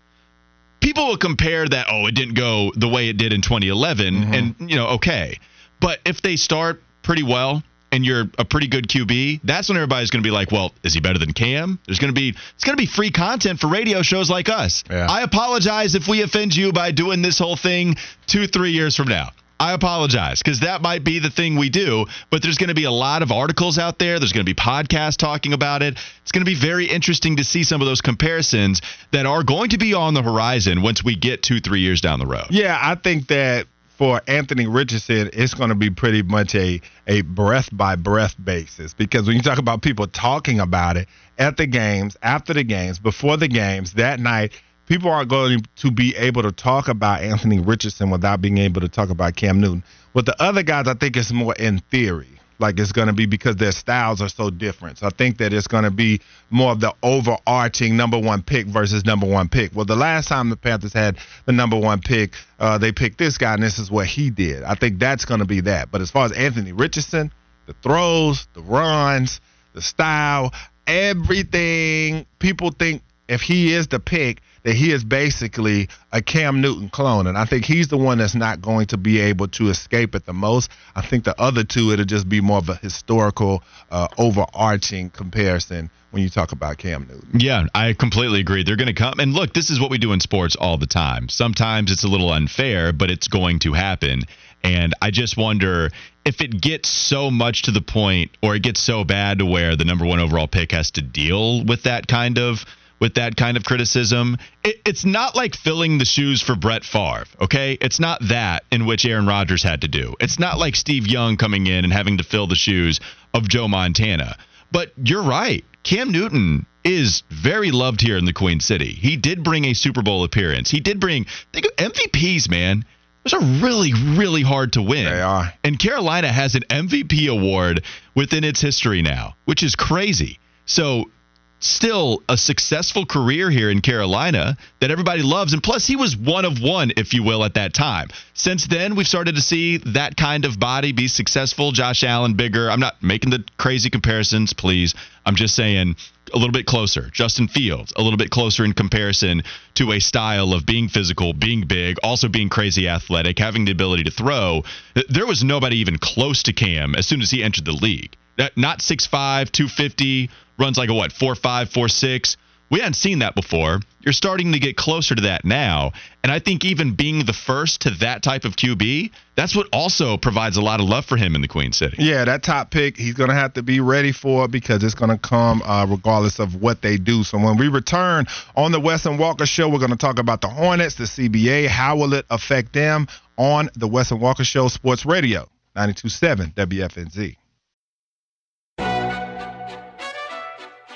people 0.81 1.09
will 1.09 1.17
compare 1.17 1.67
that, 1.67 1.87
oh, 1.91 2.07
it 2.07 2.15
didn't 2.15 2.35
go 2.35 2.73
the 2.77 2.89
way 2.89 3.09
it 3.09 3.17
did 3.17 3.33
in 3.33 3.41
2011, 3.41 4.15
mm-hmm. 4.15 4.35
and, 4.35 4.71
you 4.71 4.77
know, 4.77 4.89
okay. 4.89 5.39
But 5.81 6.01
if 6.05 6.21
they 6.21 6.37
start 6.37 6.83
pretty 7.03 7.23
well, 7.23 7.63
and 7.93 8.05
you're 8.05 8.31
a 8.39 8.45
pretty 8.45 8.69
good 8.69 8.87
QB, 8.87 9.41
that's 9.43 9.69
when 9.69 9.77
everybody's 9.77 10.11
going 10.11 10.23
to 10.23 10.27
be 10.27 10.31
like, 10.31 10.53
well, 10.53 10.73
is 10.85 10.95
he 10.95 11.01
better 11.01 11.19
than 11.19 11.33
Cam? 11.33 11.81
There's 11.87 11.99
going 11.99 12.15
to 12.15 12.19
be 12.21 12.37
it's 12.55 12.63
going 12.63 12.77
to 12.77 12.81
be 12.81 12.87
free 12.87 13.11
content 13.11 13.59
for 13.59 13.67
radio 13.67 14.03
shows 14.03 14.31
like 14.31 14.49
us. 14.49 14.85
Yeah. 14.89 15.09
I 15.11 15.23
apologize 15.23 15.97
if 15.97 16.07
we 16.07 16.23
offend 16.23 16.55
you 16.55 16.73
by 16.73 16.93
doing 16.93 17.21
this 17.21 17.39
whole 17.39 17.57
thing 17.57 17.97
two, 18.29 18.47
three 18.47 18.71
years 18.71 18.95
from 18.95 19.09
now. 19.09 19.31
I 19.61 19.75
apologize 19.75 20.43
because 20.43 20.61
that 20.61 20.81
might 20.81 21.05
be 21.05 21.19
the 21.19 21.29
thing 21.29 21.57
we 21.57 21.69
do. 21.69 22.07
But 22.31 22.43
there's 22.43 22.57
going 22.57 22.69
to 22.69 22.75
be 22.75 22.85
a 22.85 22.91
lot 22.91 23.23
of 23.23 23.31
articles 23.31 23.79
out 23.79 23.99
there. 23.99 24.19
There's 24.19 24.33
going 24.33 24.47
to 24.47 24.51
be 24.51 24.59
podcasts 24.59 25.19
talking 25.19 25.53
about 25.53 25.83
it. 25.83 25.99
It's 26.23 26.33
going 26.33 26.45
to 26.45 26.51
be 26.51 26.57
very 26.57 26.87
interesting 26.87 27.37
to 27.37 27.45
see 27.45 27.63
some 27.63 27.83
of 27.83 27.87
those 27.87 28.01
comparisons 28.01 28.81
that 29.13 29.27
are 29.27 29.43
going 29.43 29.71
to 29.71 29.79
be 29.79 29.93
on 29.93 30.15
the 30.15 30.23
horizon 30.23 30.81
once 30.81 31.05
we 31.05 31.15
get 31.15 31.43
two, 31.43 31.61
three 31.61 31.81
years 31.81 32.01
down 32.01 32.19
the 32.19 32.27
road. 32.27 32.47
Yeah, 32.49 32.79
I 32.81 32.95
think 32.95 33.29
that 33.29 33.67
for 34.01 34.23
Anthony 34.27 34.67
Richardson, 34.67 35.29
it's 35.35 35.53
going 35.53 35.69
to 35.69 35.75
be 35.75 35.91
pretty 35.91 36.23
much 36.23 36.55
a 36.55 36.81
a 37.07 37.21
breath 37.21 37.69
by 37.71 37.97
breath 37.97 38.35
basis 38.43 38.95
because 38.95 39.27
when 39.27 39.37
you 39.37 39.43
talk 39.43 39.59
about 39.59 39.83
people 39.83 40.07
talking 40.07 40.59
about 40.59 40.97
it 40.97 41.07
at 41.39 41.59
the 41.59 41.67
games, 41.67 42.17
after 42.23 42.55
the 42.55 42.65
games, 42.65 42.99
before 42.99 43.37
the 43.37 43.49
games, 43.49 43.93
that 43.95 44.19
night, 44.19 44.53
people 44.91 45.09
aren't 45.09 45.31
going 45.31 45.65
to 45.77 45.91
be 45.93 46.17
able 46.17 46.43
to 46.43 46.51
talk 46.51 46.89
about 46.89 47.23
Anthony 47.23 47.61
Richardson 47.61 48.11
without 48.11 48.41
being 48.41 48.59
able 48.59 48.81
to 48.81 48.89
talk 48.89 49.09
about 49.09 49.37
Cam 49.37 49.61
Newton. 49.61 49.85
With 50.15 50.27
the 50.27 50.35
other 50.43 50.65
guys, 50.65 50.89
I 50.89 50.95
think 50.95 51.17
it's 51.17 51.31
more 51.31 51.55
in 51.55 51.79
theory 51.93 52.27
like 52.59 52.79
it's 52.79 52.91
going 52.91 53.07
to 53.07 53.15
be 53.15 53.25
because 53.25 53.55
their 53.55 53.71
styles 53.71 54.21
are 54.21 54.29
so 54.29 54.51
different. 54.51 54.99
So 54.99 55.07
I 55.07 55.11
think 55.11 55.39
that 55.39 55.53
it's 55.53 55.69
going 55.69 55.85
to 55.85 55.93
be 55.93 56.21
more 56.51 56.73
of 56.73 56.81
the 56.81 56.93
overarching 57.05 57.97
number 57.97 58.19
one 58.19 58.43
pick 58.43 58.67
versus 58.67 59.05
number 59.05 59.27
one 59.27 59.49
pick. 59.49 59.75
Well, 59.75 59.87
the 59.87 59.95
last 59.95 60.27
time 60.27 60.51
the 60.51 60.57
Panthers 60.57 60.93
had 60.93 61.19
the 61.47 61.53
number 61.53 61.79
one 61.79 62.01
pick, 62.01 62.35
uh, 62.59 62.77
they 62.77 62.91
picked 62.91 63.17
this 63.17 63.39
guy, 63.39 63.55
and 63.55 63.63
this 63.63 63.79
is 63.79 63.93
what 63.93 64.09
he 64.09 64.29
did. 64.29 64.65
I 64.65 64.75
think 64.75 64.99
that's 64.99 65.25
going 65.25 65.41
to 65.41 65.47
be 65.47 65.61
that. 65.61 65.93
But 65.93 66.01
as 66.01 66.11
far 66.11 66.27
as 66.27 66.33
Anthony 66.33 66.73
Richardson, 66.73 67.33
the 67.67 67.75
throws, 67.75 68.49
the 68.55 68.63
runs, 68.63 69.41
the 69.73 69.83
style, 69.83 70.53
everything, 70.89 72.27
people 72.41 72.73
think 72.73 73.03
if 73.29 73.41
he 73.41 73.73
is 73.73 73.87
the 73.87 74.01
pick, 74.01 74.43
that 74.63 74.75
he 74.75 74.93
is 74.93 75.05
basically 75.05 75.89
a 76.13 76.21
Cam 76.23 76.61
Newton 76.61 76.89
clone. 76.89 77.27
And 77.27 77.37
I 77.37 77.45
think 77.45 77.65
he's 77.65 77.89
the 77.89 77.99
one 77.99 78.19
that's 78.19 78.35
not 78.35 78.61
going 78.61 78.87
to 78.89 78.97
be 78.97 79.21
able 79.21 79.49
to 79.49 79.69
escape 79.69 80.15
it 80.15 80.27
the 80.27 80.33
most. 80.33 80.71
I 80.95 81.03
think 81.03 81.25
the 81.25 81.41
other 81.41 81.65
two, 81.65 81.93
it'll 81.93 82.05
just 82.05 82.29
be 82.29 82.41
more 82.41 82.59
of 82.59 82.69
a 82.69 82.77
historical, 82.77 83.63
uh, 83.91 84.09
overarching 84.19 85.11
comparison 85.11 85.91
when 86.11 86.23
you 86.23 86.29
talk 86.29 86.53
about 86.53 86.79
Cam 86.79 87.07
Newton. 87.09 87.41
Yeah, 87.41 87.67
I 87.75 87.93
completely 87.93 88.41
agree. 88.41 88.65
They're 88.65 88.77
going 88.77 88.89
to 88.89 88.95
come. 88.95 89.21
And 89.21 89.33
look, 89.33 89.53
this 89.55 89.71
is 89.71 89.81
what 89.81 89.91
we 89.91 89.99
do 89.99 90.13
in 90.13 90.21
sports 90.21 90.57
all 90.57 90.77
the 90.77 90.87
time. 90.87 91.29
Sometimes 91.29 91.93
it's 91.93 92.05
a 92.05 92.09
little 92.09 92.33
unfair, 92.33 92.93
but 92.93 93.11
it's 93.11 93.29
going 93.29 93.61
to 93.61 93.73
happen. 93.73 94.23
And 94.63 94.95
I 95.01 95.11
just 95.11 95.37
wonder 95.37 95.91
if 96.25 96.41
it 96.41 96.61
gets 96.61 96.89
so 96.89 97.31
much 97.31 97.63
to 97.63 97.71
the 97.71 97.81
point 97.81 98.37
or 98.43 98.55
it 98.55 98.63
gets 98.63 98.81
so 98.81 99.05
bad 99.05 99.39
to 99.39 99.47
where 99.47 99.77
the 99.77 99.85
number 99.85 100.05
one 100.05 100.21
overall 100.21 100.49
pick 100.49 100.73
has 100.73 100.91
to 100.93 101.03
deal 101.03 101.65
with 101.65 101.85
that 101.85 102.07
kind 102.07 102.39
of 102.39 102.65
with 103.01 103.15
that 103.15 103.37
kind 103.37 103.57
of 103.57 103.65
criticism. 103.65 104.37
It, 104.63 104.77
it's 104.85 105.05
not 105.05 105.35
like 105.35 105.57
filling 105.57 105.99
the 105.99 106.05
shoes 106.05 106.43
for 106.43 106.55
Brett 106.55 106.85
Favre, 106.85 107.27
okay? 107.41 107.77
It's 107.81 107.99
not 107.99 108.21
that 108.29 108.65
in 108.71 108.87
which 108.87 109.05
Aaron 109.05 109.27
Rodgers 109.27 109.63
had 109.63 109.81
to 109.81 109.89
do. 109.89 110.15
It's 110.21 110.39
not 110.39 110.59
like 110.59 110.77
Steve 110.77 111.07
Young 111.07 111.37
coming 111.37 111.67
in 111.67 111.85
and 111.85 111.93
having 111.93 112.19
to 112.19 112.25
fill 112.25 112.47
the 112.47 112.55
shoes 112.55 113.01
of 113.35 113.49
Joe 113.49 113.69
Montana. 113.69 114.37
But 114.71 114.93
you're 114.97 115.23
right. 115.23 115.65
Cam 115.83 116.13
Newton 116.13 116.67
is 116.85 117.23
very 117.31 117.71
loved 117.71 118.01
here 118.01 118.17
in 118.17 118.25
the 118.25 118.33
Queen 118.33 118.61
City. 118.61 118.93
He 118.93 119.17
did 119.17 119.43
bring 119.43 119.65
a 119.65 119.75
Super 119.75 120.03
Bowl 120.03 120.25
appearance. 120.25 120.71
He 120.71 120.81
did 120.81 121.01
bring 121.01 121.27
think 121.53 121.67
of 121.67 121.77
MVPs, 121.77 122.49
man. 122.49 122.85
Those 123.25 123.35
are 123.35 123.63
really, 123.63 123.93
really 123.93 124.43
hard 124.43 124.75
to 124.75 124.83
win. 124.83 125.05
They 125.05 125.21
are. 125.21 125.53
And 125.63 125.79
Carolina 125.79 126.29
has 126.29 126.55
an 126.55 126.63
MVP 126.71 127.29
award 127.29 127.85
within 128.15 128.45
its 128.45 128.61
history 128.61 129.03
now, 129.03 129.37
which 129.45 129.63
is 129.63 129.77
crazy. 129.77 130.39
So 130.65 131.11
still 131.61 132.23
a 132.29 132.37
successful 132.37 133.07
career 133.07 133.51
here 133.51 133.71
in 133.71 133.81
Carolina 133.81 134.57
that 134.81 134.91
everybody 134.91 135.23
loves. 135.23 135.53
And 135.53 135.63
plus, 135.63 135.87
he 135.87 135.95
was 135.95 136.17
one 136.17 136.45
of 136.45 136.61
one, 136.61 136.93
if 136.97 137.15
you 137.15 137.23
will, 137.23 137.45
at 137.45 137.55
that 137.55 137.75
time. 137.75 138.09
Since 138.35 138.67
then, 138.67 138.97
we've 138.97 139.07
started 139.07 139.37
to 139.37 139.41
see 139.41 139.77
that 139.79 140.17
kind 140.17 140.45
of 140.45 140.59
body 140.59 140.93
be 140.93 141.07
successful. 141.07 141.73
Josh 141.73 142.03
Allen, 142.03 142.35
bigger. 142.35 142.71
I'm 142.71 142.81
not 142.81 143.03
making 143.03 143.31
the 143.31 143.45
crazy 143.59 143.91
comparisons, 143.91 144.53
please. 144.53 144.95
I'm 145.25 145.37
just 145.37 145.55
saying 145.55 145.97
a 146.33 146.39
little 146.39 146.53
bit 146.53 146.65
closer. 146.65 147.11
Justin 147.13 147.49
Fields, 147.49 147.93
a 147.97 148.03
little 148.03 148.17
bit 148.17 148.31
closer 148.31 148.65
in 148.65 148.73
comparison 148.73 149.43
to 149.75 149.93
a 149.93 150.01
style 150.01 150.55
of 150.55 150.65
being 150.65 150.89
physical, 150.89 151.33
being 151.33 151.67
big, 151.67 151.97
also 152.03 152.29
being 152.29 152.49
crazy 152.49 152.89
athletic, 152.89 153.39
having 153.39 153.65
the 153.65 153.73
ability 153.73 154.05
to 154.05 154.11
throw. 154.11 154.63
There 155.09 155.27
was 155.27 155.45
nobody 155.45 155.77
even 155.77 155.99
close 155.99 156.45
to 156.45 156.53
Cam 156.53 156.95
as 156.95 157.07
soon 157.07 157.21
as 157.21 157.31
he 157.31 157.43
entered 157.43 157.65
the 157.65 157.73
league. 157.73 158.17
Not 158.57 158.79
6'5, 158.79 159.51
250 159.51 160.31
runs 160.61 160.79
like 160.79 160.91
a 160.91 160.95
what 160.95 161.13
four 161.13 161.35
five 161.35 161.71
four 161.71 161.89
six. 161.89 162.37
We 162.71 162.79
hadn't 162.79 162.95
seen 162.95 163.19
that 163.19 163.35
before. 163.35 163.81
You're 164.01 164.13
starting 164.13 164.53
to 164.53 164.61
get 164.61 164.77
closer 164.77 165.17
to 165.17 165.23
that 165.23 165.45
now. 165.45 165.91
And 166.23 166.31
I 166.31 166.39
think 166.39 166.65
even 166.65 166.95
being 166.95 167.25
the 167.25 167.33
first 167.33 167.81
to 167.83 167.91
that 167.99 168.23
type 168.23 168.45
of 168.45 168.55
QB, 168.55 169.11
that's 169.35 169.57
what 169.57 169.67
also 169.73 170.17
provides 170.17 170.57
a 170.57 170.63
lot 170.63 170.79
of 170.79 170.87
love 170.87 171.05
for 171.05 171.17
him 171.17 171.35
in 171.35 171.41
the 171.41 171.49
Queen 171.49 171.73
City. 171.73 171.97
Yeah, 171.99 172.25
that 172.25 172.45
top 172.45 172.71
pick, 172.71 172.97
he's 172.97 173.15
going 173.15 173.29
to 173.29 173.35
have 173.35 173.55
to 173.55 173.65
be 173.65 173.81
ready 173.81 174.13
for 174.13 174.47
because 174.47 174.85
it's 174.85 174.95
going 174.95 175.11
to 175.11 175.19
come 175.19 175.63
uh, 175.63 175.85
regardless 175.89 176.39
of 176.39 176.63
what 176.63 176.81
they 176.81 176.97
do. 176.97 177.25
So 177.25 177.39
when 177.39 177.57
we 177.57 177.67
return 177.67 178.27
on 178.55 178.71
the 178.71 178.79
Wes 178.79 179.05
and 179.05 179.19
Walker 179.19 179.47
show, 179.47 179.69
we're 179.69 179.79
going 179.79 179.91
to 179.91 179.97
talk 179.97 180.21
about 180.21 180.41
the 180.41 180.49
Hornets, 180.49 180.95
the 180.95 181.05
CBA. 181.05 181.67
How 181.67 181.97
will 181.97 182.15
it 182.15 182.25
affect 182.31 182.73
them 182.73 183.09
on 183.37 183.69
the 183.75 183.89
Wes 183.89 184.13
and 184.13 184.21
Walker 184.21 184.45
show, 184.45 184.69
Sports 184.69 185.05
Radio, 185.05 185.49
92.7 185.77 186.55
WFNZ. 186.55 187.37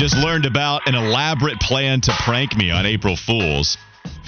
Just 0.00 0.16
learned 0.16 0.46
about 0.46 0.88
an 0.88 0.94
elaborate 0.94 1.60
plan 1.60 2.00
to 2.00 2.10
prank 2.10 2.56
me 2.56 2.70
on 2.70 2.86
April 2.86 3.16
Fools 3.16 3.76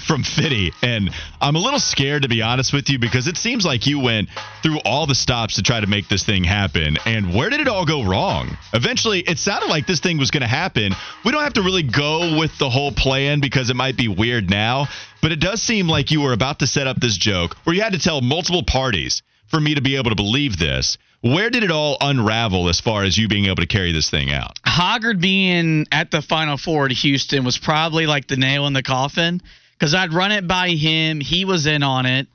from 0.05 0.21
Fitty. 0.21 0.71
And 0.83 1.09
I'm 1.41 1.55
a 1.55 1.59
little 1.59 1.79
scared, 1.79 2.21
to 2.21 2.29
be 2.29 2.43
honest 2.43 2.71
with 2.73 2.91
you, 2.91 2.99
because 2.99 3.27
it 3.27 3.37
seems 3.37 3.65
like 3.65 3.87
you 3.87 3.99
went 3.99 4.29
through 4.61 4.77
all 4.85 5.07
the 5.07 5.15
stops 5.15 5.55
to 5.55 5.63
try 5.63 5.79
to 5.79 5.87
make 5.87 6.07
this 6.07 6.23
thing 6.23 6.43
happen. 6.43 6.97
And 7.07 7.33
where 7.33 7.49
did 7.49 7.59
it 7.59 7.67
all 7.67 7.85
go 7.85 8.03
wrong? 8.03 8.55
Eventually, 8.71 9.21
it 9.21 9.39
sounded 9.39 9.67
like 9.67 9.87
this 9.87 9.99
thing 9.99 10.19
was 10.19 10.29
going 10.29 10.41
to 10.41 10.47
happen. 10.47 10.93
We 11.25 11.31
don't 11.31 11.41
have 11.41 11.53
to 11.53 11.63
really 11.63 11.81
go 11.81 12.37
with 12.37 12.55
the 12.59 12.69
whole 12.69 12.91
plan 12.91 13.39
because 13.39 13.71
it 13.71 13.75
might 13.75 13.97
be 13.97 14.07
weird 14.07 14.51
now, 14.51 14.85
but 15.23 15.31
it 15.31 15.39
does 15.39 15.59
seem 15.59 15.87
like 15.87 16.11
you 16.11 16.21
were 16.21 16.33
about 16.33 16.59
to 16.59 16.67
set 16.67 16.85
up 16.85 16.99
this 16.99 17.17
joke 17.17 17.55
where 17.63 17.75
you 17.75 17.81
had 17.81 17.93
to 17.93 17.99
tell 17.99 18.21
multiple 18.21 18.61
parties 18.61 19.23
for 19.47 19.59
me 19.59 19.73
to 19.73 19.81
be 19.81 19.95
able 19.95 20.11
to 20.11 20.15
believe 20.15 20.59
this. 20.59 20.99
Where 21.23 21.49
did 21.49 21.63
it 21.63 21.71
all 21.71 21.95
unravel 22.01 22.67
as 22.67 22.81
far 22.81 23.05
as 23.05 23.17
you 23.17 23.29
being 23.29 23.45
able 23.45 23.55
to 23.55 23.65
carry 23.65 23.93
this 23.93 24.09
thing 24.09 24.29
out? 24.29 24.59
Hoggard 24.65 25.21
being 25.21 25.85
at 25.89 26.11
the 26.11 26.21
Final 26.21 26.57
Four 26.57 26.89
to 26.89 26.93
Houston 26.93 27.45
was 27.45 27.57
probably 27.57 28.05
like 28.05 28.27
the 28.27 28.35
nail 28.35 28.67
in 28.67 28.73
the 28.73 28.83
coffin 28.83 29.41
because 29.71 29.95
I'd 29.95 30.11
run 30.11 30.33
it 30.33 30.49
by 30.49 30.71
him. 30.71 31.21
He 31.21 31.45
was 31.45 31.65
in 31.65 31.81
on 31.81 32.05
it. 32.05 32.27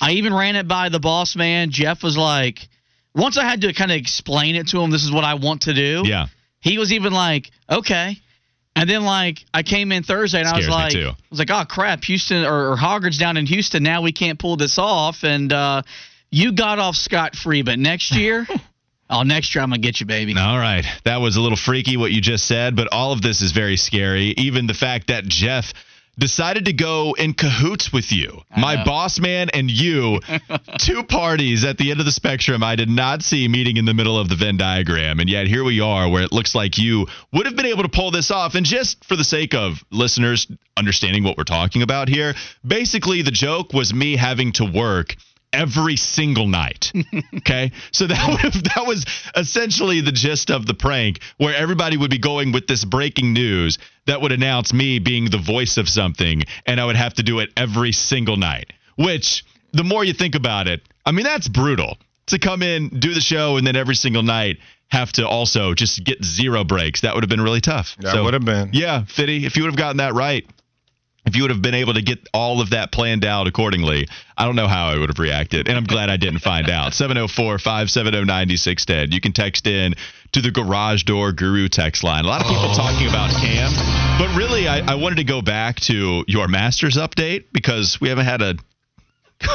I 0.00 0.12
even 0.12 0.32
ran 0.32 0.54
it 0.54 0.68
by 0.68 0.90
the 0.90 1.00
boss 1.00 1.34
man. 1.34 1.72
Jeff 1.72 2.04
was 2.04 2.16
like, 2.16 2.68
once 3.16 3.36
I 3.36 3.42
had 3.42 3.62
to 3.62 3.72
kind 3.72 3.90
of 3.90 3.96
explain 3.96 4.54
it 4.54 4.68
to 4.68 4.80
him, 4.80 4.92
this 4.92 5.02
is 5.02 5.10
what 5.10 5.24
I 5.24 5.34
want 5.34 5.62
to 5.62 5.74
do. 5.74 6.04
Yeah. 6.04 6.26
He 6.60 6.78
was 6.78 6.92
even 6.92 7.12
like, 7.12 7.50
okay. 7.68 8.16
And 8.76 8.88
then 8.88 9.02
like 9.04 9.44
I 9.52 9.64
came 9.64 9.90
in 9.90 10.04
Thursday 10.04 10.38
and 10.38 10.46
I 10.46 10.56
was 10.56 10.68
like. 10.68 10.94
I 10.94 11.14
was 11.30 11.40
like, 11.40 11.50
oh 11.50 11.64
crap, 11.68 12.04
Houston 12.04 12.44
or, 12.44 12.70
or 12.70 12.76
Hoggard's 12.76 13.18
down 13.18 13.36
in 13.36 13.46
Houston. 13.46 13.82
Now 13.82 14.02
we 14.02 14.12
can't 14.12 14.38
pull 14.38 14.56
this 14.56 14.78
off. 14.78 15.24
And 15.24 15.52
uh, 15.52 15.82
you 16.30 16.52
got 16.52 16.78
off 16.78 16.96
scot 16.96 17.34
free, 17.34 17.62
but 17.62 17.78
next 17.78 18.14
year, 18.16 18.46
oh 19.08 19.22
next 19.22 19.54
year 19.54 19.62
I'm 19.62 19.70
gonna 19.70 19.80
get 19.80 20.00
you, 20.00 20.06
baby. 20.06 20.34
All 20.36 20.58
right. 20.58 20.84
That 21.04 21.18
was 21.18 21.36
a 21.36 21.40
little 21.40 21.58
freaky 21.58 21.96
what 21.96 22.12
you 22.12 22.20
just 22.20 22.46
said, 22.46 22.76
but 22.76 22.88
all 22.92 23.12
of 23.12 23.22
this 23.22 23.42
is 23.42 23.52
very 23.52 23.76
scary. 23.76 24.34
Even 24.36 24.66
the 24.66 24.74
fact 24.74 25.08
that 25.08 25.24
Jeff 25.24 25.72
decided 26.18 26.66
to 26.66 26.72
go 26.72 27.14
in 27.18 27.32
cahoots 27.32 27.92
with 27.92 28.12
you. 28.12 28.42
My 28.56 28.76
know. 28.76 28.84
boss 28.84 29.18
man 29.18 29.48
and 29.54 29.70
you, 29.70 30.20
two 30.78 31.02
parties 31.02 31.64
at 31.64 31.78
the 31.78 31.90
end 31.90 31.98
of 31.98 32.06
the 32.06 32.12
spectrum 32.12 32.62
I 32.62 32.76
did 32.76 32.90
not 32.90 33.22
see 33.22 33.48
meeting 33.48 33.78
in 33.78 33.86
the 33.86 33.94
middle 33.94 34.18
of 34.18 34.28
the 34.28 34.36
Venn 34.36 34.56
diagram. 34.56 35.18
And 35.18 35.30
yet 35.30 35.46
here 35.46 35.64
we 35.64 35.80
are 35.80 36.08
where 36.10 36.22
it 36.22 36.30
looks 36.30 36.54
like 36.54 36.78
you 36.78 37.06
would 37.32 37.46
have 37.46 37.56
been 37.56 37.66
able 37.66 37.82
to 37.82 37.88
pull 37.88 38.10
this 38.10 38.30
off. 38.30 38.54
And 38.54 38.66
just 38.66 39.04
for 39.04 39.16
the 39.16 39.24
sake 39.24 39.54
of 39.54 39.82
listeners 39.90 40.46
understanding 40.76 41.24
what 41.24 41.38
we're 41.38 41.44
talking 41.44 41.82
about 41.82 42.08
here, 42.08 42.34
basically 42.66 43.22
the 43.22 43.30
joke 43.30 43.72
was 43.72 43.94
me 43.94 44.16
having 44.16 44.52
to 44.52 44.64
work 44.64 45.16
every 45.52 45.96
single 45.96 46.46
night. 46.46 46.92
Okay? 47.36 47.72
So 47.90 48.06
that 48.06 48.28
would 48.28 48.40
have, 48.40 48.62
that 48.74 48.86
was 48.86 49.04
essentially 49.34 50.00
the 50.00 50.12
gist 50.12 50.50
of 50.50 50.66
the 50.66 50.74
prank 50.74 51.20
where 51.38 51.54
everybody 51.54 51.96
would 51.96 52.10
be 52.10 52.18
going 52.18 52.52
with 52.52 52.66
this 52.66 52.84
breaking 52.84 53.32
news 53.32 53.78
that 54.06 54.20
would 54.20 54.32
announce 54.32 54.72
me 54.72 54.98
being 54.98 55.30
the 55.30 55.38
voice 55.38 55.76
of 55.78 55.88
something 55.88 56.42
and 56.66 56.80
I 56.80 56.84
would 56.84 56.96
have 56.96 57.14
to 57.14 57.22
do 57.22 57.38
it 57.40 57.50
every 57.56 57.92
single 57.92 58.36
night. 58.36 58.72
Which 58.96 59.44
the 59.72 59.84
more 59.84 60.04
you 60.04 60.12
think 60.12 60.34
about 60.34 60.68
it, 60.68 60.82
I 61.04 61.12
mean 61.12 61.24
that's 61.24 61.48
brutal. 61.48 61.96
To 62.26 62.38
come 62.38 62.62
in, 62.62 63.00
do 63.00 63.14
the 63.14 63.20
show 63.20 63.56
and 63.56 63.66
then 63.66 63.74
every 63.74 63.96
single 63.96 64.22
night 64.22 64.58
have 64.88 65.12
to 65.12 65.26
also 65.26 65.74
just 65.74 66.04
get 66.04 66.22
zero 66.24 66.62
breaks. 66.62 67.00
That 67.00 67.14
would 67.14 67.24
have 67.24 67.30
been 67.30 67.40
really 67.40 67.60
tough. 67.60 67.96
That 68.00 68.22
would 68.22 68.34
have 68.34 68.44
been. 68.44 68.70
Yeah, 68.72 69.04
Fitty, 69.06 69.46
if 69.46 69.56
you 69.56 69.62
would 69.62 69.70
have 69.70 69.78
gotten 69.78 69.98
that 69.98 70.14
right, 70.14 70.46
if 71.30 71.36
you 71.36 71.42
would 71.42 71.50
have 71.50 71.62
been 71.62 71.74
able 71.74 71.94
to 71.94 72.02
get 72.02 72.28
all 72.34 72.60
of 72.60 72.70
that 72.70 72.90
planned 72.90 73.24
out 73.24 73.46
accordingly, 73.46 74.08
I 74.36 74.46
don't 74.46 74.56
know 74.56 74.66
how 74.66 74.88
I 74.88 74.98
would 74.98 75.10
have 75.10 75.20
reacted. 75.20 75.68
And 75.68 75.76
I'm 75.76 75.84
glad 75.84 76.10
I 76.10 76.16
didn't 76.16 76.40
find 76.40 76.68
out. 76.68 76.92
704 77.00 77.58
570 77.58 78.24
9610. 78.24 79.12
You 79.12 79.20
can 79.20 79.32
text 79.32 79.68
in 79.68 79.94
to 80.32 80.40
the 80.40 80.50
Garage 80.50 81.04
Door 81.04 81.32
Guru 81.32 81.68
text 81.68 82.02
line. 82.02 82.24
A 82.24 82.28
lot 82.28 82.40
of 82.40 82.48
people 82.48 82.64
oh. 82.64 82.76
talking 82.76 83.08
about 83.08 83.30
Cam, 83.30 83.70
but 84.18 84.36
really, 84.36 84.66
I, 84.66 84.80
I 84.80 84.96
wanted 84.96 85.16
to 85.16 85.24
go 85.24 85.40
back 85.40 85.78
to 85.82 86.24
your 86.26 86.48
Masters 86.48 86.96
update 86.96 87.44
because 87.52 88.00
we 88.00 88.08
haven't 88.08 88.26
had 88.26 88.42
a, 88.42 88.54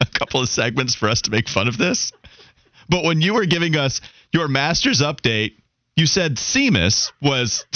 a 0.00 0.06
couple 0.18 0.40
of 0.40 0.48
segments 0.48 0.96
for 0.96 1.08
us 1.08 1.22
to 1.22 1.30
make 1.30 1.48
fun 1.48 1.68
of 1.68 1.78
this. 1.78 2.12
But 2.88 3.04
when 3.04 3.20
you 3.20 3.34
were 3.34 3.46
giving 3.46 3.76
us 3.76 4.00
your 4.32 4.48
Masters 4.48 5.00
update, 5.00 5.52
you 5.96 6.06
said 6.06 6.36
Seamus 6.36 7.12
was 7.22 7.64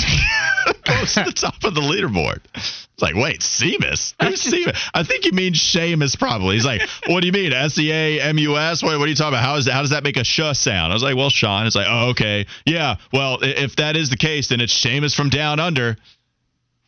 close 0.85 1.14
to 1.14 1.24
the 1.24 1.33
top 1.33 1.62
of 1.64 1.74
the 1.74 1.81
leaderboard. 1.81 2.40
It's 2.54 3.02
like, 3.02 3.14
wait, 3.14 3.40
Seamus? 3.40 4.14
Who's 4.20 4.42
Seamus? 4.42 4.90
I 4.92 5.02
think 5.02 5.24
you 5.24 5.33
mean 5.33 5.54
Seamus 5.54 6.18
probably. 6.18 6.57
He's 6.57 6.66
like, 6.66 6.83
what 7.07 7.20
do 7.20 7.26
you 7.26 7.33
mean? 7.33 7.52
S 7.52 7.78
E 7.78 7.92
A 7.92 8.20
M 8.20 8.38
U 8.38 8.57
S? 8.57 8.83
What, 8.83 8.98
what 8.98 9.04
are 9.04 9.09
you 9.09 9.14
talking 9.14 9.35
about? 9.35 9.44
How 9.44 9.57
is 9.57 9.66
that, 9.66 9.72
how 9.72 9.83
does 9.83 9.90
that 9.90 10.04
make 10.04 10.16
a 10.16 10.24
sh 10.24 10.40
sound? 10.52 10.92
I 10.92 10.94
was 10.94 11.02
like, 11.02 11.16
well, 11.16 11.31
Sean. 11.31 11.66
It's 11.66 11.76
like, 11.76 11.87
oh, 11.88 12.11
okay. 12.11 12.46
Yeah, 12.66 12.96
well, 13.12 13.38
if 13.42 13.76
that 13.76 13.96
is 13.96 14.11
the 14.11 14.16
case, 14.16 14.48
then 14.48 14.61
it's 14.61 14.74
Seamus 14.74 15.14
from 15.14 15.28
Down 15.28 15.61
Under, 15.61 15.96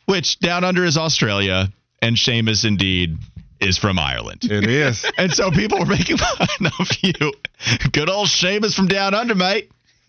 which 0.06 0.38
Down 0.40 0.64
Under 0.64 0.84
is 0.84 0.96
Australia, 0.96 1.72
and 2.02 2.16
Seamus 2.16 2.64
indeed 2.64 3.18
is 3.60 3.78
from 3.78 3.98
Ireland. 3.98 4.44
It 4.44 4.68
is. 4.68 5.04
And 5.18 5.30
so 5.32 5.50
people 5.50 5.78
were 5.78 5.86
making 5.86 6.16
fun 6.16 6.48
of 6.78 6.88
you. 7.02 7.32
Good 7.92 8.08
old 8.08 8.28
Seamus 8.28 8.74
from 8.74 8.88
down 8.88 9.12
under, 9.12 9.34
mate. 9.34 9.70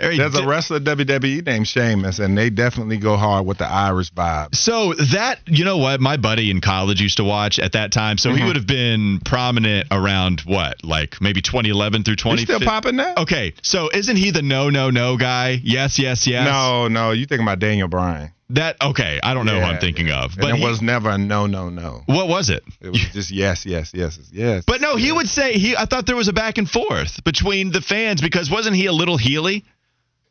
There's 0.00 0.34
a 0.34 0.46
wrestler 0.46 0.80
WWE 0.80 1.44
named 1.46 1.68
Sheamus, 1.68 2.18
and 2.18 2.36
they 2.36 2.50
definitely 2.50 2.96
go 2.98 3.16
hard 3.16 3.46
with 3.46 3.58
the 3.58 3.66
Irish 3.66 4.12
vibe. 4.12 4.54
so 4.54 4.94
that 4.94 5.40
you 5.46 5.64
know 5.64 5.76
what 5.78 6.00
my 6.00 6.16
buddy 6.16 6.50
in 6.50 6.60
college 6.60 7.00
used 7.00 7.18
to 7.18 7.24
watch 7.24 7.58
at 7.58 7.72
that 7.72 7.92
time. 7.92 8.18
So 8.18 8.30
Mm-hmm. 8.30 8.38
he 8.38 8.44
would 8.46 8.56
have 8.56 8.66
been 8.66 9.20
prominent 9.24 9.88
around 9.90 10.40
what, 10.40 10.84
like 10.84 11.20
maybe 11.20 11.40
2011 11.42 12.04
through 12.04 12.16
20. 12.16 12.44
still 12.44 12.60
popping 12.60 12.96
now? 12.96 13.14
Okay, 13.18 13.54
so 13.62 13.90
isn't 13.92 14.16
he 14.16 14.30
the 14.30 14.42
no 14.42 14.70
no 14.70 14.90
no 14.90 15.16
guy? 15.16 15.60
Yes, 15.62 15.98
yes, 15.98 16.26
yes. 16.26 16.44
No, 16.44 16.88
no. 16.88 17.10
You 17.12 17.26
thinking 17.26 17.46
about 17.46 17.58
Daniel 17.58 17.88
Bryan. 17.88 18.32
That 18.50 18.82
okay? 18.82 19.20
I 19.22 19.34
don't 19.34 19.46
know 19.46 19.60
who 19.60 19.64
I'm 19.64 19.78
thinking 19.78 20.08
yeah. 20.08 20.24
of, 20.24 20.32
And 20.32 20.40
but 20.40 20.50
it 20.50 20.56
he- 20.56 20.64
was 20.64 20.82
never 20.82 21.10
a 21.10 21.18
no, 21.18 21.46
no, 21.46 21.68
no. 21.68 22.02
what 22.06 22.26
was 22.26 22.50
it? 22.50 22.64
It 22.80 22.88
was 22.90 23.00
just 23.12 23.30
yes, 23.30 23.64
yes, 23.64 23.92
yes, 23.94 24.18
yes. 24.32 24.64
But 24.66 24.80
no, 24.80 24.96
he 24.96 25.12
would 25.12 25.28
say 25.28 25.52
he. 25.52 25.76
I 25.76 25.84
thought 25.84 26.06
there 26.06 26.16
was 26.16 26.26
a 26.26 26.32
back 26.32 26.58
and 26.58 26.68
forth 26.68 27.22
between 27.22 27.70
the 27.70 27.80
fans 27.80 28.20
because 28.20 28.50
wasn't 28.50 28.74
he 28.74 28.86
a 28.86 28.92
little 28.92 29.16
heely? 29.18 29.62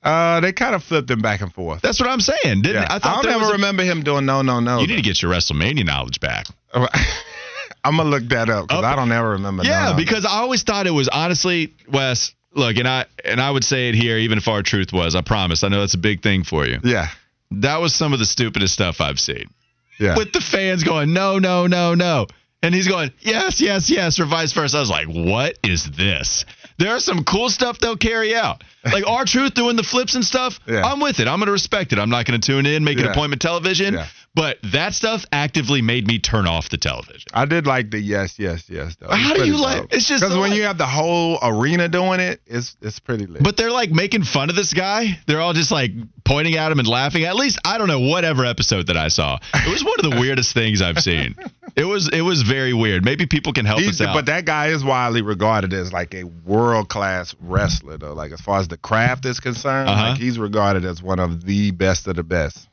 Uh, 0.01 0.39
they 0.39 0.53
kind 0.53 0.75
of 0.75 0.83
flipped 0.83 1.09
him 1.11 1.19
back 1.21 1.41
and 1.41 1.53
forth. 1.53 1.81
That's 1.81 1.99
what 1.99 2.09
I'm 2.09 2.21
saying. 2.21 2.61
Didn't 2.61 2.83
Yeah. 2.83 2.87
I? 2.89 2.95
I, 2.95 3.21
don't 3.21 3.31
ever 3.33 3.45
a- 3.49 3.51
remember 3.53 3.83
him 3.83 4.01
doing 4.03 4.25
no, 4.25 4.41
no, 4.41 4.59
no. 4.61 4.79
You 4.79 4.87
need 4.87 4.95
to 4.95 5.01
get 5.01 5.21
your 5.21 5.31
WrestleMania 5.31 5.85
knowledge 5.85 6.19
back. 6.21 6.45
I'm 7.83 7.95
gonna 7.97 8.09
look 8.09 8.27
that 8.29 8.49
up 8.49 8.67
because 8.67 8.79
Okay. 8.83 8.87
I 8.87 8.95
don't 8.95 9.11
ever 9.11 9.31
remember. 9.31 9.63
Yeah, 9.63 9.85
no, 9.85 9.91
no. 9.91 9.97
because 9.97 10.25
I 10.25 10.31
always 10.39 10.63
thought 10.63 10.85
it 10.87 10.91
was 10.91 11.07
honestly, 11.07 11.73
Wes. 11.91 12.33
Look, 12.53 12.77
and 12.77 12.87
I 12.87 13.05
and 13.23 13.39
I 13.39 13.49
would 13.51 13.63
say 13.63 13.89
it 13.89 13.95
here, 13.95 14.17
even 14.17 14.37
if 14.37 14.47
R-Truth 14.47 14.91
was. 14.91 15.15
I 15.15 15.21
promise. 15.21 15.63
I 15.63 15.67
know 15.67 15.81
that's 15.81 15.93
a 15.93 15.97
big 15.99 16.21
thing 16.23 16.43
for 16.43 16.65
you. 16.65 16.79
yeah, 16.83 17.07
That 17.51 17.79
was 17.79 17.93
some 17.93 18.11
of 18.11 18.19
the 18.19 18.25
stupidest 18.25 18.73
stuff 18.73 19.01
I've 19.01 19.19
seen. 19.19 19.45
yeah. 19.99 20.17
With 20.17 20.33
the 20.33 20.41
fans 20.41 20.83
going, 20.83 21.13
no, 21.13 21.37
no, 21.39 21.67
no, 21.67 21.93
no. 21.93 22.25
And 22.63 22.73
he's 22.73 22.87
going, 22.87 23.11
yes, 23.21 23.61
yes, 23.61 23.89
yes, 23.89 24.19
or 24.19 24.25
vice 24.25 24.51
versa. 24.53 24.77
I 24.77 24.79
was 24.81 24.89
like, 24.89 25.07
what 25.07 25.57
is 25.63 25.89
this? 25.91 26.43
There 26.79 26.95
are 26.95 26.99
some 26.99 27.23
cool 27.25 27.49
stuff 27.49 27.77
they'll 27.79 27.97
carry 27.97 28.33
out. 28.33 28.63
Like 28.85 29.03
R-Truth 29.05 29.53
doing 29.53 29.75
the 29.75 29.83
flips 29.83 30.15
and 30.15 30.23
stuff. 30.25 30.59
Yeah. 30.69 30.83
I'm 30.85 30.99
with 31.01 31.19
it. 31.19 31.27
I'm 31.27 31.39
going 31.39 31.47
to 31.47 31.51
respect 31.51 31.93
it. 31.93 31.99
I'm 31.99 32.09
not 32.09 32.25
going 32.25 32.39
to 32.39 32.45
tune 32.45 32.65
in, 32.65 32.83
make 32.83 32.97
it 32.97 33.03
Yeah. 33.05 33.11
appointment 33.11 33.41
television. 33.41 33.95
Yeah. 33.95 34.07
But 34.35 34.59
that 34.71 34.93
stuff 34.93 35.25
actively 35.31 35.81
made 35.81 36.07
me 36.07 36.19
turn 36.19 36.45
off 36.47 36.69
the 36.69 36.77
television. 36.77 37.27
I 37.33 37.45
did 37.45 37.65
like 37.67 37.91
the 37.91 37.99
yes, 37.99 38.37
yes, 38.37 38.69
yes 38.69 38.95
though. 38.99 39.09
How 39.09 39.33
do 39.33 39.43
you 39.45 39.57
like- 39.57 39.87
it's 39.91 40.07
just 40.07 40.21
because 40.23 40.37
when 40.37 40.51
like- 40.51 40.57
you 40.57 40.63
have 40.63 40.77
the 40.77 40.85
whole 40.85 41.39
arena 41.41 41.89
doing 41.89 42.19
it, 42.19 42.39
it's 42.45 42.77
it's 42.81 42.99
pretty 42.99 43.25
lit. 43.25 43.43
But 43.43 43.57
they're 43.57 43.71
like 43.71 43.91
making 43.91 44.23
fun 44.23 44.49
of 44.49 44.55
this 44.55 44.71
guy. 44.73 45.17
They're 45.25 45.41
all 45.41 45.53
just 45.53 45.71
like 45.71 45.91
pointing 46.23 46.55
at 46.55 46.71
him 46.71 46.79
and 46.79 46.87
laughing. 46.87 47.23
At 47.23 47.35
least 47.35 47.59
I 47.65 47.77
don't 47.79 47.87
know 47.87 47.99
whatever 48.01 48.45
episode 48.45 48.87
that 48.87 48.97
I 48.97 49.07
saw. 49.07 49.39
It 49.53 49.67
was 49.69 49.83
one 49.83 49.95
of 49.99 50.09
the 50.11 50.19
weirdest 50.21 50.53
things 50.53 50.81
I've 50.81 50.99
seen. 50.99 51.35
It 51.75 51.85
was 51.85 52.07
it 52.07 52.21
was 52.21 52.43
very 52.43 52.73
weird. 52.73 53.03
Maybe 53.03 53.25
people 53.25 53.51
can 53.51 53.65
help 53.65 53.79
He's, 53.79 53.99
us 53.99 54.07
out. 54.07 54.13
but 54.13 54.27
that 54.27 54.45
guy 54.45 54.67
is 54.67 54.83
widely 54.83 55.21
regarded 55.23 55.73
as 55.73 55.91
like 55.91 56.13
a 56.13 56.23
world 56.23 56.87
class 56.87 57.35
wrestler 57.41 57.97
though. 57.97 58.13
Like 58.13 58.31
as 58.31 58.39
far 58.41 58.59
as 58.59 58.67
the 58.67 58.77
craft 58.77 59.25
is 59.25 59.39
concerned, 59.39 59.89
Uh-huh. 59.89 60.09
like 60.11 60.19
he's 60.19 60.37
regarded 60.39 60.85
as 60.85 61.01
one 61.01 61.19
of 61.19 61.43
the 61.43 61.71
best 61.71 62.07
of 62.07 62.15
the 62.15 62.23
best. 62.23 62.67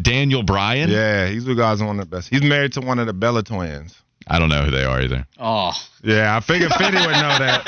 Daniel 0.00 0.42
Bryan. 0.42 0.90
Yeah, 0.90 1.28
he's 1.28 1.44
regarded 1.44 1.82
as 1.82 1.86
one 1.86 1.98
of 1.98 2.08
the 2.08 2.16
best. 2.16 2.28
He's 2.28 2.42
married 2.42 2.72
to 2.74 2.80
one 2.80 2.98
of 2.98 3.06
the 3.06 3.12
Bella 3.12 3.42
twins. 3.42 4.02
I 4.28 4.38
don't 4.38 4.48
know 4.48 4.62
who 4.62 4.70
they 4.70 4.84
are 4.84 5.00
either. 5.00 5.26
Oh, 5.40 5.72
Yeah, 6.02 6.36
I 6.36 6.40
figured 6.40 6.72
Fitty 6.72 6.96
would 6.96 7.12
know 7.12 7.38
that. 7.38 7.62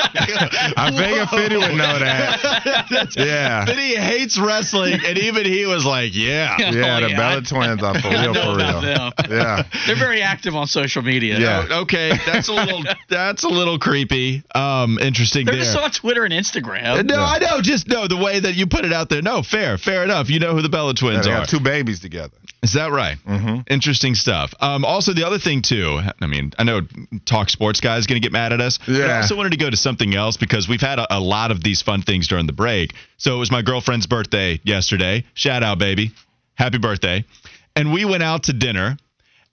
I 0.77 0.91
figured 0.91 1.29
Fitty 1.31 1.57
would 1.57 1.77
know 1.77 1.99
that. 1.99 3.09
Yeah. 3.17 3.65
But 3.67 3.77
hates 3.77 4.39
wrestling, 4.39 5.01
and 5.07 5.19
even 5.19 5.45
he 5.47 5.67
was 5.67 5.85
like, 5.85 6.11
"Yeah, 6.15 6.57
Yeah, 6.59 6.69
Oh, 6.99 7.01
the 7.01 7.11
yeah, 7.11 7.17
Bella 7.17 7.43
twins 7.43 7.83
are 7.83 7.99
for 8.01 8.09
real, 8.11 8.35
know 8.35 8.53
for 8.53 8.57
real. 8.57 8.81
them. 8.81 9.13
Yeah. 9.31 9.63
They're 9.87 9.97
very 9.97 10.23
active 10.23 10.55
on 10.55 10.67
social 10.67 11.03
media. 11.03 11.39
Yeah. 11.39 11.81
okay, 11.83 12.13
that's 12.27 12.49
a 12.49 12.53
little 12.53 12.83
that's 13.09 13.45
a 13.45 13.49
little 13.49 13.79
creepy. 13.79 14.43
Um, 14.55 14.99
interesting 14.99 15.47
They're 15.47 15.55
there. 15.57 15.65
just 15.65 15.77
on 15.77 15.91
Twitter 15.91 16.25
and 16.25 16.33
Instagram. 16.33 17.05
no, 17.07 17.21
I 17.23 17.39
know. 17.39 17.61
Just 17.61 17.89
no, 17.89 18.07
the 18.09 18.17
way 18.17 18.41
that 18.41 18.55
you 18.55 18.67
put 18.67 18.85
it 18.85 18.93
out 18.93 19.09
there. 19.09 19.23
No, 19.23 19.43
fair, 19.43 19.79
fair 19.79 20.05
enough. 20.05 20.29
You 20.31 20.41
know 20.41 20.55
who 20.55 20.63
the 20.63 20.69
Bella 20.69 20.91
Yeah, 20.91 21.01
twins 21.01 21.27
they 21.27 21.33
are. 21.33 21.37
have 21.41 21.49
two 21.49 21.61
babies 21.61 22.01
together. 22.01 22.35
Is 22.63 22.75
that 22.75 22.93
right? 22.93 23.17
Mm-hmm. 23.27 23.61
Interesting 23.69 24.15
stuff. 24.15 24.53
Um, 24.61 24.85
also, 24.85 25.15
the 25.15 25.27
other 25.27 25.39
thing 25.39 25.63
too. 25.63 25.99
I 26.21 26.27
mean, 26.27 26.53
I 26.59 26.65
know 26.65 26.81
Talk 27.25 27.49
Sports 27.49 27.81
guy 27.81 27.97
is 27.97 28.07
going 28.07 28.21
to 28.21 28.25
get 28.25 28.33
mad 28.33 28.53
at 28.53 28.61
us. 28.61 28.79
But 28.79 28.97
I 28.97 28.99
Yeah. 28.99 29.17
also 29.23 29.37
wanted 29.37 29.51
to 29.53 29.57
go 29.57 29.71
to 29.71 29.77
something 29.79 30.15
else 30.15 30.37
because 30.37 30.69
we've 30.69 30.81
had 30.81 30.99
a, 30.99 31.17
a 31.17 31.21
lot 31.21 31.51
of 31.53 31.63
these 31.63 31.81
fun 31.81 32.03
things 32.03 32.29
during 32.29 32.47
the 32.47 32.53
break. 32.53 32.93
So 33.17 33.35
it 33.35 33.39
was 33.39 33.51
my 33.51 33.63
girlfriend's 33.63 34.07
birthday 34.07 34.61
yesterday. 34.63 35.25
Shout 35.33 35.63
out, 35.63 35.79
baby! 35.79 36.13
Happy 36.55 36.77
birthday! 36.79 37.25
And 37.75 37.93
we 37.95 38.05
went 38.05 38.23
out 38.23 38.43
to 38.45 38.53
dinner. 38.53 38.99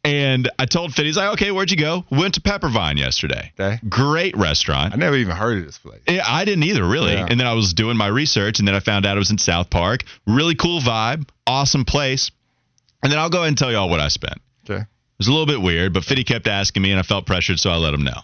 And 0.04 0.50
I 0.58 0.66
told 0.66 0.94
Fitty, 0.94 1.10
he's 1.10 1.18
like, 1.18 1.34
okay, 1.34 1.52
where'd 1.52 1.70
you 1.70 1.76
go? 1.76 2.06
Went 2.10 2.36
to 2.36 2.42
Peppervine 2.42 2.98
yesterday. 2.98 3.52
Okay. 3.60 3.80
Great 3.90 4.38
restaurant. 4.38 4.94
I 4.94 4.98
never 4.98 5.18
even 5.18 5.36
heard 5.36 5.58
of 5.58 5.66
this 5.66 5.78
place. 5.80 6.00
Yeah, 6.08 6.24
I 6.26 6.46
didn't 6.46 6.64
either, 6.64 6.86
really. 6.88 7.12
Yeah. 7.14 7.26
And 7.30 7.38
then 7.38 7.46
I 7.46 7.54
was 7.54 7.74
doing 7.74 7.98
my 7.98 8.08
research, 8.08 8.60
and 8.60 8.68
then 8.68 8.76
I 8.76 8.80
found 8.80 9.06
out 9.06 9.18
it 9.18 9.20
was 9.20 9.32
in 9.32 9.38
South 9.38 9.70
Park. 9.70 10.04
Really 10.26 10.56
cool 10.56 10.80
vibe, 10.80 11.28
awesome 11.46 11.84
place. 11.84 12.32
And 13.08 13.14
then 13.14 13.20
I'll 13.20 13.30
go 13.30 13.38
ahead 13.38 13.48
and 13.48 13.58
tell 13.58 13.72
y'all 13.72 13.88
what 13.88 14.02
I 14.02 14.10
spent. 14.10 14.42
Okay. 14.70 14.82
It 14.82 15.18
was 15.18 15.30
a 15.30 15.32
little 15.32 15.46
bit 15.46 15.62
weird, 15.62 15.94
but 15.94 16.04
Fitty 16.04 16.26
kept 16.26 16.46
asking 16.46 16.84
me, 16.84 16.92
and 16.92 17.00
I 17.00 17.04
felt 17.04 17.26
pressured, 17.26 17.58
so 17.58 17.70
I 17.70 17.78
let 17.78 17.94
him 17.94 18.02
know. 18.02 18.20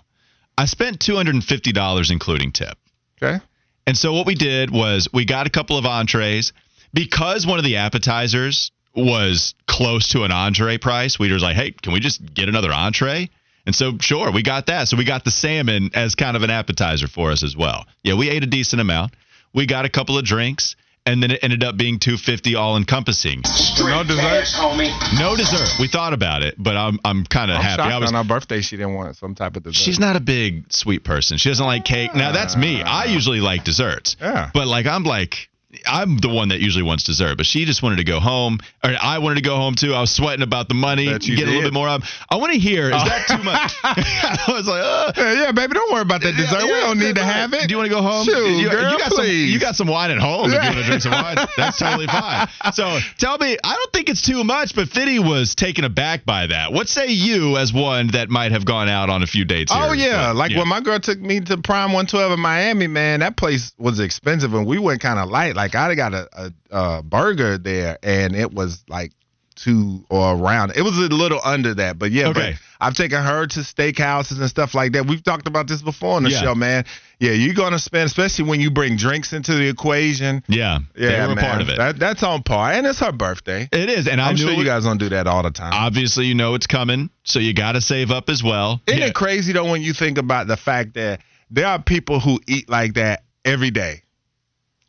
I 0.58 0.66
spent 0.66 1.00
$250 1.00 2.12
including 2.12 2.52
tip. 2.52 2.78
Okay. 3.24 3.42
And 3.88 3.98
so 3.98 4.12
what 4.12 4.28
we 4.28 4.36
did 4.36 4.72
was 4.72 5.08
we 5.14 5.24
got 5.24 5.48
a 5.48 5.50
couple 5.50 5.78
of 5.78 5.86
entrees 5.86 6.52
because 6.94 7.48
one 7.48 7.60
of 7.60 7.64
the 7.64 7.78
appetizers 7.78 8.72
was 8.94 9.56
close 9.68 10.10
to 10.10 10.24
an 10.26 10.34
entree 10.34 10.78
price. 10.78 11.18
We 11.18 11.32
were 11.32 11.40
like, 11.40 11.56
"Hey, 11.56 11.72
can 11.72 11.94
we 11.94 12.02
just 12.02 12.34
get 12.34 12.50
another 12.50 12.74
entree?" 12.74 13.30
And 13.66 13.74
so 13.74 13.98
sure, 14.02 14.34
we 14.34 14.44
got 14.44 14.66
that. 14.66 14.90
So 14.90 14.98
we 14.98 15.06
got 15.06 15.24
the 15.24 15.32
salmon 15.32 15.92
as 15.94 16.16
kind 16.16 16.36
of 16.36 16.44
an 16.44 16.50
appetizer 16.50 17.08
for 17.08 17.32
us 17.32 17.42
as 17.42 17.56
well. 17.56 17.86
Yeah, 18.04 18.16
we 18.16 18.30
ate 18.30 18.44
a 18.44 18.48
decent 18.48 18.82
amount. 18.82 19.14
We 19.54 19.66
got 19.66 19.86
a 19.86 19.90
couple 19.90 20.18
of 20.18 20.26
drinks 20.26 20.76
and 21.06 21.22
then 21.22 21.32
it 21.32 21.40
ended 21.44 21.64
up 21.64 21.76
being 21.78 22.00
250 22.00 22.56
all 22.56 22.78
encompassing. 22.78 23.42
No 23.80 24.04
dessert. 24.04 24.46
homie. 24.56 24.92
No 25.20 25.36
dessert. 25.36 25.70
We 25.80 25.88
thought 25.88 26.14
about 26.14 26.44
it, 26.44 26.56
but 26.58 26.78
I'm 26.78 27.00
I'm 27.04 27.26
kind 27.26 27.52
of 27.52 27.58
happy. 27.58 27.82
I 27.82 27.98
was 27.98 28.12
on 28.12 28.16
her 28.16 28.28
birthday 28.28 28.62
she 28.62 28.78
didn't 28.78 28.94
want 28.94 29.16
some 29.18 29.36
type 29.36 29.56
of 29.56 29.64
dessert. 29.64 29.76
She's 29.76 30.00
not 30.00 30.16
a 30.16 30.22
big 30.22 30.72
sweet 30.72 31.04
person. 31.04 31.38
She 31.38 31.50
doesn't 31.50 31.66
like 31.66 31.84
cake. 31.86 32.16
Now 32.16 32.32
that's 32.32 32.56
me. 32.56 32.82
I 32.82 32.86
ah. 32.86 33.04
usually 33.06 33.40
like 33.40 33.64
desserts. 33.64 34.16
Yeah. 34.20 34.50
But 34.54 34.68
like 34.68 34.86
I'm 34.86 35.04
like 35.04 35.50
I'm 35.88 36.18
the 36.18 36.30
one 36.30 36.50
that 36.50 36.60
usually 36.60 36.84
wants 36.84 37.04
dessert, 37.04 37.36
but 37.38 37.46
she 37.46 37.66
just 37.66 37.82
wanted 37.84 37.98
to 37.98 38.04
go 38.04 38.20
home. 38.20 38.60
Or 38.84 38.92
I 39.00 39.20
wanted 39.20 39.36
to 39.36 39.42
go 39.42 39.56
home 39.56 39.76
too. 39.76 39.94
I 39.94 40.02
was 40.02 40.12
sweating 40.12 40.44
about 40.44 40.68
the 40.68 40.74
money, 40.76 41.06
get 41.06 41.30
a 41.30 41.46
little 41.46 41.62
bit 41.62 41.74
more 41.74 41.88
up. 41.88 42.04
I 42.30 42.36
want 42.38 42.54
to 42.54 42.60
hear, 42.60 42.86
is 42.86 43.04
that 43.04 43.28
too 43.28 43.44
much? 43.44 43.74
I 43.84 44.52
was 44.52 44.68
like, 44.68 44.84
uh, 44.84 45.14
Yeah, 45.18 45.34
yeah, 45.46 45.52
baby, 45.52 45.74
don't 45.74 45.92
worry 45.92 46.02
about 46.02 46.22
that 46.22 46.36
dessert. 46.36 46.64
we 46.64 46.70
don't 46.70 47.00
need 47.00 47.16
to 47.16 47.24
have 47.24 47.54
it. 47.54 47.68
Do 47.68 47.74
you 47.74 47.78
want 47.78 47.90
to 47.90 47.96
go 47.96 48.02
home? 48.02 48.26
Shoot, 48.26 48.58
you, 48.60 48.70
girl, 48.70 48.92
you 48.92 48.98
got 48.98 49.12
please. 49.12 49.46
some. 49.46 49.54
You 49.54 49.60
got 49.60 49.76
some 49.76 49.88
wine 49.88 50.12
at 50.12 50.20
home. 50.20 50.52
If 50.52 50.54
you 50.54 50.60
want 50.60 50.76
to 50.76 50.84
drink 50.84 51.02
some 51.02 51.12
wine, 51.12 51.38
that's 51.58 51.78
totally 51.80 52.08
fine. 52.08 52.48
So 52.74 53.00
tell 53.18 53.38
me, 53.38 53.58
I 53.64 53.76
don't 53.76 53.92
think 53.94 54.10
it's 54.10 54.22
too 54.22 54.44
much, 54.44 54.76
but 54.76 54.90
Fitty 54.90 55.20
was 55.20 55.56
taken 55.56 55.86
aback 55.86 56.26
by 56.26 56.48
that. 56.48 56.74
What 56.74 56.88
say 56.88 57.08
you, 57.08 57.58
as 57.58 57.72
one 57.74 58.08
that 58.08 58.30
might 58.30 58.52
have 58.52 58.66
gone 58.66 58.90
out 58.90 59.10
on 59.10 59.24
a 59.24 59.28
few 59.28 59.46
dates? 59.46 59.72
Oh 59.74 59.94
yeah, 59.94 60.30
But, 60.30 60.36
like 60.36 60.52
yeah. 60.52 60.60
when 60.60 60.68
my 60.68 60.82
girl 60.82 61.00
took 61.00 61.20
me 61.20 61.40
to 61.42 61.58
Prime 61.58 61.94
112 61.94 62.34
in 62.34 62.40
Miami, 62.40 62.88
man, 62.88 63.22
that 63.22 63.38
place 63.38 63.74
was 63.78 64.00
expensive 64.00 64.54
and 64.54 64.66
we 64.66 64.78
went 64.80 65.02
kind 65.02 65.20
of 65.20 65.30
light. 65.30 65.56
Like 65.56 65.63
I 65.74 65.96
got 65.96 66.14
a, 66.14 66.28
a, 66.34 66.52
a 66.72 67.04
burger 67.04 67.58
there 67.58 67.98
and 68.04 68.36
it 68.36 68.54
was 68.54 68.84
like 68.88 69.12
two 69.56 70.04
or 70.10 70.36
around. 70.36 70.74
It 70.76 70.82
was 70.82 70.98
a 70.98 71.02
little 71.02 71.40
under 71.44 71.76
that, 71.76 72.00
but 72.00 72.12
yeah. 72.12 72.30
Okay. 72.30 72.52
But 72.54 72.60
I've 72.82 72.96
taken 72.96 73.22
her 73.22 73.46
to 73.46 73.60
steakhouses 73.60 74.40
and 74.40 74.50
stuff 74.50 74.74
like 74.74 74.94
that. 74.94 75.06
We've 75.06 75.24
talked 75.24 75.48
about 75.48 75.68
this 75.68 75.82
before 75.82 76.16
on 76.16 76.24
the 76.24 76.32
Yeah. 76.32 76.42
show, 76.42 76.56
man. 76.56 76.86
Yeah, 77.20 77.32
you're 77.32 77.54
gonna 77.54 77.80
spend, 77.80 78.08
especially 78.08 78.46
when 78.50 78.60
you 78.60 78.72
bring 78.72 78.98
drinks 78.98 79.32
into 79.32 79.54
the 79.54 79.70
equation. 79.70 80.44
Yeah, 80.48 80.80
Yeah, 80.98 81.10
they 81.12 81.18
were 81.28 81.34
a 81.34 81.36
man. 81.36 81.46
part 81.46 81.62
of 81.62 81.70
it. 81.70 81.78
That, 81.78 81.98
that's 82.00 82.24
on 82.24 82.44
par, 82.44 82.74
and 82.74 82.86
it's 82.86 83.00
her 83.00 83.12
birthday. 83.14 83.70
it 83.72 83.90
is, 83.90 84.08
and 84.08 84.20
I 84.20 84.30
I'm 84.30 84.36
knew 84.36 84.42
sure 84.42 84.52
it- 84.52 84.58
you 84.58 84.66
guys 84.66 84.84
don't 84.84 84.98
do 84.98 85.10
that 85.10 85.28
all 85.28 85.44
the 85.44 85.52
time. 85.52 85.72
Obviously, 85.74 86.26
you 86.26 86.36
know 86.36 86.56
it's 86.56 86.68
coming, 86.68 87.10
so 87.24 87.40
you 87.40 87.54
got 87.54 87.74
to 87.74 87.82
save 87.82 88.12
up 88.12 88.30
as 88.30 88.44
well. 88.44 88.82
Isn't 88.88 89.00
Yeah. 89.00 89.06
it 89.08 89.16
crazy 89.16 89.54
though 89.54 89.70
when 89.70 89.82
you 89.82 89.94
think 89.94 90.18
about 90.18 90.48
the 90.48 90.58
fact 90.58 90.96
that 90.96 91.22
there 91.52 91.68
are 91.68 91.80
people 91.82 92.20
who 92.20 92.42
eat 92.48 92.70
like 92.70 92.96
that 92.96 93.24
every 93.46 93.72
day? 93.72 94.02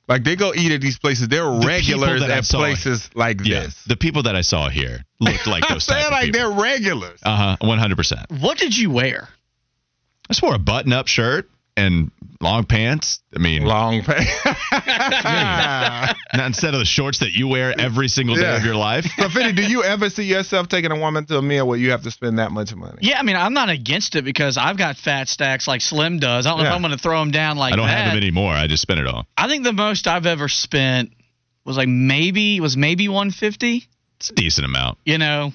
Like 0.07 0.23
they 0.25 0.37
go 0.37 0.53
eat 0.55 0.71
at 0.73 0.81
these 0.83 0.99
places. 0.99 1.29
They're 1.29 1.45
people 1.51 1.67
regulars 1.67 2.23
at 2.23 2.45
saw- 2.45 2.59
places 2.59 3.09
like 3.14 3.40
Yeah, 3.45 3.61
this. 3.64 3.85
the 3.85 3.97
people 3.97 4.25
that 4.25 4.37
I 4.37 4.43
saw 4.43 4.69
here 4.69 5.05
looked 5.19 5.47
like 5.47 5.64
I'm 5.67 5.75
those 5.77 5.87
type 5.87 5.95
saying 5.97 6.07
of 6.07 6.12
like 6.12 6.25
people. 6.33 6.40
they're 6.53 6.61
regulars. 6.62 7.21
Uh 7.23 7.37
huh. 7.37 7.57
One 7.67 7.79
hundred 7.79 7.97
percent. 7.97 8.27
What 8.40 8.59
did 8.59 8.77
you 8.77 8.90
wear? 8.90 9.29
I 10.29 10.33
just 10.33 10.43
wore 10.43 10.55
a 10.55 10.59
button-up 10.59 11.07
shirt 11.07 11.51
and 11.77 12.11
long 12.41 12.65
pants. 12.65 13.21
I 13.35 13.39
mean, 13.41 13.65
Long 13.65 14.03
pants. 14.03 14.31
not 15.25 16.17
instead 16.47 16.75
of 16.75 16.81
the 16.81 16.85
shorts 16.85 17.19
that 17.21 17.33
you 17.33 17.49
wear 17.49 17.75
every 17.79 18.09
single 18.09 18.37
day 18.37 18.43
Yeah. 18.43 18.57
of 18.57 18.65
your 18.65 18.77
life. 18.77 19.07
so, 19.19 19.29
Fitty, 19.29 19.53
do 19.53 19.63
you 19.63 19.83
ever 19.83 20.09
see 20.11 20.25
yourself 20.25 20.69
taking 20.69 20.93
a 20.93 20.99
woman 20.99 21.25
to 21.27 21.39
a 21.39 21.43
meal 21.43 21.67
where 21.67 21.79
you 21.79 21.91
have 21.91 22.03
to 22.03 22.11
spend 22.11 22.39
that 22.39 22.53
much 22.53 22.75
money? 22.75 22.99
Yeah, 23.01 23.19
I 23.19 23.23
mean, 23.23 23.37
I'm 23.37 23.53
not 23.55 23.69
against 23.71 24.15
it 24.17 24.25
because 24.25 24.57
I've 24.57 24.77
got 24.79 24.97
fat 24.97 25.29
stacks 25.29 25.67
like 25.67 25.81
Slim 25.81 26.19
does. 26.19 26.47
I 26.47 26.51
don't 26.51 26.59
know 26.59 26.65
Yeah. 26.65 26.71
if 26.71 26.75
I'm 26.77 26.83
going 26.83 26.93
to 26.97 26.99
throw 27.03 27.19
them 27.21 27.31
down 27.31 27.57
like 27.57 27.73
I 27.73 27.77
don't 27.77 27.87
that. 27.87 27.97
have 27.99 28.09
them 28.13 28.17
anymore. 28.19 28.53
I 28.53 28.67
just 28.67 28.83
spent 28.83 29.01
it 29.01 29.07
all. 29.07 29.27
I 29.37 29.49
think 29.49 29.65
the 29.65 29.73
most 29.73 30.07
I've 30.07 30.27
ever 30.27 30.49
spent 30.49 31.13
was 31.65 31.77
like 31.77 31.89
maybe 31.89 32.61
was 32.61 32.77
maybe 32.77 33.09
150. 33.09 33.89
It's 34.19 34.31
a 34.31 34.35
decent 34.35 34.65
amount. 34.65 34.99
You 35.05 35.19
know, 35.19 35.53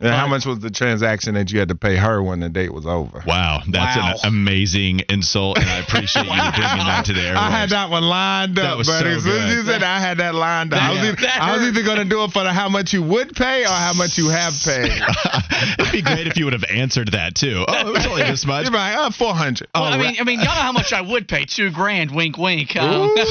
And 0.00 0.14
how 0.14 0.28
much 0.28 0.46
was 0.46 0.60
the 0.60 0.70
transaction 0.70 1.34
that 1.34 1.50
you 1.50 1.58
had 1.58 1.70
to 1.70 1.74
pay 1.74 1.96
her 1.96 2.22
when 2.22 2.38
the 2.38 2.48
date 2.48 2.72
was 2.72 2.86
over? 2.86 3.20
Wow, 3.26 3.62
that's 3.68 3.96
Wow. 3.96 4.12
an 4.22 4.28
amazing 4.28 5.00
insult, 5.08 5.58
and 5.58 5.68
I 5.68 5.78
appreciate 5.78 6.22
you 6.22 6.30
bringing 6.30 6.86
that 6.86 7.02
to 7.06 7.12
the 7.14 7.20
airwaves. 7.20 7.34
I 7.36 7.50
had 7.50 7.70
that 7.70 7.90
one 7.90 8.04
lined 8.04 8.54
That 8.58 8.66
up, 8.66 8.78
was 8.78 8.86
buddy. 8.86 9.10
so 9.10 9.16
as 9.16 9.22
soon 9.24 9.42
as 9.42 9.54
you 9.56 9.62
said 9.64 9.82
I 9.82 9.98
had 9.98 10.18
that 10.18 10.36
lined 10.36 10.72
up, 10.72 10.80
I 10.80 10.90
was, 10.92 11.00
That- 11.00 11.18
either, 11.18 11.28
I 11.42 11.56
was 11.56 11.62
either 11.66 11.82
going 11.82 11.98
to 11.98 12.04
do 12.04 12.22
it 12.22 12.30
for 12.30 12.44
the 12.44 12.52
how 12.52 12.68
much 12.68 12.92
you 12.92 13.02
would 13.02 13.34
pay 13.34 13.64
or 13.64 13.70
how 13.74 13.92
much 13.92 14.16
you 14.18 14.28
have 14.28 14.52
paid. 14.64 14.92
It'd 15.80 15.90
be 15.92 16.02
great 16.02 16.28
if 16.28 16.36
you 16.36 16.44
would 16.44 16.52
have 16.54 16.62
answered 16.70 17.08
that 17.10 17.34
too. 17.34 17.64
Oh, 17.66 17.88
it 17.88 17.92
was 17.92 18.06
only 18.06 18.22
this 18.22 18.46
much. 18.46 18.64
You'd 18.66 18.70
be 18.70 18.76
like, 18.78 18.94
uh, 18.96 19.10
400. 19.10 19.66
well, 19.74 19.82
I 19.82 19.96
Oh, 19.96 19.98
mean, 19.98 20.14
I 20.20 20.22
mean, 20.22 20.38
y'all 20.38 20.46
know 20.54 20.62
how 20.62 20.70
much 20.70 20.92
I 20.92 21.00
would 21.00 21.26
pay. 21.26 21.44
Two 21.44 21.72
grand, 21.72 22.12
wink, 22.14 22.38
wink. 22.38 22.76
Um, 22.76 23.10
Ooh-wee. 23.10 23.24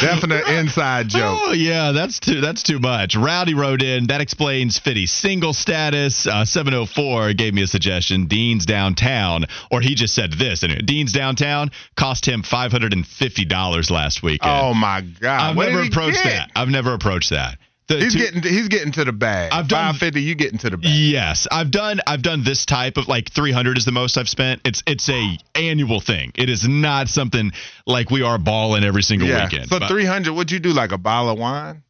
Definite 0.00 0.48
inside 0.58 1.08
joke. 1.08 1.38
Oh 1.42 1.52
yeah, 1.52 1.92
that's 1.92 2.18
too 2.20 2.40
that's 2.40 2.62
too 2.62 2.78
much. 2.78 3.16
Rowdy 3.16 3.54
wrote 3.54 3.82
in 3.82 4.06
that 4.08 4.20
explains 4.20 4.78
Fitty's 4.78 5.12
single 5.12 5.52
status. 5.52 6.26
Uh, 6.26 6.44
704 6.44 7.34
gave 7.34 7.54
me 7.54 7.62
a 7.62 7.66
suggestion. 7.66 8.26
Dean's 8.26 8.66
downtown, 8.66 9.46
or 9.70 9.80
he 9.80 9.94
just 9.94 10.14
said 10.14 10.32
this. 10.32 10.62
And 10.62 10.86
Dean's 10.86 11.12
downtown 11.12 11.70
cost 11.96 12.26
him 12.26 12.42
five 12.42 12.72
hundred 12.72 12.92
and 12.92 13.06
fifty 13.06 13.44
dollars 13.44 13.90
last 13.90 14.22
weekend. 14.22 14.52
Oh 14.52 14.74
my 14.74 15.00
God! 15.00 15.40
I've 15.40 15.56
What 15.56 15.68
never 15.68 15.82
approached 15.86 16.24
that. 16.24 16.50
I've 16.54 16.68
never 16.68 16.94
approached 16.94 17.30
that. 17.30 17.58
The 17.90 17.98
He's 18.04 18.12
two- 18.12 18.20
getting 18.20 18.42
he's 18.42 18.68
getting 18.68 18.92
to 18.92 19.04
the 19.04 19.12
bag. 19.12 19.50
I've 19.52 19.66
done- 19.66 19.94
550. 19.94 20.22
You 20.22 20.34
getting 20.36 20.58
to 20.58 20.70
the 20.70 20.76
bag. 20.76 20.92
Yes, 20.94 21.48
I've 21.50 21.72
done 21.72 22.00
I've 22.06 22.22
done 22.22 22.44
this 22.44 22.64
type 22.64 22.96
of 22.96 23.08
like 23.08 23.30
300 23.32 23.76
is 23.76 23.84
the 23.84 23.90
most 23.90 24.16
I've 24.16 24.28
spent. 24.28 24.60
It's 24.64 24.82
it's 24.86 25.08
a 25.08 25.38
annual 25.56 26.00
thing. 26.00 26.30
It 26.36 26.48
is 26.48 26.68
not 26.68 27.08
something 27.08 27.50
like 27.86 28.08
we 28.10 28.22
are 28.22 28.38
balling 28.38 28.84
every 28.84 29.02
single 29.02 29.26
Yeah. 29.28 29.44
weekend. 29.44 29.68
So 29.70 29.80
But- 29.80 29.88
300. 29.88 30.32
What'd 30.32 30.52
you 30.52 30.60
do 30.60 30.72
like 30.72 30.92
a 30.92 30.98
bottle 30.98 31.30
of 31.32 31.38
wine? 31.40 31.82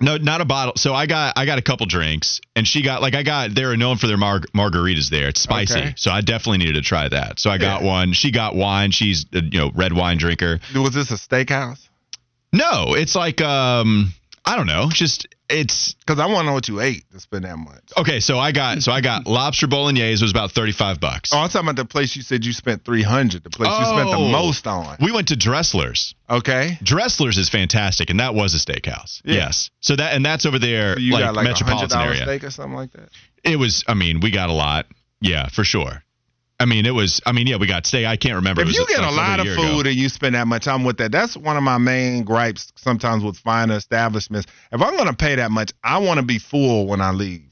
No, 0.00 0.16
not 0.16 0.40
a 0.40 0.44
bottle. 0.44 0.74
So 0.76 0.92
I 0.94 1.06
got 1.06 1.34
I 1.38 1.46
got 1.46 1.58
a 1.58 1.62
couple 1.62 1.86
drinks, 1.86 2.40
and 2.56 2.66
she 2.66 2.82
got 2.82 3.00
like 3.00 3.14
I 3.14 3.22
got 3.22 3.54
they're 3.54 3.76
known 3.76 3.98
for 3.98 4.08
their 4.08 4.18
mar- 4.18 4.42
margaritas 4.52 5.08
there. 5.10 5.28
It's 5.28 5.40
spicy, 5.40 5.78
Okay. 5.78 5.94
so 5.96 6.10
I 6.10 6.22
definitely 6.22 6.58
needed 6.58 6.74
to 6.74 6.82
try 6.82 7.08
that. 7.08 7.38
So 7.38 7.50
I 7.50 7.58
got 7.58 7.82
Yeah. 7.82 7.86
one. 7.86 8.12
She 8.14 8.32
got 8.32 8.56
wine. 8.56 8.90
She's 8.90 9.24
a, 9.32 9.42
you 9.44 9.58
know 9.60 9.70
red 9.74 9.92
wine 9.92 10.18
drinker. 10.18 10.58
Was 10.74 10.92
this 10.92 11.12
a 11.12 11.14
steakhouse? 11.14 11.78
No, 12.52 12.94
it's 12.94 13.14
like 13.14 13.40
um 13.40 14.12
I 14.44 14.54
don't 14.56 14.66
know, 14.66 14.88
just 14.92 15.26
it's 15.48 15.94
Because 15.94 16.18
I 16.18 16.26
want 16.26 16.44
to 16.44 16.46
know 16.46 16.52
what 16.54 16.68
you 16.68 16.80
ate 16.80 17.04
to 17.12 17.20
spend 17.20 17.44
that 17.44 17.56
much. 17.56 17.82
okay. 17.96 18.20
So 18.20 18.38
I 18.38 18.52
got 18.52 18.82
so 18.82 18.92
I 18.92 19.00
got 19.00 19.26
lobster 19.26 19.66
bolognese 19.66 20.22
was 20.22 20.30
about 20.30 20.52
thirty 20.52 20.72
five 20.72 21.00
bucks. 21.00 21.30
Oh, 21.32 21.38
I'm 21.38 21.48
talking 21.48 21.68
about 21.68 21.76
the 21.76 21.84
place 21.84 22.16
you 22.16 22.22
said 22.22 22.44
you 22.44 22.52
spent 22.52 22.84
300. 22.84 23.42
The 23.44 23.50
place 23.50 23.70
you 23.78 23.84
spent 23.84 24.10
the 24.10 24.16
Oh. 24.16 24.28
most 24.28 24.66
on. 24.66 24.96
We 25.00 25.12
went 25.12 25.28
to 25.28 25.34
Dressler's. 25.36 26.14
Okay. 26.28 26.78
Dressler's 26.82 27.38
is 27.38 27.48
fantastic, 27.48 28.10
and 28.10 28.20
that 28.20 28.34
was 28.34 28.54
a 28.54 28.58
steakhouse. 28.58 29.20
Yeah. 29.24 29.34
Yes. 29.34 29.70
So 29.80 29.96
that 29.96 30.14
and 30.14 30.24
that's 30.24 30.46
over 30.46 30.58
there, 30.58 30.94
So 30.94 31.00
you 31.00 31.12
like, 31.12 31.22
got 31.24 31.34
like 31.36 31.46
a 31.46 31.48
hundred 31.50 31.66
metropolitan 31.66 32.00
area. 32.00 32.22
steak 32.22 32.44
or 32.44 32.50
something 32.50 32.74
like 32.76 32.92
that. 32.92 33.08
It 33.44 33.56
was. 33.58 33.84
I 33.86 33.94
mean, 33.94 34.20
we 34.20 34.30
got 34.30 34.48
a 34.50 34.52
lot. 34.54 34.86
Yeah, 35.20 35.48
for 35.48 35.64
sure. 35.64 36.02
I 36.58 36.64
mean, 36.64 36.86
it 36.86 36.94
was. 36.94 37.20
I 37.26 37.32
mean, 37.32 37.46
yeah, 37.46 37.56
we 37.56 37.66
got 37.66 37.86
steak. 37.86 38.06
I 38.06 38.16
can't 38.16 38.36
remember. 38.36 38.62
If 38.62 38.72
you 38.72 38.86
get 38.86 39.00
like 39.00 39.10
a 39.10 39.14
lot 39.14 39.40
of 39.40 39.46
food 39.46 39.80
ago. 39.80 39.88
and 39.90 39.96
you 39.96 40.08
spend 40.08 40.34
that 40.34 40.46
much 40.46 40.64
time 40.64 40.84
with 40.84 40.96
that, 40.98 41.12
that's 41.12 41.36
one 41.36 41.56
of 41.56 41.62
my 41.62 41.78
main 41.78 42.24
gripes 42.24 42.72
sometimes 42.76 43.22
with 43.22 43.36
fine 43.36 43.70
establishments. 43.70 44.46
If 44.72 44.80
I'm 44.80 44.96
going 44.96 45.08
to 45.08 45.16
pay 45.16 45.34
that 45.36 45.50
much, 45.50 45.72
I 45.84 45.98
want 45.98 46.18
to 46.18 46.24
be 46.24 46.38
full 46.38 46.86
when 46.86 47.00
I 47.00 47.10
leave. 47.10 47.42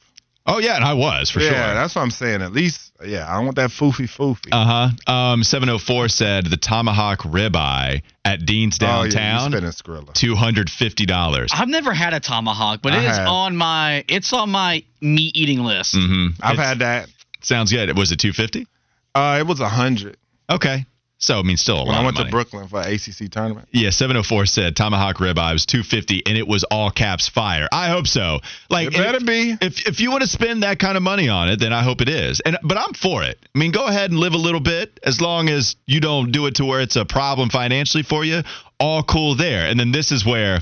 Oh 0.47 0.59
yeah, 0.59 0.77
and 0.77 0.85
I 0.85 0.93
was 0.93 1.31
for 1.31 1.41
yeah, 1.41 1.49
sure. 1.49 1.75
that's 1.75 1.95
what 1.97 2.03
I'm 2.03 2.11
saying. 2.11 2.43
At 2.43 2.53
least, 2.53 2.93
yeah, 3.05 3.27
I 3.31 3.37
don't 3.37 3.47
want 3.47 3.57
that 3.57 3.71
foofy 3.71 4.07
foofy. 4.07 4.49
Uh 4.53 4.91
huh. 5.07 5.13
Um, 5.13 5.43
seven 5.43 5.71
oh 5.71 5.79
four 5.79 6.09
said 6.09 6.45
the 6.45 6.59
tomahawk 6.59 7.21
ribeye 7.21 8.03
at 8.27 8.45
Dean's 8.45 8.77
downtown. 8.77 8.99
oh, 8.99 9.03
yeah, 9.03 9.07
you 9.07 9.11
downtown, 9.11 9.51
spending 9.53 9.71
Skrilla. 9.71 10.13
two 10.13 10.35
hundred 10.35 10.69
fifty 10.69 11.07
dollars. 11.07 11.51
I've 11.55 11.69
never 11.69 11.95
had 11.95 12.13
a 12.13 12.21
tomahawk, 12.21 12.81
but 12.83 12.93
I 12.93 12.99
it 12.99 13.11
is 13.11 13.17
have. 13.17 13.27
on 13.27 13.57
my 13.57 14.05
it's 14.07 14.35
on 14.35 14.51
my 14.51 14.85
meat 15.01 15.35
eating 15.35 15.61
list. 15.61 15.95
Mm-hmm. 15.95 16.43
I've 16.43 16.59
had 16.59 16.81
that. 16.81 17.09
Sounds 17.41 17.73
good. 17.73 17.97
Was 17.97 18.13
it 18.13 18.21
two 18.21 18.35
fifty? 18.35 18.67
Uh, 19.15 19.37
it 19.41 19.47
was 19.47 19.61
a 19.61 19.69
hundred 19.69 20.17
Okay. 20.51 20.87
So 21.19 21.39
I 21.39 21.43
mean, 21.43 21.57
still 21.57 21.77
a 21.77 21.85
when 21.87 21.95
lot 21.95 22.01
I 22.01 22.05
went 22.05 22.17
to. 22.19 22.25
Brooklyn 22.27 22.69
for 22.69 22.81
ACC 22.81 23.31
tournament. 23.31 23.69
Yeah, 23.73 23.91
704 23.91 24.45
said 24.47 24.77
tomahawk 24.77 25.17
ribeye 25.17 25.53
was 25.55 25.65
250 25.65 26.27
and 26.27 26.37
it 26.37 26.47
was 26.47 26.65
all 26.65 26.91
caps 26.91 27.29
fire. 27.29 27.67
I 27.73 27.89
hope 27.89 28.07
so. 28.07 28.41
Like 28.69 28.89
It 28.89 28.95
better 28.95 29.19
if, 29.19 29.27
be. 29.27 29.57
if 29.61 29.87
if 29.87 30.01
you 30.01 30.11
want 30.11 30.23
to 30.23 30.27
spend 30.29 30.65
that 30.65 30.79
kind 30.79 30.97
of 30.99 31.03
money 31.03 31.29
on 31.31 31.49
it, 31.49 31.61
then 31.61 31.73
I 31.73 31.83
hope 31.83 32.03
it 32.03 32.11
is. 32.11 32.41
And 32.41 32.59
but 32.63 32.77
I'm 32.77 32.93
for 32.93 33.23
it. 33.23 33.39
I 33.55 33.59
mean, 33.59 33.71
go 33.71 33.87
ahead 33.87 34.11
and 34.11 34.21
live 34.21 34.35
a 34.35 34.39
little 34.39 34.61
bit 34.61 35.01
as 35.03 35.21
long 35.21 35.49
as 35.49 35.77
you 35.87 36.01
don't 36.01 36.31
do 36.31 36.45
it 36.47 36.57
to 36.57 36.65
where 36.67 36.81
it's 36.81 36.97
a 36.97 37.07
problem 37.07 37.49
financially 37.49 38.03
for 38.03 38.23
you. 38.25 38.43
All 38.79 39.03
cool 39.03 39.35
there. 39.37 39.67
And 39.67 39.81
then 39.81 39.93
this 39.93 40.13
is 40.13 40.27
where 40.27 40.59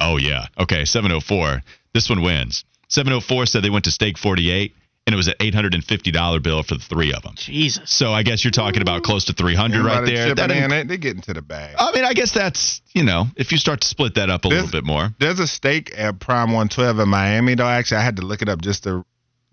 oh 0.00 0.16
yeah. 0.16 0.46
Okay, 0.58 0.86
704. 0.86 1.62
This 1.92 2.08
one 2.08 2.22
wins. 2.22 2.64
704 2.88 3.46
said 3.46 3.62
they 3.64 3.70
went 3.70 3.84
to 3.84 3.90
Steak 3.90 4.16
48 4.16 4.72
and 5.06 5.14
it 5.14 5.16
was 5.16 5.28
an 5.28 5.34
$850 5.40 6.42
bill 6.42 6.62
for 6.64 6.74
the 6.74 6.80
three 6.80 7.12
of 7.12 7.22
them. 7.22 7.34
Jesus. 7.36 7.88
So 7.90 8.12
I 8.12 8.22
guess 8.24 8.44
you're 8.44 8.50
talking 8.50 8.82
about 8.82 9.02
close 9.04 9.26
to 9.26 9.32
300 9.32 9.84
right 9.84 10.04
there. 10.04 10.34
That 10.34 10.50
in, 10.50 10.70
they, 10.70 10.82
they 10.82 10.96
get 10.96 11.14
into 11.14 11.32
the 11.32 11.42
bag. 11.42 11.76
I 11.78 11.92
mean, 11.92 12.04
I 12.04 12.12
guess 12.12 12.32
that's 12.32 12.82
you 12.92 13.04
know, 13.04 13.26
if 13.36 13.52
you 13.52 13.58
start 13.58 13.82
to 13.82 13.88
split 13.88 14.14
that 14.16 14.30
up 14.30 14.44
a 14.44 14.48
This- 14.48 14.56
little 14.64 14.72
bit 14.80 14.84
more. 14.84 15.10
There's 15.20 15.38
a 15.40 15.46
steak 15.46 15.92
at 15.96 16.18
Prime 16.18 16.48
112 16.48 16.98
in 16.98 17.08
Miami, 17.08 17.54
though. 17.54 17.66
Actually, 17.68 17.98
I 17.98 18.04
had 18.04 18.16
to 18.16 18.22
look 18.22 18.42
it 18.42 18.48
up 18.48 18.60
just 18.62 18.82
to. 18.84 19.04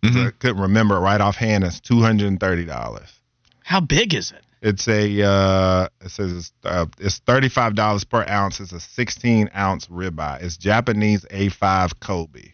Mhm. 0.03 0.27
I 0.27 0.31
couldn't 0.31 0.61
remember 0.61 0.95
it 0.97 0.99
right 0.99 1.21
offhand. 1.21 1.63
It's 1.63 1.79
two 1.79 2.01
hundred 2.01 2.27
and 2.27 2.37
thirty 2.39 2.65
dollars. 2.65 3.07
How 3.63 3.79
big 3.79 4.13
is 4.13 4.31
it? 4.33 4.43
It's 4.61 4.85
a. 4.89 5.21
Uh, 5.23 5.87
it 6.01 6.09
says 6.11 6.31
it's, 6.33 6.51
uh, 6.65 6.85
it's 6.99 7.19
thirty 7.19 7.47
five 7.47 7.75
dollars 7.75 8.03
per 8.03 8.25
ounce. 8.27 8.59
It's 8.59 8.73
a 8.73 8.81
sixteen 8.81 9.49
ounce 9.55 9.87
ribeye. 9.87 10.41
It's 10.41 10.57
Japanese 10.57 11.23
A5 11.31 11.99
Kobe. 12.01 12.51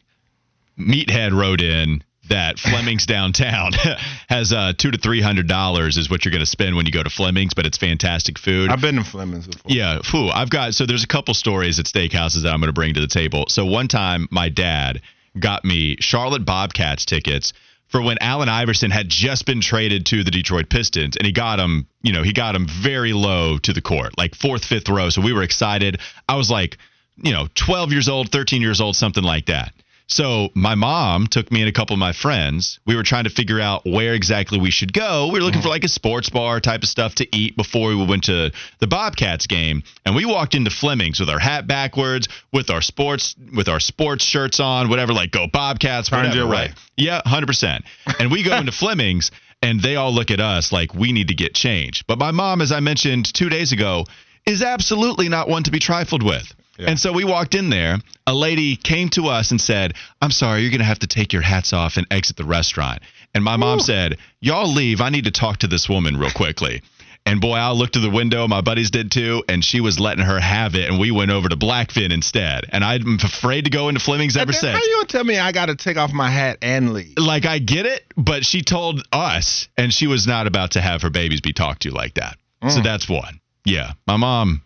Meathead 0.77 1.33
wrote 1.33 1.61
in 1.61 2.03
that 2.29 2.59
Fleming's 2.59 3.05
downtown 3.05 3.73
has 4.29 4.51
uh, 4.53 4.73
two 4.77 4.91
to 4.91 4.97
three 4.97 5.21
hundred 5.21 5.47
dollars 5.47 5.97
is 5.97 6.09
what 6.09 6.25
you're 6.25 6.31
going 6.31 6.41
to 6.41 6.45
spend 6.45 6.75
when 6.75 6.85
you 6.85 6.91
go 6.91 7.03
to 7.03 7.09
Fleming's, 7.09 7.53
but 7.53 7.65
it's 7.65 7.77
fantastic 7.77 8.39
food. 8.39 8.69
I've 8.69 8.81
been 8.81 8.95
to 8.95 9.03
Fleming's 9.03 9.47
before. 9.47 9.71
Yeah, 9.71 9.99
phew, 10.03 10.29
I've 10.29 10.49
got 10.49 10.73
so 10.73 10.85
there's 10.85 11.03
a 11.03 11.07
couple 11.07 11.33
stories 11.33 11.79
at 11.79 11.85
steakhouses 11.85 12.43
that 12.43 12.53
I'm 12.53 12.59
going 12.59 12.69
to 12.69 12.73
bring 12.73 12.93
to 12.93 13.01
the 13.01 13.07
table. 13.07 13.45
So 13.49 13.65
one 13.65 13.87
time, 13.87 14.27
my 14.31 14.49
dad 14.49 15.01
got 15.37 15.63
me 15.63 15.97
Charlotte 15.99 16.45
Bobcats 16.45 17.05
tickets 17.05 17.53
for 17.89 18.01
when 18.01 18.17
Allen 18.21 18.49
Iverson 18.49 18.91
had 18.91 19.09
just 19.09 19.45
been 19.45 19.61
traded 19.61 20.05
to 20.07 20.23
the 20.23 20.31
Detroit 20.31 20.69
Pistons, 20.69 21.17
and 21.17 21.25
he 21.25 21.31
got 21.31 21.59
him, 21.59 21.87
you 22.03 22.13
know, 22.13 22.21
he 22.21 22.33
got 22.33 22.55
him 22.55 22.67
very 22.67 23.13
low 23.13 23.57
to 23.57 23.73
the 23.73 23.81
court, 23.81 24.17
like 24.17 24.35
fourth, 24.35 24.63
fifth 24.63 24.87
row. 24.89 25.09
So 25.09 25.21
we 25.21 25.33
were 25.33 25.41
excited. 25.41 25.99
I 26.27 26.35
was 26.35 26.51
like, 26.51 26.77
you 27.17 27.33
know, 27.33 27.47
12 27.55 27.91
years 27.91 28.07
old, 28.07 28.31
13 28.31 28.61
years 28.61 28.79
old, 28.79 28.95
something 28.95 29.23
like 29.23 29.47
that. 29.47 29.73
So 30.09 30.49
my 30.55 30.73
mom 30.73 31.27
took 31.27 31.51
me 31.51 31.61
and 31.61 31.69
a 31.69 31.71
couple 31.71 31.93
of 31.93 31.99
my 31.99 32.13
friends. 32.13 32.79
We 32.85 32.95
were 32.95 33.03
trying 33.03 33.25
to 33.25 33.29
figure 33.29 33.61
out 33.61 33.85
where 33.85 34.15
exactly 34.15 34.59
we 34.59 34.71
should 34.71 34.91
go. 34.91 35.27
We 35.27 35.39
were 35.39 35.45
looking 35.45 35.61
for 35.61 35.69
like 35.69 35.83
a 35.83 35.87
sports 35.87 36.29
bar 36.31 36.59
type 36.59 36.81
of 36.81 36.89
stuff 36.89 37.15
to 37.15 37.27
eat 37.35 37.55
before 37.55 37.89
we 37.89 38.05
went 38.05 38.23
to 38.23 38.51
the 38.79 38.87
Bobcats 38.87 39.45
game. 39.45 39.83
And 40.05 40.15
we 40.15 40.25
walked 40.25 40.55
into 40.55 40.71
Fleming's 40.71 41.19
with 41.19 41.29
our 41.29 41.37
hat 41.37 41.67
backwards, 41.67 42.27
with 42.51 42.71
our 42.71 42.81
sports 42.81 43.35
with 43.55 43.69
our 43.69 43.79
sports 43.79 44.23
shirts 44.23 44.59
on, 44.59 44.89
whatever, 44.89 45.13
like 45.13 45.29
go 45.29 45.45
Bobcats, 45.45 46.09
Turned 46.09 46.29
whatever, 46.29 46.49
right? 46.49 46.71
Yeah, 46.97 47.21
hundred 47.23 47.47
percent. 47.47 47.85
And 48.19 48.31
we 48.31 48.43
go 48.43 48.57
into 48.57 48.71
Fleming's 48.71 49.29
and 49.61 49.79
they 49.79 49.95
all 49.95 50.11
look 50.11 50.31
at 50.31 50.39
us 50.39 50.71
like 50.71 50.95
we 50.95 51.11
need 51.11 51.27
to 51.27 51.35
get 51.35 51.53
change. 51.53 52.07
But 52.07 52.17
my 52.17 52.31
mom, 52.31 52.61
as 52.61 52.71
I 52.71 52.79
mentioned 52.79 53.31
two 53.31 53.49
days 53.49 53.73
ago, 53.73 54.05
is 54.45 54.63
absolutely 54.63 55.29
not 55.29 55.47
one 55.47 55.63
to 55.63 55.71
be 55.71 55.79
trifled 55.79 56.23
with. 56.23 56.53
And 56.87 56.99
so 56.99 57.11
we 57.11 57.23
walked 57.23 57.55
in 57.55 57.69
there. 57.69 57.97
A 58.27 58.33
lady 58.33 58.75
came 58.75 59.09
to 59.09 59.27
us 59.27 59.51
and 59.51 59.59
said, 59.59 59.95
I'm 60.21 60.31
sorry, 60.31 60.61
you're 60.61 60.71
going 60.71 60.79
to 60.79 60.85
have 60.85 60.99
to 60.99 61.07
take 61.07 61.33
your 61.33 61.41
hats 61.41 61.73
off 61.73 61.97
and 61.97 62.07
exit 62.11 62.37
the 62.37 62.45
restaurant. 62.45 63.01
And 63.33 63.43
my 63.43 63.57
mom 63.57 63.79
said, 63.79 64.17
Y'all 64.39 64.71
leave. 64.71 65.01
I 65.01 65.09
need 65.09 65.25
to 65.25 65.31
talk 65.31 65.57
to 65.57 65.67
this 65.67 65.87
woman 65.87 66.17
real 66.17 66.31
quickly. 66.31 66.81
And 67.25 67.41
boy, 67.41 67.55
I 67.57 67.71
looked 67.71 67.93
to 67.93 67.99
the 67.99 68.09
window. 68.09 68.47
My 68.47 68.61
buddies 68.61 68.89
did 68.89 69.11
too. 69.11 69.43
And 69.47 69.63
she 69.63 69.81
was 69.81 69.99
letting 69.99 70.23
her 70.23 70.39
have 70.39 70.73
it. 70.73 70.89
And 70.89 70.99
we 70.99 71.11
went 71.11 71.29
over 71.29 71.47
to 71.47 71.55
Blackfin 71.55 72.11
instead. 72.11 72.65
And 72.69 72.83
I'm 72.83 73.19
afraid 73.23 73.65
to 73.65 73.69
go 73.69 73.89
into 73.89 73.99
Fleming's 73.99 74.35
ever 74.35 74.53
since. 74.53 74.75
How 74.75 74.83
you 74.83 74.95
gonna 74.95 75.07
tell 75.07 75.23
me 75.23 75.37
I 75.37 75.51
got 75.51 75.67
to 75.67 75.75
take 75.75 75.97
off 75.97 76.11
my 76.11 76.29
hat 76.29 76.57
and 76.61 76.93
leave? 76.93 77.17
like 77.17 77.45
I 77.45 77.59
get 77.59 77.85
it, 77.85 78.03
but 78.17 78.45
she 78.45 78.61
told 78.61 79.05
us, 79.11 79.67
and 79.77 79.93
she 79.93 80.07
was 80.07 80.25
not 80.25 80.47
about 80.47 80.71
to 80.71 80.81
have 80.81 81.03
her 81.03 81.09
babies 81.09 81.41
be 81.41 81.53
talked 81.53 81.83
to 81.83 81.91
like 81.91 82.15
that. 82.15 82.37
So 82.61 82.79
mm. 82.79 82.83
that's 82.83 83.07
one. 83.07 83.39
Yeah, 83.65 83.91
my 84.07 84.17
mom, 84.17 84.63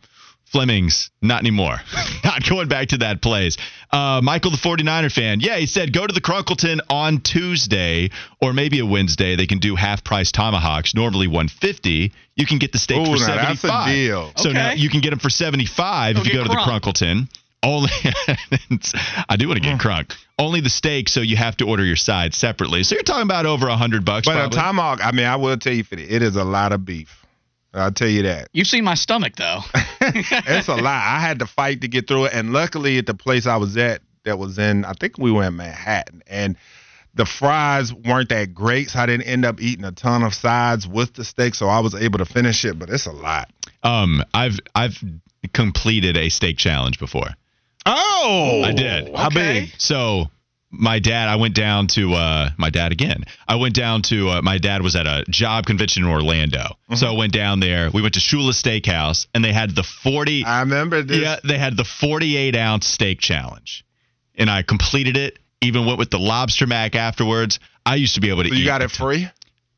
Fleming's, 0.54 1.10
not 1.20 1.39
anymore. 1.39 1.78
not 2.24 2.48
going 2.48 2.68
back 2.68 2.89
to 2.89 3.00
that 3.00 3.22
place. 3.24 3.58
Uh, 3.92 4.22
Michael, 4.24 4.52
the 4.52 4.58
49er 4.58 5.12
fan, 5.12 5.39
yeah, 5.39 5.58
he 5.58 5.66
said 5.66 5.92
go 5.92 6.06
to 6.06 6.13
the 6.13 6.22
Crunkleton 6.22 6.80
on 6.89 7.22
Tuesday 7.22 8.12
or 8.39 8.54
maybe 8.54 8.80
a 8.80 8.86
Wednesday. 8.86 9.36
They 9.36 9.48
can 9.48 9.58
do 9.58 9.76
half 9.76 10.04
price 10.04 10.32
tomahawks, 10.32 10.94
normally 10.94 11.28
150. 11.28 12.13
You 12.36 12.46
can 12.46 12.60
get 12.60 12.72
the 12.72 12.78
steak 12.78 13.00
Ooh, 13.00 13.06
for 13.06 13.20
now 13.20 13.36
that's 13.36 13.63
a 13.63 13.68
75. 13.68 13.88
deal. 13.88 14.32
So 14.38 14.52
now 14.52 14.74
you 14.74 14.89
can 14.89 15.02
get 15.02 15.10
them 15.10 15.20
for 15.20 15.32
75 15.32 16.18
if 16.18 16.26
you 16.28 16.34
go 16.34 16.44
get 16.44 16.52
to 16.52 16.56
the. 16.56 16.62
Crunkleton. 16.62 17.28
Only, 17.63 17.89
I 19.30 19.38
do 19.38 19.48
want 19.48 19.63
to 19.63 19.63
get 19.63 19.80
crunk. 19.80 20.13
Only 20.38 20.60
the 20.60 20.70
steak, 20.70 21.08
so 21.08 21.22
you 21.22 21.38
have 21.38 21.56
to 21.58 21.66
order 21.66 21.86
your 21.86 21.96
side 21.96 22.34
separately. 22.34 22.84
So 22.84 22.96
you're 22.96 23.04
talking 23.04 23.24
about 23.24 23.46
over 23.46 23.70
a 23.70 23.78
hundred 23.78 24.04
bucks. 24.04 24.28
But 24.28 24.48
a 24.48 24.50
tomahawk, 24.50 25.00
I 25.02 25.13
mean, 25.13 25.26
I 25.26 25.38
will 25.38 25.56
tell 25.58 25.72
you, 25.72 25.86
Fitty, 25.86 26.04
it 26.04 26.22
is 26.22 26.36
a 26.36 26.44
lot 26.44 26.74
of 26.74 26.84
beef. 26.84 27.22
I'll 27.73 27.91
tell 27.91 28.07
you 28.07 28.23
that. 28.23 28.49
You've 28.53 28.67
seen 28.67 28.83
my 28.83 28.95
stomach 28.95 29.36
though. 29.36 29.62
it's 30.01 30.67
a 30.67 30.75
lot. 30.75 30.86
I 30.86 31.19
had 31.19 31.39
to 31.39 31.47
fight 31.47 31.81
to 31.81 31.88
get 31.88 32.07
through 32.07 32.25
it, 32.25 32.33
and 32.33 32.53
luckily 32.53 32.97
at 32.97 33.05
the 33.05 33.13
place 33.13 33.47
I 33.47 33.57
was 33.57 33.77
at, 33.77 34.01
that 34.23 34.38
was 34.39 34.57
in, 34.57 34.86
I 34.86 34.93
think 34.93 35.17
we 35.17 35.31
were 35.31 35.43
in 35.43 35.55
Manhattan, 35.55 36.23
and 36.27 36.55
the 37.13 37.25
fries 37.25 37.93
weren't 37.93 38.29
that 38.29 38.53
great, 38.53 38.89
so 38.89 38.99
I 38.99 39.05
didn't 39.05 39.27
end 39.27 39.45
up 39.45 39.62
eating 39.62 39.86
a 39.86 39.91
ton 39.91 40.23
of 40.23 40.33
sides 40.33 40.88
with 40.88 41.13
the 41.13 41.23
steak, 41.23 41.55
so 41.55 41.67
I 41.67 41.79
was 41.79 41.93
able 41.93 42.19
to 42.19 42.25
finish 42.25 42.65
it. 42.65 42.79
But 42.79 42.89
it's 42.89 43.05
a 43.05 43.12
lot. 43.12 43.51
um, 43.83 44.23
I've 44.33 44.59
I've 44.73 45.03
completed 45.53 46.17
a 46.17 46.29
steak 46.29 46.57
challenge 46.57 46.99
before. 46.99 47.27
Oh, 47.86 48.62
I 48.63 48.71
did. 48.71 49.13
How 49.13 49.29
big? 49.29 49.69
So 49.77 50.29
my 50.73 50.99
dad, 50.99 51.29
I 51.29 51.36
went 51.36 51.53
down 51.55 51.88
to 51.88 52.13
uh, 52.13 52.49
my 52.57 52.69
dad 52.69 52.91
again. 52.91 53.23
I 53.47 53.55
went 53.55 53.75
down 53.75 54.01
to 54.03 54.29
uh, 54.29 54.41
my 54.41 54.57
dad 54.57 54.81
was 54.81 54.95
at 54.95 55.05
a 55.05 55.23
job 55.29 55.65
convention 55.65 56.03
in 56.03 56.09
Orlando, 56.09 56.75
so 56.95 57.07
I 57.07 57.12
went 57.12 57.31
down 57.31 57.59
there. 57.59 57.91
We 57.93 58.01
went 58.01 58.15
to 58.15 58.19
Shula 58.19 58.51
Steakhouse, 58.51 59.27
and 59.33 59.45
they 59.45 59.53
had 59.53 59.75
the 59.75 59.83
forty. 59.83 60.43
I 60.43 60.62
remember 60.62 61.03
this. 61.03 61.19
Yeah, 61.19 61.38
they 61.43 61.57
had 61.57 61.77
the 61.77 61.86
48 61.86 62.55
ounce 62.55 62.88
steak 62.88 63.19
challenge, 63.19 63.86
and 64.36 64.49
I 64.49 64.63
completed 64.63 65.15
it. 65.15 65.39
Even 65.62 65.86
went 65.86 65.99
with 65.99 66.09
the 66.09 66.19
lobster 66.19 66.67
mac 66.67 66.95
afterwards. 66.95 67.59
I 67.86 67.95
used 67.95 68.15
to 68.15 68.21
be 68.21 68.29
able 68.29 68.43
to 68.43 68.49
So 68.49 68.55
you 68.55 68.65
got 68.65 68.81
it 68.81 68.91
free? 68.91 69.29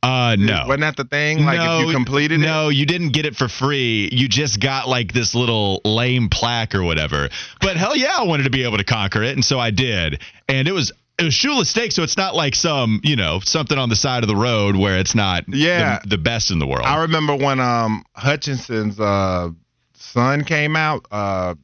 Uh, 0.06 0.36
no. 0.38 0.66
Wasn't 0.68 0.82
that 0.82 0.98
the 0.98 1.06
thing? 1.06 1.44
Like 1.46 1.60
if 1.60 1.88
you 1.88 1.94
completed 1.94 2.40
it? 2.40 2.46
No, 2.46 2.70
you 2.70 2.86
didn't 2.86 3.10
get 3.10 3.26
it 3.26 3.36
for 3.36 3.48
free. 3.48 4.08
You 4.12 4.28
just 4.28 4.60
got 4.60 4.88
like 4.88 5.14
this 5.14 5.34
little 5.34 5.82
lame 5.84 6.30
plaque 6.30 6.76
or 6.76 6.84
whatever. 6.84 7.30
But 7.60 7.76
hell 7.76 7.96
yeah, 7.96 8.14
I 8.18 8.24
wanted 8.24 8.44
to 8.44 8.52
be 8.52 8.64
able 8.64 8.78
to 8.78 8.84
conquer 8.84 9.24
it, 9.24 9.34
and 9.36 9.44
so 9.44 9.60
I 9.60 9.72
did. 9.72 10.22
And 10.48 10.68
it 10.68 10.74
was 10.74 10.92
it 11.18 11.24
was 11.24 11.34
Shula's 11.34 11.70
steak, 11.70 11.92
so 11.92 12.04
it's 12.04 12.18
not 12.18 12.36
like 12.36 12.54
some 12.54 13.02
you 13.04 13.16
know 13.16 13.40
something 13.44 13.78
on 13.78 13.90
the 13.90 13.96
side 13.96 14.24
of 14.24 14.28
the 14.28 14.36
road 14.36 14.76
where 14.76 15.00
it's 15.00 15.16
not 15.16 15.46
Yeah. 15.48 16.00
the, 16.04 16.10
the 16.10 16.18
best 16.20 16.52
in 16.52 16.60
the 16.60 16.68
world. 16.68 16.86
I 16.86 17.02
remember 17.02 17.36
when 17.36 17.60
um 17.60 18.04
Hutchinson's 18.16 19.00
uh 19.00 19.50
son 19.96 20.44
came 20.44 20.76
out. 20.76 21.06
Uh, 21.12 21.56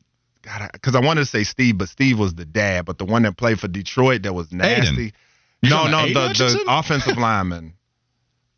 God, 0.41 0.71
because 0.73 0.95
I, 0.95 0.99
wanted 1.01 1.21
to 1.21 1.25
say 1.27 1.43
Steve, 1.43 1.77
but 1.77 1.87
Steve 1.89 2.17
was 2.17 2.33
the 2.33 2.45
dad. 2.45 2.85
But 2.85 2.97
the 2.97 3.05
one 3.05 3.21
that 3.23 3.37
played 3.37 3.59
for 3.59 3.67
Detroit 3.67 4.23
that 4.23 4.33
was 4.33 4.51
nasty. 4.51 5.13
No, 5.61 5.87
no, 5.87 5.99
Aidan 5.99 6.13
the, 6.13 6.19
Hutchinson? 6.27 6.61
the 6.65 6.79
offensive 6.79 7.17
lineman. 7.19 7.73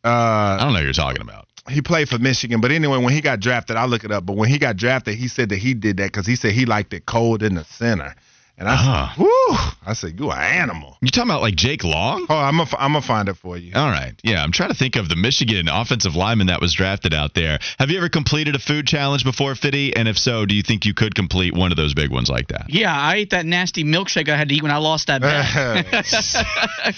I 0.04 0.08
Uh, 0.08 0.58
don't 0.58 0.68
know 0.68 0.74
what 0.74 0.84
you're 0.84 0.92
talking 0.92 1.22
about. 1.22 1.48
he 1.70 1.80
played 1.80 2.08
for 2.08 2.18
Michigan, 2.18 2.60
but 2.60 2.70
anyway, 2.70 2.98
when 2.98 3.12
he 3.14 3.20
got 3.20 3.40
drafted, 3.40 3.76
I 3.76 3.86
look 3.86 4.04
it 4.04 4.12
up. 4.12 4.26
But 4.26 4.36
when 4.36 4.48
he 4.50 4.58
got 4.58 4.76
drafted, 4.76 5.14
he 5.16 5.28
said 5.28 5.48
that 5.48 5.56
he 5.58 5.74
did 5.74 5.96
that 5.96 6.12
because 6.12 6.26
he 6.26 6.36
said 6.36 6.52
he 6.52 6.66
liked 6.66 6.92
it 6.92 7.06
cold 7.06 7.42
in 7.42 7.54
the 7.54 7.64
center. 7.64 8.14
And 8.56 8.68
I 8.68 8.74
Uh-huh. 8.74 9.08
said, 9.16 9.18
"Whoo!" 9.24 9.58
I 9.84 9.92
said, 9.94 10.18
"You 10.20 10.30
an 10.30 10.38
animal." 10.40 10.96
You 11.02 11.08
talking 11.10 11.28
about 11.28 11.42
like 11.42 11.56
Jake 11.56 11.82
Long? 11.82 12.24
Oh, 12.28 12.36
I'm 12.36 12.56
gonna 12.56 12.70
I'm 12.78 12.92
gonna 12.92 13.02
find 13.02 13.28
it 13.28 13.34
for 13.36 13.56
you. 13.58 13.72
All 13.74 13.90
right. 13.90 14.14
Yeah, 14.22 14.44
I'm 14.44 14.52
trying 14.52 14.68
to 14.68 14.76
think 14.76 14.94
of 14.94 15.08
the 15.08 15.16
Michigan 15.16 15.68
offensive 15.68 16.14
lineman 16.14 16.46
that 16.46 16.60
was 16.60 16.72
drafted 16.72 17.12
out 17.12 17.34
there. 17.34 17.58
Have 17.80 17.90
you 17.90 17.98
ever 17.98 18.08
completed 18.08 18.54
a 18.54 18.60
food 18.60 18.86
challenge 18.86 19.24
before, 19.24 19.56
Fitty? 19.56 19.96
And 19.96 20.06
if 20.06 20.16
so, 20.16 20.46
do 20.46 20.54
you 20.54 20.62
think 20.62 20.86
you 20.86 20.94
could 20.94 21.16
complete 21.16 21.52
one 21.52 21.72
of 21.72 21.76
those 21.76 21.94
big 21.94 22.10
ones 22.10 22.30
like 22.30 22.46
that? 22.48 22.66
yeah, 22.68 22.96
I 22.96 23.16
ate 23.16 23.30
that 23.30 23.44
nasty 23.44 23.82
milkshake 23.82 24.28
I 24.28 24.36
had 24.36 24.48
to 24.50 24.54
eat 24.54 24.62
when 24.62 24.70
I 24.72 24.76
lost 24.78 25.08
that 25.08 25.20
bet. 25.20 26.44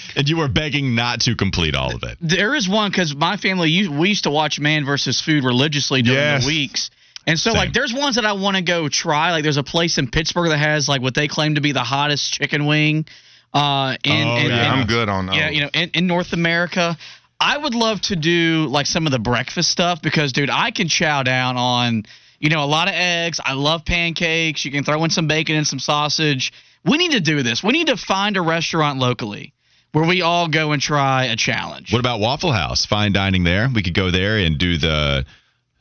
And 0.17 0.29
you 0.29 0.37
were 0.37 0.49
begging 0.49 0.95
not 0.95 1.21
to 1.23 1.37
complete 1.37 1.75
all 1.75 1.95
of 1.95 2.03
it. 2.03 2.19
There 2.21 2.55
is 2.55 2.69
one 2.69 2.91
because 2.91 3.15
my 3.15 3.37
family 3.39 3.71
u- 3.71 3.93
we 3.93 4.11
used 4.11 4.25
to 4.25 4.31
watch 4.31 4.59
Man 4.61 4.85
versus 4.85 5.21
Food 5.21 5.45
religiously 5.45 6.03
during 6.03 6.19
Yes. 6.19 6.43
the 6.45 6.49
weeks, 6.49 6.91
and 7.27 7.39
so 7.39 7.51
Same. 7.51 7.59
like 7.59 7.73
there's 7.73 7.93
ones 7.93 8.17
that 8.17 8.25
I 8.25 8.33
want 8.33 8.57
to 8.57 8.63
go 8.63 8.89
try. 8.89 9.33
Like 9.33 9.43
there's 9.43 9.57
a 9.57 9.63
place 9.65 9.99
in 9.99 10.11
Pittsburgh 10.11 10.51
that 10.51 10.59
has 10.59 10.89
like 10.89 11.03
what 11.03 11.15
they 11.15 11.29
claim 11.29 11.57
to 11.57 11.61
be 11.61 11.73
the 11.73 11.83
hottest 11.85 12.33
chicken 12.35 12.67
wing. 12.67 13.07
Uh, 13.55 13.97
in, 14.05 14.13
Oh, 14.29 14.37
in, 14.37 14.47
yeah. 14.51 14.75
in- 14.75 14.81
I'm 14.81 14.87
good 14.87 15.09
on 15.09 15.27
that. 15.27 15.37
yeah, 15.37 15.49
you 15.51 15.61
know, 15.63 15.71
in, 15.73 15.91
in 15.95 16.07
North 16.07 16.33
America. 16.33 16.97
I 17.39 17.57
would 17.59 17.75
love 17.75 18.01
to 18.03 18.17
do 18.17 18.67
like 18.71 18.87
some 18.87 19.07
of 19.07 19.13
the 19.13 19.19
breakfast 19.19 19.71
stuff 19.71 20.01
because, 20.03 20.33
dude, 20.33 20.49
I 20.51 20.71
can 20.71 20.89
chow 20.89 21.23
down 21.23 21.57
on, 21.59 22.05
you 22.39 22.49
know, 22.51 22.65
a 22.65 22.67
lot 22.67 22.89
of 22.89 22.95
eggs. 22.95 23.41
I 23.45 23.53
love 23.53 23.85
pancakes. 23.85 24.65
You 24.65 24.71
can 24.71 24.85
throw 24.85 25.03
in 25.05 25.11
some 25.11 25.27
bacon 25.29 25.55
and 25.57 25.67
some 25.67 25.79
sausage. 25.79 26.53
We 26.85 26.97
need 26.99 27.13
to 27.13 27.21
do 27.21 27.43
this. 27.43 27.63
We 27.63 27.73
need 27.73 27.89
to 27.89 27.97
find 27.97 28.37
a 28.37 28.43
restaurant 28.43 28.99
locally 28.99 29.53
where 29.93 30.07
we 30.07 30.23
all 30.23 30.49
go 30.49 30.73
and 30.73 30.81
try 30.81 31.25
a 31.27 31.37
challenge. 31.37 31.93
What 31.93 32.01
about 32.01 32.21
Waffle 32.21 32.53
House? 32.53 32.87
Fine 32.87 33.13
dining 33.13 33.45
there. 33.45 33.69
We 33.75 33.83
could 33.83 33.95
go 33.95 34.11
there 34.11 34.39
and 34.39 34.57
do 34.59 34.79
the 34.79 35.27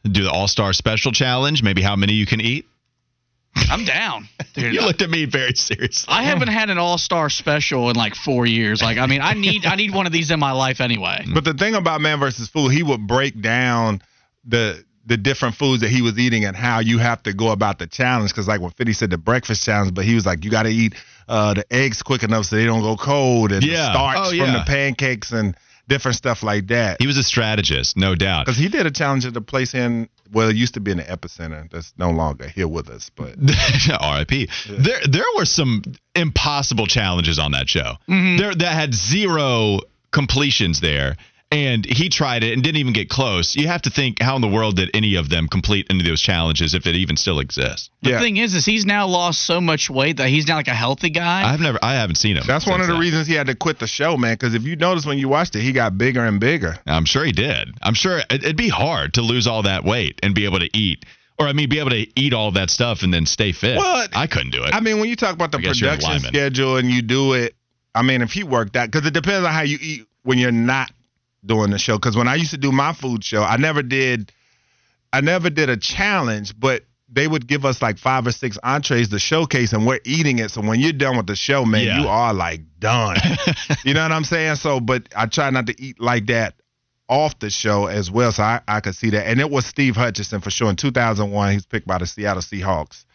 do 0.10 0.24
the 0.24 0.32
All 0.32 0.48
Star 0.48 0.74
Special 0.74 1.12
Challenge. 1.12 1.62
Maybe 1.64 1.82
how 1.82 1.96
many 1.96 2.14
you 2.14 2.26
can 2.26 2.42
eat. 2.42 2.66
I'm 3.70 3.86
down, 3.86 4.28
dude. 4.54 4.74
You 4.74 4.82
looked 4.82 5.02
at 5.02 5.10
me 5.10 5.26
very 5.26 5.54
seriously. 5.54 6.14
I 6.14 6.24
haven't 6.24 6.50
had 6.50 6.70
an 6.70 6.78
all-star 6.78 7.30
special 7.30 7.90
in 7.90 7.96
like 7.96 8.14
four 8.14 8.46
years. 8.46 8.82
Like, 8.82 8.98
I 8.98 9.06
mean, 9.08 9.22
I 9.22 9.34
need 9.34 9.66
I 9.66 9.76
need 9.76 9.94
one 9.94 10.06
of 10.06 10.12
these 10.12 10.30
in 10.30 10.40
my 10.40 10.52
life 10.52 10.82
anyway. 10.82 11.26
But 11.34 11.46
the 11.46 11.54
thing 11.54 11.74
about 11.74 12.02
Man 12.02 12.20
versus 12.20 12.50
Food, 12.50 12.70
he 12.74 12.84
would 12.84 13.08
break 13.08 13.42
down 13.42 14.02
the 14.44 14.84
the 15.06 15.16
different 15.18 15.56
foods 15.56 15.82
that 15.82 15.90
he 15.90 16.02
was 16.02 16.18
eating 16.20 16.46
and 16.46 16.56
how 16.56 16.80
you 16.80 16.98
have 16.98 17.22
to 17.24 17.34
go 17.34 17.52
about 17.52 17.80
the 17.80 17.88
challenge. 17.88 18.32
Because 18.32 18.48
like 18.48 18.60
when 18.60 18.72
Fitty 18.72 18.92
said 18.94 19.10
the 19.10 19.18
breakfast 19.18 19.64
challenge, 19.64 19.94
but 19.94 20.04
he 20.04 20.16
was 20.16 20.26
like, 20.26 20.44
you 20.44 20.52
got 20.52 20.64
to 20.64 20.70
eat 20.70 20.96
uh, 21.30 21.54
the 21.54 21.66
eggs 21.72 22.04
quick 22.04 22.24
enough 22.24 22.46
so 22.48 22.56
they 22.58 22.66
don't 22.66 22.82
go 22.82 22.98
cold, 22.98 23.52
and 23.54 23.64
Yeah. 23.64 23.78
the 23.78 23.92
starch 23.94 24.18
Oh, 24.20 24.30
from 24.38 24.54
the 24.54 24.64
pancakes 24.68 25.32
and 25.32 25.56
different 25.88 26.18
stuff 26.18 26.44
like 26.44 26.68
that. 26.68 26.98
He 27.00 27.08
was 27.08 27.18
a 27.18 27.24
strategist, 27.24 27.98
no 27.98 28.16
doubt. 28.16 28.46
Because 28.46 28.58
he 28.58 28.70
did 28.70 28.86
a 28.86 28.92
challenge 28.92 29.26
at 29.26 29.34
the 29.34 29.42
place 29.42 29.74
in 29.74 30.10
well, 30.32 30.50
it 30.50 30.56
used 30.56 30.74
to 30.74 30.80
be 30.80 30.92
in 30.92 30.98
the 30.98 31.04
epicenter. 31.04 31.70
That's 31.70 31.94
no 31.98 32.10
longer 32.12 32.48
here 32.48 32.68
with 32.68 32.90
us, 32.90 33.12
but 33.16 33.36
R.I.P. 34.00 34.50
There, 34.70 35.00
there 35.08 35.24
were 35.36 35.46
some 35.46 35.84
impossible 36.16 36.88
challenges 36.88 37.38
on 37.38 37.52
that 37.52 37.70
show. 37.70 37.94
Mm-hmm. 38.10 38.38
There 38.38 38.56
that 38.56 38.74
had 38.74 38.94
zero 38.94 39.82
completions 40.12 40.82
there, 40.82 41.18
and 41.56 41.86
he 41.86 42.10
tried 42.10 42.44
it 42.44 42.52
and 42.52 42.62
didn't 42.62 42.78
even 42.82 42.92
get 42.92 43.10
close. 43.10 43.56
You 43.56 43.68
have 43.70 43.84
to 43.84 43.90
think 43.90 44.22
how 44.22 44.36
in 44.36 44.42
the 44.42 44.48
world 44.50 44.76
did 44.76 44.90
any 44.94 45.16
of 45.16 45.30
them 45.30 45.48
complete 45.48 45.88
any 45.90 46.00
of 46.02 46.06
those 46.06 46.22
challenges 46.22 46.74
if 46.74 46.86
it 46.86 46.96
even 46.96 47.16
still 47.16 47.40
exists? 47.40 47.90
The 48.02 48.10
Yeah. 48.12 48.20
thing 48.20 48.36
is, 48.36 48.54
is 48.54 48.66
he's 48.66 48.86
now 48.86 49.08
lost 49.08 49.42
so 49.42 49.62
much 49.62 49.90
weight 49.90 50.18
that 50.18 50.28
he's 50.28 50.48
now 50.48 50.56
like 50.58 50.68
a 50.68 50.74
healthy 50.76 51.10
guy. 51.10 51.50
I've 51.50 51.62
never, 51.62 51.80
I 51.82 51.94
haven't 51.94 52.16
seen 52.18 52.36
him. 52.36 52.44
That's 52.46 52.68
one 52.68 52.82
of 52.82 52.88
the 52.88 52.94
then. 52.94 53.02
reasons 53.02 53.28
he 53.28 53.36
had 53.36 53.48
to 53.48 53.56
quit 53.56 53.80
the 53.80 53.88
show, 53.88 54.18
man. 54.18 54.34
Because 54.34 54.54
if 54.54 54.64
you 54.64 54.76
notice 54.76 55.06
when 55.06 55.18
you 55.18 55.30
watched 55.30 55.56
it, 55.56 55.62
he 55.62 55.72
got 55.72 55.98
bigger 55.98 56.26
and 56.26 56.40
bigger. 56.42 56.78
I'm 56.86 57.06
sure 57.06 57.24
he 57.24 57.32
did. 57.32 57.70
I'm 57.82 57.94
sure 57.94 58.18
it- 58.20 58.26
it'd 58.44 58.58
be 58.58 58.70
hard 58.70 59.14
to 59.14 59.22
lose 59.22 59.48
all 59.48 59.64
that 59.64 59.86
weight 59.86 60.20
and 60.24 60.36
be 60.36 60.44
able 60.44 60.60
to 60.60 60.70
eat, 60.78 61.06
or 61.40 61.48
I 61.48 61.54
mean, 61.54 61.70
be 61.70 61.80
able 61.80 61.92
to 61.92 62.06
eat 62.20 62.34
all 62.34 62.52
that 62.52 62.70
stuff 62.70 63.02
and 63.04 63.14
then 63.14 63.26
stay 63.26 63.54
fit. 63.54 63.78
Well, 63.78 64.08
I 64.14 64.28
couldn't 64.28 64.52
do 64.52 64.64
it. 64.66 64.76
I 64.76 64.82
mean, 64.82 65.00
when 65.00 65.08
you 65.10 65.16
talk 65.16 65.34
about 65.34 65.52
the 65.54 65.60
I 65.60 65.62
guess 65.62 65.80
you're 65.80 65.90
a 65.92 65.96
production 65.96 66.28
schedule 66.28 66.76
and 66.78 66.92
you 66.92 67.02
do 67.02 67.32
it, 67.34 67.56
I 67.94 68.02
mean, 68.02 68.22
if 68.22 68.34
he 68.34 68.44
worked 68.44 68.74
that, 68.74 68.92
because 68.92 69.08
it 69.08 69.14
depends 69.14 69.46
on 69.46 69.54
how 69.54 69.62
you 69.62 69.78
eat 69.82 70.06
when 70.24 70.38
you're 70.38 70.52
not 70.52 70.92
doing 71.46 71.72
the 71.72 71.78
show. 71.80 71.98
Because 71.98 72.16
when 72.18 72.28
I 72.28 72.36
used 72.36 72.52
to 72.52 72.58
do 72.58 72.72
my 72.72 72.94
food 72.94 73.24
show, 73.24 73.44
I 73.44 73.58
never 73.58 73.82
did, 73.84 74.32
I 75.14 75.22
never 75.22 75.50
did 75.50 75.70
a 75.70 75.78
challenge, 75.78 76.58
but 76.60 76.84
they 77.08 77.28
would 77.28 77.48
give 77.48 77.66
us 77.66 77.82
like 77.82 77.98
five 78.00 78.26
or 78.28 78.32
six 78.32 78.58
entrees 78.64 79.10
to 79.10 79.20
showcase, 79.20 79.74
and 79.74 79.86
we're 79.86 80.00
eating 80.06 80.40
it. 80.40 80.52
So 80.52 80.62
when 80.62 80.80
you're 80.80 80.92
done 80.92 81.18
with 81.18 81.28
the 81.28 81.36
show, 81.36 81.64
man, 81.64 81.86
Yeah. 81.86 82.02
you 82.02 82.08
are 82.08 82.34
like 82.34 82.62
done. 82.80 83.18
you 83.86 83.94
know 83.94 84.02
what 84.02 84.12
I'm 84.12 84.24
saying? 84.24 84.56
So, 84.56 84.80
but 84.80 85.08
I 85.16 85.28
try 85.28 85.50
not 85.52 85.68
to 85.68 85.82
eat 85.82 86.00
like 86.00 86.26
that 86.28 86.56
off 87.08 87.38
the 87.38 87.52
show 87.52 87.86
as 87.86 88.10
well, 88.10 88.32
so 88.32 88.42
I, 88.42 88.62
I 88.68 88.80
could 88.80 88.96
see 88.96 89.12
that. 89.12 89.28
And 89.28 89.40
it 89.40 89.52
was 89.52 89.66
Steve 89.68 89.96
Hutchinson 89.96 90.42
for 90.42 90.50
sure. 90.50 90.70
In 90.72 90.76
2001, 90.76 91.54
he's 91.54 91.66
picked 91.68 91.86
by 91.88 92.00
the 92.00 92.08
Seattle 92.08 92.42
Seahawks 92.42 93.06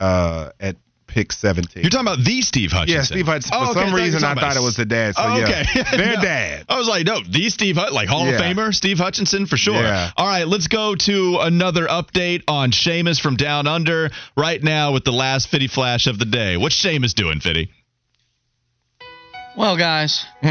uh, 0.00 0.50
at 0.58 0.76
pick 1.16 1.32
17. 1.32 1.82
You're 1.82 1.88
talking 1.88 2.06
about 2.06 2.22
the 2.22 2.42
Steve 2.42 2.70
Hutchinson. 2.72 2.94
Yeah, 2.96 3.02
Steve 3.02 3.24
Hutchinson. 3.26 3.52
Oh, 3.54 3.64
For 3.64 3.70
okay, 3.70 3.72
some 3.72 3.74
thought 3.74 3.86
you 3.88 3.92
were 3.94 4.00
reason, 4.00 4.24
I 4.24 4.34
thought 4.34 4.56
it 4.56 4.62
was 4.62 4.76
the 4.76 4.84
dad. 4.84 5.14
So 5.16 5.22
Oh, 5.24 5.36
yeah, 5.38 5.44
okay. 5.44 5.64
their 5.96 6.16
No. 6.16 6.20
dad. 6.22 6.64
I 6.68 6.78
was 6.78 6.88
like, 6.88 7.06
no, 7.06 7.20
the 7.26 7.48
Steve 7.48 7.76
Hut, 7.76 7.94
like 7.94 8.06
Hall 8.08 8.28
of 8.28 8.34
Famer, 8.34 8.74
Steve 8.74 8.98
Hutchinson 8.98 9.46
for 9.46 9.56
sure. 9.56 9.74
Yeah. 9.82 10.10
All 10.16 10.26
right, 10.26 10.46
let's 10.46 10.66
go 10.68 10.94
to 10.94 11.38
another 11.40 11.86
update 11.86 12.42
on 12.48 12.70
Seamus 12.72 13.18
from 13.18 13.36
Down 13.36 13.66
Under 13.66 14.10
right 14.36 14.62
now 14.62 14.92
with 14.92 15.04
the 15.04 15.12
last 15.12 15.48
Fitty 15.48 15.68
Flash 15.68 16.06
of 16.06 16.18
the 16.18 16.26
day. 16.26 16.58
What's 16.58 16.76
Seamus 16.84 17.14
doing, 17.14 17.40
Fitty? 17.40 17.70
Well, 19.56 19.78
guys, 19.78 20.22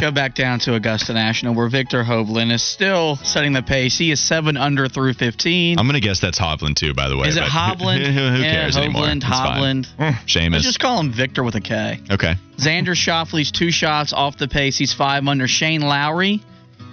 go 0.00 0.10
back 0.10 0.34
down 0.34 0.58
to 0.60 0.74
Augusta 0.74 1.12
National, 1.12 1.54
where 1.54 1.68
Viktor 1.68 2.02
Hovland 2.02 2.52
is 2.52 2.62
still 2.62 3.16
setting 3.16 3.52
the 3.52 3.62
pace. 3.62 3.96
He 3.96 4.10
is 4.10 4.20
seven 4.20 4.56
under 4.56 4.88
through 4.88 5.14
15. 5.14 5.78
I'm 5.78 5.86
gonna 5.86 6.00
guess 6.00 6.20
that's 6.20 6.38
Hovland 6.38 6.76
too, 6.76 6.94
by 6.94 7.08
the 7.08 7.16
way. 7.16 7.28
is 7.28 7.36
it 7.36 7.42
Hovland? 7.44 8.04
Who, 8.06 8.12
who 8.12 8.42
yeah, 8.42 8.52
cares 8.52 8.76
anymore? 8.76 9.04
Hovland, 9.04 9.22
fine. 9.22 9.84
Hovland. 9.84 9.86
Seamus. 10.26 10.52
Let's 10.52 10.64
just 10.64 10.80
call 10.80 11.00
him 11.00 11.12
Victor 11.12 11.42
with 11.42 11.54
a 11.54 11.60
K. 11.60 12.00
okay. 12.10 12.34
Xander 12.56 12.94
Schauffele's 12.94 13.50
two 13.50 13.70
shots 13.70 14.12
off 14.12 14.36
the 14.38 14.48
pace. 14.48 14.78
He's 14.78 14.92
five 14.92 15.26
under. 15.26 15.48
Shane 15.48 15.80
Lowry, 15.80 16.40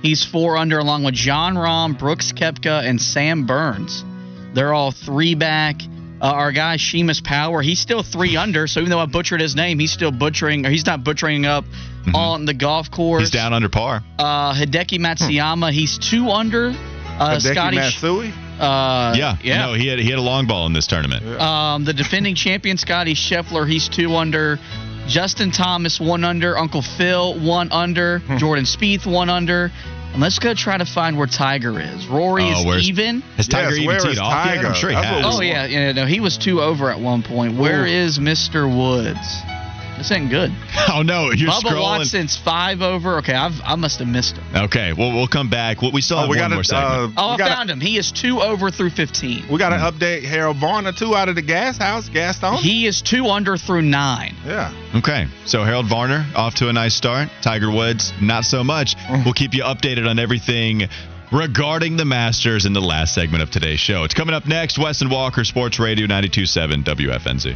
he's 0.01 0.25
four 0.25 0.57
under, 0.57 0.79
along 0.79 1.03
with 1.03 1.13
Jon 1.13 1.55
Rahm, 1.55 1.97
Brooks 1.97 2.31
Koepka, 2.31 2.83
and 2.83 2.99
Sam 3.01 3.45
Burns. 3.45 4.03
They're 4.53 4.73
all 4.73 4.91
three 4.91 5.35
back. 5.35 5.75
Uh, 6.21 6.25
our 6.25 6.51
guy 6.51 6.75
Seamus 6.77 7.23
Power, 7.23 7.61
he's 7.61 7.79
still 7.79 8.03
three 8.03 8.35
under. 8.35 8.67
So 8.67 8.79
even 8.81 8.89
though 8.89 8.99
I 8.99 9.05
butchered 9.05 9.39
his 9.39 9.55
name, 9.55 9.79
he's 9.79 9.91
still 9.91 10.11
butchering, 10.11 10.65
or 10.65 10.69
he's 10.69 10.85
not 10.85 11.03
butchering 11.03 11.45
up 11.45 11.65
on 12.13 12.45
the 12.45 12.53
golf 12.53 12.91
course. 12.91 13.21
He's 13.21 13.31
down 13.31 13.53
under 13.53 13.69
par. 13.69 14.01
Uh, 14.17 14.53
Hideki 14.53 14.99
Matsuyama, 14.99 15.71
he's 15.71 15.97
two 15.97 16.29
under. 16.29 16.69
Uh, 16.69 17.37
Hideki 17.37 17.51
Scotty, 17.53 17.77
Matsui? 17.77 18.27
uh, 18.59 19.13
yeah. 19.15 19.37
yeah. 19.41 19.65
No, 19.65 19.73
he 19.73 19.87
had 19.87 19.99
he 19.99 20.09
had 20.09 20.19
a 20.19 20.21
long 20.21 20.47
ball 20.47 20.65
in 20.65 20.73
this 20.73 20.87
tournament. 20.87 21.25
Um, 21.39 21.85
the 21.85 21.93
defending 21.93 22.35
champion 22.35 22.77
Scottie 22.77 23.15
Scheffler, 23.15 23.67
he's 23.67 23.87
two 23.89 24.15
under. 24.15 24.57
Justin 25.07 25.51
Thomas 25.51 25.99
one 25.99 26.23
under. 26.23 26.57
Uncle 26.57 26.81
Phil 26.81 27.39
one 27.39 27.71
under. 27.71 28.19
Hmm. 28.19 28.37
Jordan 28.37 28.65
Spieth 28.65 29.11
one 29.11 29.29
under. 29.29 29.71
And 30.13 30.21
let's 30.21 30.39
go 30.39 30.53
try 30.53 30.77
to 30.77 30.85
find 30.85 31.17
where 31.17 31.27
Tiger 31.27 31.79
is. 31.79 32.07
Rory 32.07 32.43
Oh, 32.43 32.59
is 32.61 32.65
where's- 32.65 32.87
even. 32.89 33.21
Has 33.37 33.47
Tiger 33.47 33.75
Yes, 33.75 33.79
even 33.79 33.99
teed 33.99 34.11
is 34.13 34.19
off 34.19 34.45
yet? 34.45 34.55
Tiger? 34.55 34.67
I'm 34.67 34.73
sure 34.73 34.89
he 34.89 34.95
That's 34.95 35.07
has. 35.07 35.25
Oh 35.37 35.41
yeah, 35.41 35.65
yeah, 35.65 35.91
no, 35.91 36.05
he 36.05 36.19
was 36.19 36.37
two 36.37 36.61
over 36.61 36.89
at 36.89 36.99
one 36.99 37.21
point. 37.23 37.55
Where 37.55 37.83
Ooh. 37.83 37.87
is 37.87 38.17
Mr. 38.19 38.65
Woods? 38.67 39.17
This 39.99 40.11
ain't 40.11 40.29
good. 40.31 40.51
Oh 40.91 41.03
no, 41.03 41.29
you're 41.31 41.51
Bubba 41.51 41.61
scrolling. 41.69 41.81
Watson's 41.99 42.35
five 42.35 42.81
over. 42.81 43.17
Okay, 43.19 43.33
I've, 43.35 43.61
I 43.63 43.75
must 43.75 43.99
have 43.99 44.07
missed 44.07 44.37
him. 44.37 44.43
Okay, 44.63 44.91
well 44.93 45.13
we'll 45.13 45.27
come 45.27 45.49
back. 45.49 45.81
Well, 45.83 45.91
we 45.91 46.01
still 46.01 46.17
have 46.17 46.27
Oh, 46.27 46.31
we 46.31 46.37
one 46.39 46.49
got 46.49 46.55
more 46.55 46.63
to. 46.63 46.67
segment. 46.67 47.17
Uh, 47.17 47.21
Oh, 47.21 47.27
we 47.29 47.33
I 47.35 47.37
got 47.37 47.57
found 47.57 47.69
him. 47.69 47.79
He 47.79 47.97
is 47.97 48.11
two 48.11 48.41
over 48.41 48.71
through 48.71 48.89
15. 48.89 49.45
We 49.51 49.59
got 49.59 49.69
to 49.69 49.75
update 49.75 50.23
Harold 50.23 50.57
Varner 50.57 50.91
too 50.93 51.15
out 51.15 51.29
of 51.29 51.35
the 51.35 51.43
gas 51.43 51.77
house, 51.77 52.09
Gaston. 52.09 52.55
He 52.55 52.87
is 52.87 53.01
two 53.03 53.27
under 53.27 53.55
through 53.55 53.83
nine. 53.83 54.35
yeah. 54.45 54.73
Okay, 54.95 55.27
so 55.45 55.63
Harold 55.63 55.85
Varner 55.87 56.25
off 56.35 56.55
to 56.55 56.69
a 56.69 56.73
nice 56.73 56.95
start. 56.95 57.29
Tiger 57.43 57.69
Woods 57.69 58.11
not 58.19 58.45
so 58.45 58.63
much. 58.63 58.95
We'll 59.25 59.33
keep 59.35 59.53
you 59.53 59.63
updated 59.63 60.09
on 60.09 60.17
everything 60.17 60.87
regarding 61.31 61.97
the 61.97 62.05
Masters 62.05 62.65
in 62.65 62.73
the 62.73 62.81
last 62.81 63.13
segment 63.13 63.43
of 63.43 63.51
today's 63.51 63.79
show. 63.79 64.03
It's 64.05 64.15
coming 64.15 64.33
up 64.33 64.47
next. 64.47 64.79
Wes 64.79 65.01
and 65.01 65.11
Walker, 65.11 65.43
Sports 65.43 65.77
Radio 65.77 66.07
92.7 66.07 66.83
WFNZ. 66.83 67.55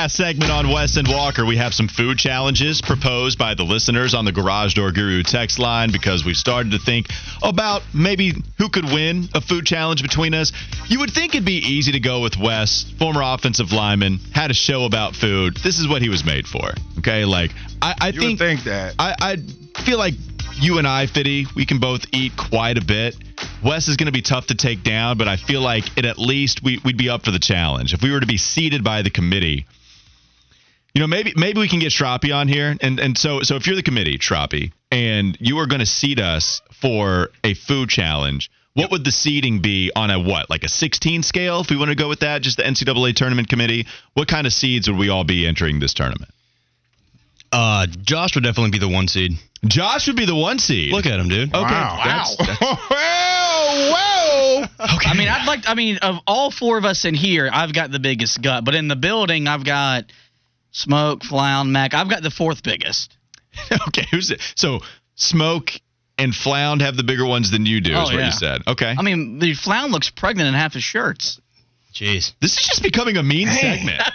Last 0.00 0.16
segment 0.16 0.50
on 0.50 0.70
Wes 0.70 0.96
and 0.96 1.06
Walker. 1.06 1.44
We 1.44 1.58
have 1.58 1.74
some 1.74 1.86
food 1.86 2.16
challenges 2.16 2.80
proposed 2.80 3.38
by 3.38 3.52
the 3.52 3.64
listeners 3.64 4.14
on 4.14 4.24
the 4.24 4.32
Garage 4.32 4.72
Door 4.72 4.92
Guru 4.92 5.22
text 5.22 5.58
line 5.58 5.92
because 5.92 6.24
we've 6.24 6.38
started 6.38 6.72
to 6.72 6.78
think 6.78 7.08
about 7.42 7.82
maybe 7.92 8.32
who 8.56 8.70
could 8.70 8.86
win 8.86 9.28
a 9.34 9.42
food 9.42 9.66
challenge 9.66 10.00
between 10.00 10.32
us. 10.32 10.52
You 10.88 11.00
would 11.00 11.10
think 11.10 11.34
it'd 11.34 11.44
be 11.44 11.58
easy 11.58 11.92
to 11.92 12.00
go 12.00 12.22
with 12.22 12.38
Wes, 12.38 12.90
former 12.98 13.20
offensive 13.22 13.72
lineman, 13.72 14.20
had 14.32 14.50
a 14.50 14.54
show 14.54 14.86
about 14.86 15.16
food. 15.16 15.58
This 15.58 15.78
is 15.78 15.86
what 15.86 16.00
he 16.00 16.08
was 16.08 16.24
made 16.24 16.46
for. 16.46 16.72
Okay, 17.00 17.26
like 17.26 17.50
I, 17.82 17.94
I 18.00 18.10
think 18.12 18.22
would 18.22 18.38
think 18.38 18.64
that. 18.64 18.94
I, 18.98 19.14
I 19.20 19.36
feel 19.82 19.98
like 19.98 20.14
you 20.54 20.78
and 20.78 20.88
I, 20.88 21.08
Fitty, 21.08 21.44
we 21.54 21.66
can 21.66 21.78
both 21.78 22.06
eat 22.14 22.32
quite 22.38 22.78
a 22.78 22.84
bit. 22.84 23.18
Wes 23.62 23.88
is 23.88 23.98
going 23.98 24.06
to 24.06 24.12
be 24.12 24.22
tough 24.22 24.46
to 24.46 24.54
take 24.54 24.82
down, 24.82 25.18
but 25.18 25.28
I 25.28 25.36
feel 25.36 25.60
like 25.60 25.98
it 25.98 26.06
at 26.06 26.18
least 26.18 26.62
we, 26.62 26.80
we'd 26.86 26.96
be 26.96 27.10
up 27.10 27.22
for 27.22 27.32
the 27.32 27.38
challenge. 27.38 27.92
If 27.92 28.02
we 28.02 28.10
were 28.10 28.20
to 28.20 28.26
be 28.26 28.38
seated 28.38 28.82
by 28.82 29.02
the 29.02 29.10
committee, 29.10 29.66
you 30.94 31.00
know, 31.00 31.06
maybe 31.06 31.32
maybe 31.36 31.60
we 31.60 31.68
can 31.68 31.78
get 31.78 31.92
Shroppy 31.92 32.34
on 32.34 32.48
here, 32.48 32.76
and 32.80 32.98
and 32.98 33.16
so 33.16 33.42
so 33.42 33.56
if 33.56 33.66
you're 33.66 33.76
the 33.76 33.82
committee, 33.82 34.18
Shroppy, 34.18 34.72
and 34.90 35.36
you 35.40 35.58
are 35.58 35.66
going 35.66 35.80
to 35.80 35.86
seat 35.86 36.18
us 36.18 36.60
for 36.80 37.30
a 37.44 37.54
food 37.54 37.88
challenge. 37.88 38.50
What 38.74 38.92
would 38.92 39.04
the 39.04 39.10
seating 39.10 39.60
be 39.62 39.90
on 39.96 40.10
a 40.10 40.20
what, 40.20 40.48
like 40.48 40.62
a 40.62 40.68
16 40.68 41.24
scale? 41.24 41.60
If 41.60 41.70
we 41.70 41.76
want 41.76 41.88
to 41.90 41.96
go 41.96 42.08
with 42.08 42.20
that, 42.20 42.40
just 42.40 42.56
the 42.56 42.62
NCAA 42.62 43.16
tournament 43.16 43.48
committee. 43.48 43.86
What 44.14 44.28
kind 44.28 44.46
of 44.46 44.52
seeds 44.52 44.88
would 44.88 44.96
we 44.96 45.08
all 45.08 45.24
be 45.24 45.44
entering 45.44 45.80
this 45.80 45.92
tournament? 45.92 46.30
Uh, 47.52 47.88
Josh 48.02 48.36
would 48.36 48.44
definitely 48.44 48.70
be 48.70 48.78
the 48.78 48.88
one 48.88 49.08
seed. 49.08 49.32
Josh 49.66 50.06
would 50.06 50.16
be 50.16 50.24
the 50.24 50.36
one 50.36 50.60
seed. 50.60 50.92
Look 50.92 51.04
at 51.06 51.18
him, 51.18 51.28
dude. 51.28 51.52
Okay. 51.52 51.60
Wow. 51.62 52.00
that's- 52.04 52.36
whoa, 52.60 53.90
whoa. 53.92 54.66
I 54.78 55.14
mean, 55.16 55.28
I'd 55.28 55.46
like. 55.46 55.68
I 55.68 55.74
mean, 55.74 55.98
of 55.98 56.16
all 56.26 56.50
four 56.52 56.78
of 56.78 56.84
us 56.84 57.04
in 57.04 57.14
here, 57.14 57.50
I've 57.52 57.74
got 57.74 57.90
the 57.90 57.98
biggest 57.98 58.40
gut. 58.40 58.64
But 58.64 58.74
in 58.76 58.86
the 58.88 58.96
building, 58.96 59.48
I've 59.48 59.64
got 59.64 60.04
Smoke, 60.72 61.24
Flound, 61.24 61.72
Mac. 61.72 61.94
I've 61.94 62.08
got 62.08 62.22
the 62.22 62.30
fourth 62.30 62.62
biggest. 62.62 63.16
okay, 63.88 64.06
who's 64.10 64.30
it? 64.30 64.40
So 64.54 64.80
Smoke 65.16 65.72
and 66.18 66.34
Flound 66.34 66.82
have 66.82 66.96
the 66.96 67.02
bigger 67.02 67.26
ones 67.26 67.50
than 67.50 67.66
you 67.66 67.80
do, 67.80 67.94
Oh, 67.94 68.02
is 68.02 68.10
what 68.10 68.18
yeah. 68.18 68.26
you 68.26 68.32
said. 68.32 68.62
Okay. 68.66 68.94
I 68.96 69.02
mean, 69.02 69.38
the 69.38 69.54
Flound 69.54 69.92
looks 69.92 70.10
pregnant 70.10 70.48
in 70.48 70.54
half 70.54 70.74
his 70.74 70.82
shirts. 70.84 71.40
Jeez. 71.94 72.32
this 72.40 72.52
is 72.58 72.66
just 72.66 72.82
becoming 72.82 73.16
a 73.16 73.22
mean 73.22 73.48
segment. 73.48 74.00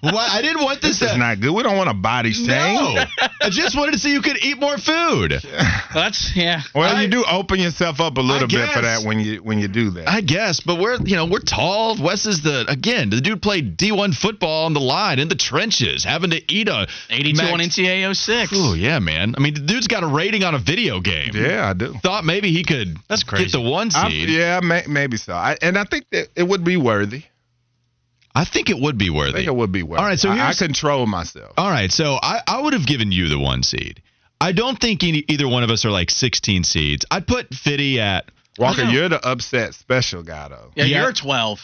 Why 0.00 0.28
I 0.32 0.42
didn't 0.42 0.62
want 0.62 0.80
this, 0.82 0.98
This 1.00 1.12
is 1.12 1.16
not 1.16 1.40
good. 1.40 1.52
We 1.54 1.62
don't 1.62 1.76
want 1.78 1.88
a 1.90 1.94
body 1.94 2.32
shame. 2.32 2.46
no, 2.46 3.04
I 3.40 3.48
just 3.50 3.76
wanted 3.76 3.92
to 3.92 3.98
see 3.98 4.12
you 4.12 4.20
could 4.20 4.36
eat 4.44 4.58
more 4.58 4.76
food. 4.76 5.32
That's 5.94 6.34
yeah. 6.36 6.60
Well, 6.74 6.94
I- 6.94 7.02
you 7.02 7.08
do 7.08 7.24
open 7.24 7.58
yourself 7.58 8.00
up 8.00 8.16
a 8.18 8.20
little 8.20 8.46
bit 8.48 8.68
for 8.70 8.82
that 8.82 9.04
when 9.04 9.18
you 9.20 9.42
when 9.42 9.58
you 9.58 9.68
do 9.68 9.90
that. 9.90 10.08
I 10.08 10.20
guess, 10.20 10.60
but 10.60 10.78
we're 10.78 10.98
you 11.04 11.16
know 11.16 11.26
we're 11.26 11.40
tall. 11.40 11.96
Wes 12.02 12.26
is 12.26 12.42
the 12.42 12.64
again 12.68 13.10
the 13.10 13.20
dude 13.20 13.40
played 13.42 13.76
D1 13.78 14.14
football 14.14 14.66
on 14.66 14.74
the 14.74 14.80
line 14.80 15.18
in 15.18 15.28
the 15.28 15.34
trenches, 15.36 16.04
having 16.04 16.30
to 16.30 16.52
eat 16.52 16.68
a 16.68 16.86
82 17.10 17.42
on 17.42 17.58
NCAA 17.60 18.14
06. 18.14 18.52
Oh 18.54 18.74
yeah, 18.74 18.98
man. 18.98 19.34
I 19.36 19.40
mean, 19.40 19.54
the 19.54 19.60
dude's 19.60 19.86
got 19.88 20.02
a 20.02 20.06
rating 20.06 20.44
on 20.44 20.54
a 20.54 20.58
video 20.58 21.00
game. 21.00 21.30
yeah, 21.34 21.68
I 21.68 21.72
do. 21.72 21.94
Thought 22.02 22.24
maybe 22.24 22.50
he 22.52 22.62
could 22.62 22.96
That's 23.08 23.22
crazy. 23.24 23.46
get 23.46 23.52
the 23.52 23.60
one 23.62 23.90
I'm- 23.94 24.10
seed. 24.10 24.28
yeah, 24.28 24.60
may, 24.62 24.82
maybe 24.88 25.16
so. 25.16 25.32
I, 25.34 25.56
and 25.62 25.78
I 25.78 25.84
think 25.84 26.04
that 26.10 26.28
it 26.36 26.42
would 26.42 26.62
be 26.64 26.76
worthy. 26.84 27.24
I 28.34 28.44
think 28.44 28.68
it 28.68 28.78
would 28.78 28.98
be 28.98 29.08
I 29.08 29.12
worthy. 29.12 29.32
think 29.32 29.46
it 29.46 29.54
would 29.54 29.72
be 29.72 29.82
worthy. 29.82 30.00
All 30.00 30.06
right, 30.06 30.18
so 30.18 30.28
I, 30.28 30.48
I 30.50 30.54
control 30.54 31.06
myself. 31.06 31.52
All 31.56 31.70
right, 31.70 31.90
so 31.90 32.18
I, 32.20 32.40
I 32.46 32.60
would 32.62 32.72
have 32.72 32.86
given 32.86 33.12
you 33.12 33.28
the 33.28 33.38
one 33.38 33.62
seed. 33.62 34.02
I 34.40 34.52
don't 34.52 34.78
think 34.78 35.02
any, 35.04 35.24
either 35.28 35.48
one 35.48 35.62
of 35.62 35.70
us 35.70 35.84
are 35.84 35.90
like 35.90 36.10
16 36.10 36.64
seeds. 36.64 37.06
I'd 37.10 37.26
put 37.26 37.54
Fitty 37.54 38.00
at. 38.00 38.30
Walker, 38.58 38.82
you're 38.84 39.08
the 39.08 39.24
upset 39.26 39.74
special 39.74 40.22
guy 40.22 40.48
though. 40.48 40.70
Yeah, 40.76 40.84
Yeah. 40.84 41.02
you're 41.02 41.12
12. 41.12 41.60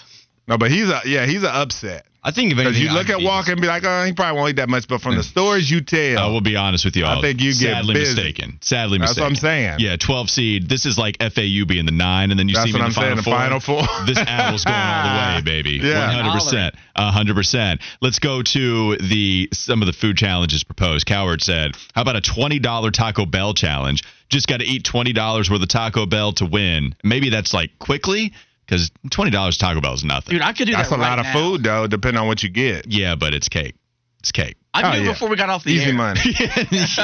No, 0.49 0.59
but 0.59 0.71
he's 0.71 0.89
a 0.89 1.01
yeah, 1.07 1.27
he's 1.27 1.43
an 1.43 1.51
upset. 1.53 2.07
I 2.23 2.33
think 2.33 2.53
if 2.53 2.59
Because 2.59 2.77
anything, 2.77 2.93
you 2.93 2.99
look 2.99 3.09
I'd 3.09 3.21
at 3.21 3.23
Walker 3.23 3.53
and 3.53 3.61
be 3.61 3.67
like, 3.67 3.83
oh, 3.85 4.05
he 4.05 4.13
probably 4.13 4.39
won't 4.39 4.51
eat 4.51 4.57
that 4.57 4.69
much. 4.69 4.87
But 4.87 5.01
from 5.01 5.17
the 5.17 5.23
stories 5.23 5.71
you 5.71 5.81
tell, 5.81 6.19
I 6.19 6.27
will 6.27 6.43
be 6.43 6.55
honest 6.55 6.85
with 6.85 6.95
you 6.97 7.07
all. 7.07 7.19
I 7.19 7.21
think 7.23 7.41
you 7.41 7.51
get 7.53 7.77
sadly 7.77 7.95
busy. 7.95 8.15
mistaken. 8.15 8.59
Sadly 8.61 8.99
That's 8.99 9.11
mistaken. 9.17 9.33
That's 9.33 9.43
what 9.43 9.51
I'm 9.53 9.77
saying. 9.77 9.77
Yeah, 9.81 9.97
12 9.97 10.31
seed. 10.31 10.69
This 10.69 10.85
is 10.85 10.99
like 10.99 11.17
FAU 11.19 11.65
being 11.67 11.87
the 11.87 11.93
nine, 11.93 12.31
and 12.31 12.39
then 12.39 12.49
you 12.49 12.55
That's 12.57 12.67
see 12.67 12.73
me 12.73 12.81
in 12.81 12.81
the 12.81 12.87
I'm 12.87 12.93
saying, 12.93 13.17
final 13.23 13.59
the 13.59 13.63
four. 13.65 13.81
Final 13.81 13.97
Four. 13.97 14.07
this 14.07 14.19
apple's 14.19 14.65
going 14.65 14.77
all 14.77 15.03
the 15.03 15.37
way, 15.37 15.43
baby. 15.63 15.81
Yeah. 15.83 16.23
100%. 16.37 16.73
100%. 16.97 17.81
Let's 18.03 18.19
go 18.19 18.43
to 18.43 18.97
the 18.99 19.49
some 19.53 19.81
of 19.83 19.87
the 19.87 19.93
food 19.93 20.17
challenges 20.17 20.63
proposed. 20.65 21.07
Coward 21.07 21.41
said, 21.43 21.75
"How 21.95 22.03
about 22.03 22.17
a 22.17 22.21
$20 22.21 22.93
Taco 22.93 23.25
Bell 23.27 23.55
challenge? 23.55 24.03
Just 24.29 24.47
got 24.47 24.61
to 24.61 24.67
eat 24.67 24.85
$20 24.85 25.51
worth 25.51 25.63
of 25.63 25.69
Taco 25.69 26.07
Bell 26.07 26.33
to 26.35 26.47
win. 26.47 26.95
Maybe 27.03 27.31
that's 27.31 27.53
like 27.55 27.79
quickly 27.79 28.33
cuz 28.71 28.91
$20 29.11 29.59
Taco 29.59 29.81
Bell 29.83 29.93
is 29.95 30.05
nothing. 30.05 30.33
Dude, 30.35 30.43
I 30.43 30.53
could 30.55 30.65
do 30.67 30.73
That's 30.73 30.89
that 30.89 30.97
That's 30.97 30.99
a 30.99 30.99
right 31.03 31.11
lot 31.11 31.19
of 31.19 31.27
now. 31.27 31.33
food 31.35 31.63
though, 31.65 31.87
depending 31.87 32.21
on 32.23 32.27
what 32.29 32.43
you 32.43 32.49
get. 32.49 32.87
yeah, 32.89 33.17
but 33.17 33.35
it's 33.35 33.49
cake. 33.51 33.75
It's 34.21 34.33
cake. 34.33 34.57
I 34.73 34.83
Oh, 34.83 34.93
knew 34.99 35.07
yeah. 35.07 35.13
before 35.13 35.29
we 35.29 35.37
got 35.37 35.49
off 35.51 35.65
the 35.65 35.73
Easy 35.73 35.87
air. 35.87 35.95
money. 35.95 36.21
yes. 36.39 36.99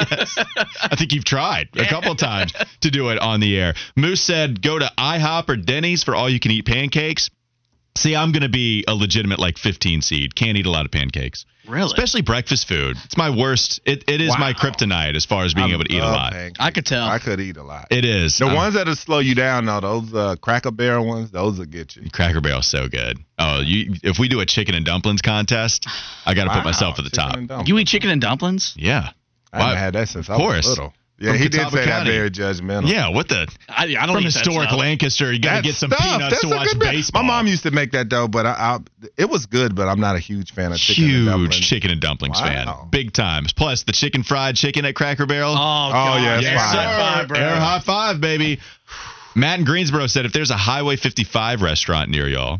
I 0.81 0.95
think 0.95 1.11
you've 1.13 1.25
tried 1.25 1.67
a 1.75 1.85
couple 1.85 2.15
times 2.15 2.53
to 2.81 2.89
do 2.91 3.09
it 3.09 3.19
on 3.19 3.39
the 3.41 3.57
air. 3.59 3.73
Moose 3.95 4.21
said 4.21 4.61
go 4.61 4.79
to 4.79 4.89
IHOP 4.97 5.49
or 5.49 5.55
Denny's 5.57 6.03
for 6.03 6.15
all 6.15 6.29
you 6.29 6.39
can 6.39 6.51
eat 6.51 6.65
pancakes. 6.65 7.29
See, 7.97 8.15
I'm 8.15 8.31
going 8.31 8.43
to 8.43 8.49
be 8.49 8.83
a 8.87 8.93
legitimate 8.95 9.39
like 9.39 9.57
15 9.57 10.01
seed. 10.01 10.35
Can't 10.35 10.57
eat 10.57 10.65
a 10.65 10.69
lot 10.71 10.85
of 10.85 10.91
pancakes. 10.91 11.45
Really? 11.67 11.87
Especially 11.87 12.21
breakfast 12.21 12.67
food. 12.67 12.95
It's 13.03 13.17
my 13.17 13.29
worst. 13.35 13.81
It, 13.85 14.05
it 14.07 14.21
is 14.21 14.29
my 14.39 14.53
kryptonite 14.53 15.15
as 15.15 15.25
far 15.25 15.43
as 15.43 15.53
being 15.53 15.71
I 15.71 15.73
able 15.73 15.83
to 15.83 15.93
eat 15.93 15.99
a 15.99 16.05
lot. 16.05 16.31
pancakes. 16.31 16.59
I 16.61 16.71
could 16.71 16.85
tell. 16.85 17.05
I 17.05 17.19
could 17.19 17.41
eat 17.41 17.57
a 17.57 17.63
lot. 17.63 17.87
It 17.91 18.05
is. 18.05 18.37
the 18.37 18.45
Um, 18.45 18.53
ones 18.55 18.75
that'll 18.75 18.95
slow 18.95 19.19
you 19.19 19.35
down 19.35 19.65
though, 19.65 19.81
those 19.81 20.13
uh, 20.13 20.35
Cracker 20.39 20.71
Barrel 20.71 21.05
ones, 21.05 21.31
those 21.31 21.57
will 21.59 21.65
get 21.65 21.95
you. 21.97 22.09
Cracker 22.11 22.39
Barrel's 22.39 22.67
so 22.67 22.87
good. 22.87 23.17
Oh, 23.37 23.59
you 23.59 23.95
if 24.03 24.17
we 24.19 24.29
do 24.29 24.39
a 24.39 24.45
chicken 24.45 24.75
and 24.75 24.85
dumplings 24.85 25.21
contest, 25.21 25.87
I 26.25 26.33
got 26.35 26.45
to 26.45 26.51
put 26.51 26.63
myself 26.63 26.99
at 26.99 27.03
the 27.03 27.09
chicken 27.11 27.47
top. 27.47 27.59
and. 27.59 27.67
You 27.67 27.77
eat 27.79 27.87
chicken 27.87 28.09
and 28.11 28.21
dumplings? 28.21 28.73
Yeah. 28.77 29.09
I 29.51 29.57
haven't 29.59 29.73
Why- 29.75 29.79
had 29.79 29.93
that 29.95 30.07
since 30.09 30.29
I 30.29 30.33
Of 30.35 30.39
course. 30.39 30.57
was 30.65 30.67
little. 30.69 30.93
Yeah, 31.19 31.33
he 31.35 31.49
did 31.49 31.53
say 31.71 31.85
County. 31.85 31.85
that 31.85 32.05
very 32.05 32.29
judgmental. 32.29 32.87
Yeah, 32.89 33.09
what 33.09 33.27
the 33.27 33.47
I, 33.67 33.83
I 33.99 34.05
don't 34.05 34.15
from 34.17 34.23
historic. 34.23 34.71
Lancaster, 34.71 35.33
you 35.33 35.39
got 35.39 35.57
to 35.57 35.61
get 35.63 35.73
some 35.73 35.89
stuff, 35.89 35.99
peanuts 35.99 36.29
that's 36.29 36.41
to 36.41 36.49
watch 36.49 36.79
baseball. 36.79 37.23
My 37.23 37.27
mom 37.27 37.47
used 37.47 37.63
to 37.63 37.71
make 37.71 37.91
that 37.93 38.07
though, 38.09 38.27
but 38.27 38.45
I, 38.45 38.51
I, 38.51 38.79
it 39.17 39.27
was 39.27 39.47
good. 39.47 39.75
But 39.75 39.87
I'm 39.87 39.99
not 39.99 40.15
a 40.15 40.19
huge 40.19 40.51
fan 40.53 40.71
of 40.71 40.77
chicken 40.77 41.05
and 41.05 41.25
dumplings. 41.25 41.25
huge 41.25 41.49
dumplings. 41.49 41.67
chicken 41.67 41.91
and 41.91 42.01
dumplings 42.01 42.39
Wow. 42.39 42.45
fan, 42.81 42.89
big 42.91 43.13
times. 43.13 43.51
Plus 43.53 43.83
the 43.83 43.93
chicken 43.93 44.21
fried 44.21 44.55
chicken 44.57 44.85
at 44.85 44.93
Cracker 44.93 45.25
Barrel. 45.25 45.53
Oh, 45.53 45.55
oh 45.55 45.91
God. 45.91 46.21
yeah, 46.23 46.39
yes. 46.39 46.61
High 46.61 47.15
five, 47.19 47.27
bro. 47.29 47.39
Air 47.39 47.55
high 47.55 47.79
five, 47.79 48.21
baby. 48.21 48.59
Matt 49.35 49.59
in 49.59 49.65
Greensboro 49.65 50.07
said 50.07 50.25
if 50.25 50.33
there's 50.33 50.49
a 50.51 50.57
Highway 50.57 50.95
55 50.97 51.61
restaurant 51.61 52.09
near 52.09 52.27
y'all, 52.27 52.59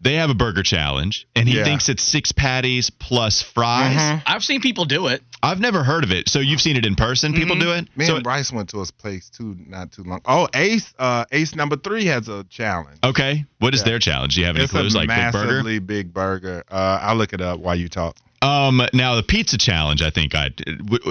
they 0.00 0.14
have 0.14 0.30
a 0.30 0.34
burger 0.34 0.62
challenge, 0.62 1.26
and 1.34 1.48
he 1.48 1.56
Yeah. 1.56 1.64
thinks 1.64 1.88
it's 1.88 2.02
six 2.02 2.30
patties 2.32 2.90
plus 2.90 3.42
fries. 3.42 3.96
Mhm. 3.96 4.22
I've 4.26 4.44
seen 4.44 4.60
people 4.60 4.84
do 4.84 5.06
it. 5.08 5.22
I've 5.42 5.60
never 5.60 5.82
heard 5.84 6.04
of 6.04 6.10
it. 6.12 6.28
So 6.28 6.40
you've 6.40 6.60
seen 6.60 6.76
it 6.76 6.84
in 6.84 6.94
person? 6.96 7.32
People 7.32 7.56
do 7.56 7.72
it. 7.72 7.88
Me 7.96 8.06
so 8.06 8.16
and 8.16 8.24
Bryce 8.24 8.50
went 8.52 8.68
to 8.70 8.80
his 8.80 8.90
place 8.90 9.30
too, 9.30 9.56
not 9.68 9.92
too 9.92 10.02
long. 10.04 10.20
Oh, 10.26 10.48
Ace, 10.54 10.92
uh, 10.98 11.24
Ace 11.32 11.54
number 11.54 11.76
three 11.76 12.06
has 12.06 12.28
a 12.28 12.44
challenge. 12.50 12.98
okay, 13.04 13.44
what 13.58 13.74
is 13.74 13.80
Yeah. 13.80 13.84
their 13.86 13.98
challenge? 13.98 14.34
Do 14.34 14.40
you 14.40 14.46
have 14.46 14.56
any 14.56 14.64
it's 14.64 14.72
clues? 14.72 14.94
a 14.94 14.98
Like 14.98 15.08
big 15.08 15.32
burger. 15.32 15.46
massively 15.52 15.78
big 15.78 16.12
burger. 16.12 16.64
Uh, 16.70 16.98
I'll 17.02 17.16
look 17.16 17.32
it 17.32 17.40
up 17.40 17.60
while 17.60 17.74
you 17.76 17.88
talk. 17.88 18.16
Um, 18.42 18.82
now 18.92 19.14
the 19.14 19.22
pizza 19.22 19.56
challenge. 19.56 20.02
I 20.02 20.10
think 20.10 20.34
I. 20.34 20.50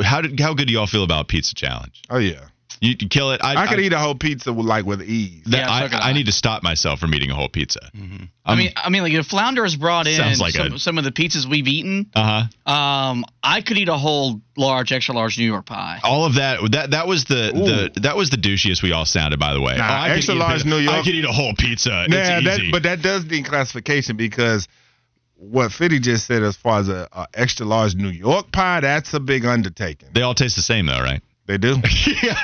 How 0.03 0.21
did 0.21 0.39
how 0.39 0.53
good 0.53 0.67
do 0.67 0.73
y'all 0.73 0.85
feel 0.87 1.03
about 1.03 1.27
pizza 1.27 1.55
challenge? 1.55 2.01
Oh 2.09 2.17
yeah, 2.17 2.35
You, 2.81 2.95
you 2.99 3.07
kill 3.09 3.31
it. 3.31 3.41
I, 3.43 3.63
I, 3.63 3.67
could 3.67 3.79
eat 3.79 3.93
a 3.93 3.97
whole 3.99 4.15
pizza 4.15 4.51
with 4.53 4.65
like 4.65 4.85
with 4.85 5.01
ease. 5.01 5.43
That, 5.45 5.57
Yeah, 5.57 5.69
I, 5.69 6.07
I 6.07 6.09
I. 6.09 6.13
need 6.13 6.25
to 6.25 6.31
stop 6.31 6.61
myself 6.63 6.99
from 6.99 7.13
eating 7.15 7.31
a 7.31 7.35
whole 7.35 7.49
pizza. 7.49 7.79
I 8.45 8.55
mean, 8.55 8.71
I 8.75 8.89
mean, 8.89 9.03
like 9.03 9.13
if 9.13 9.27
Flounder 9.27 9.63
has 9.63 9.75
brought 9.75 10.07
in 10.07 10.15
Sounds 10.15 10.39
like 10.39 10.53
some, 10.53 10.73
a- 10.73 10.79
some 10.79 10.97
of 10.97 11.03
the 11.03 11.11
pizzas 11.11 11.45
we've 11.49 11.67
eaten, 11.67 12.09
uh 12.15 12.47
huh. 12.67 12.71
um, 12.71 13.25
I 13.43 13.61
could 13.61 13.77
eat 13.77 13.89
a 13.89 13.97
whole 13.97 14.41
large, 14.57 14.91
extra 14.91 15.15
large 15.15 15.37
New 15.37 15.45
York 15.45 15.65
pie. 15.65 15.99
All 16.03 16.25
of 16.25 16.35
that. 16.35 16.59
That 16.71 16.91
that 16.91 17.07
was 17.07 17.23
the, 17.25 17.89
the 17.95 18.01
that 18.01 18.15
was 18.17 18.29
the 18.29 18.37
douchiest 18.37 18.83
we 18.83 18.91
all 18.91 19.05
sounded. 19.05 19.39
By 19.39 19.53
the 19.53 19.61
way, 19.61 19.77
Nah, 19.77 19.83
Oh, 19.83 19.93
I 19.93 20.07
could 20.09 20.17
extra 20.17 20.35
eat 20.35 20.37
a 20.37 20.39
large 20.41 20.65
New 20.65 20.77
York- 20.77 20.95
I 20.95 21.03
could 21.03 21.15
eat 21.15 21.25
a 21.25 21.31
whole 21.31 21.53
pizza. 21.57 22.05
Yeah, 22.09 22.37
it's 22.37 22.45
that, 22.45 22.59
easy. 22.59 22.71
but 22.71 22.83
that 22.83 23.01
does 23.01 23.25
need 23.25 23.45
classification 23.45 24.17
because 24.17 24.67
what 25.37 25.71
Fitty 25.71 25.99
just 25.99 26.27
said 26.27 26.43
as 26.43 26.55
far 26.55 26.79
as 26.79 26.87
a, 26.89 27.07
a 27.11 27.27
extra 27.33 27.65
large 27.65 27.95
New 27.95 28.09
York 28.09 28.51
pie, 28.51 28.79
that's 28.81 29.13
a 29.13 29.19
big 29.19 29.45
undertaking. 29.45 30.09
they 30.13 30.21
all 30.21 30.33
taste 30.35 30.55
the 30.55 30.61
same 30.61 30.85
though, 30.85 31.01
right? 31.01 31.21
They 31.47 31.57
do. 31.57 31.75
yeah. 32.23 32.37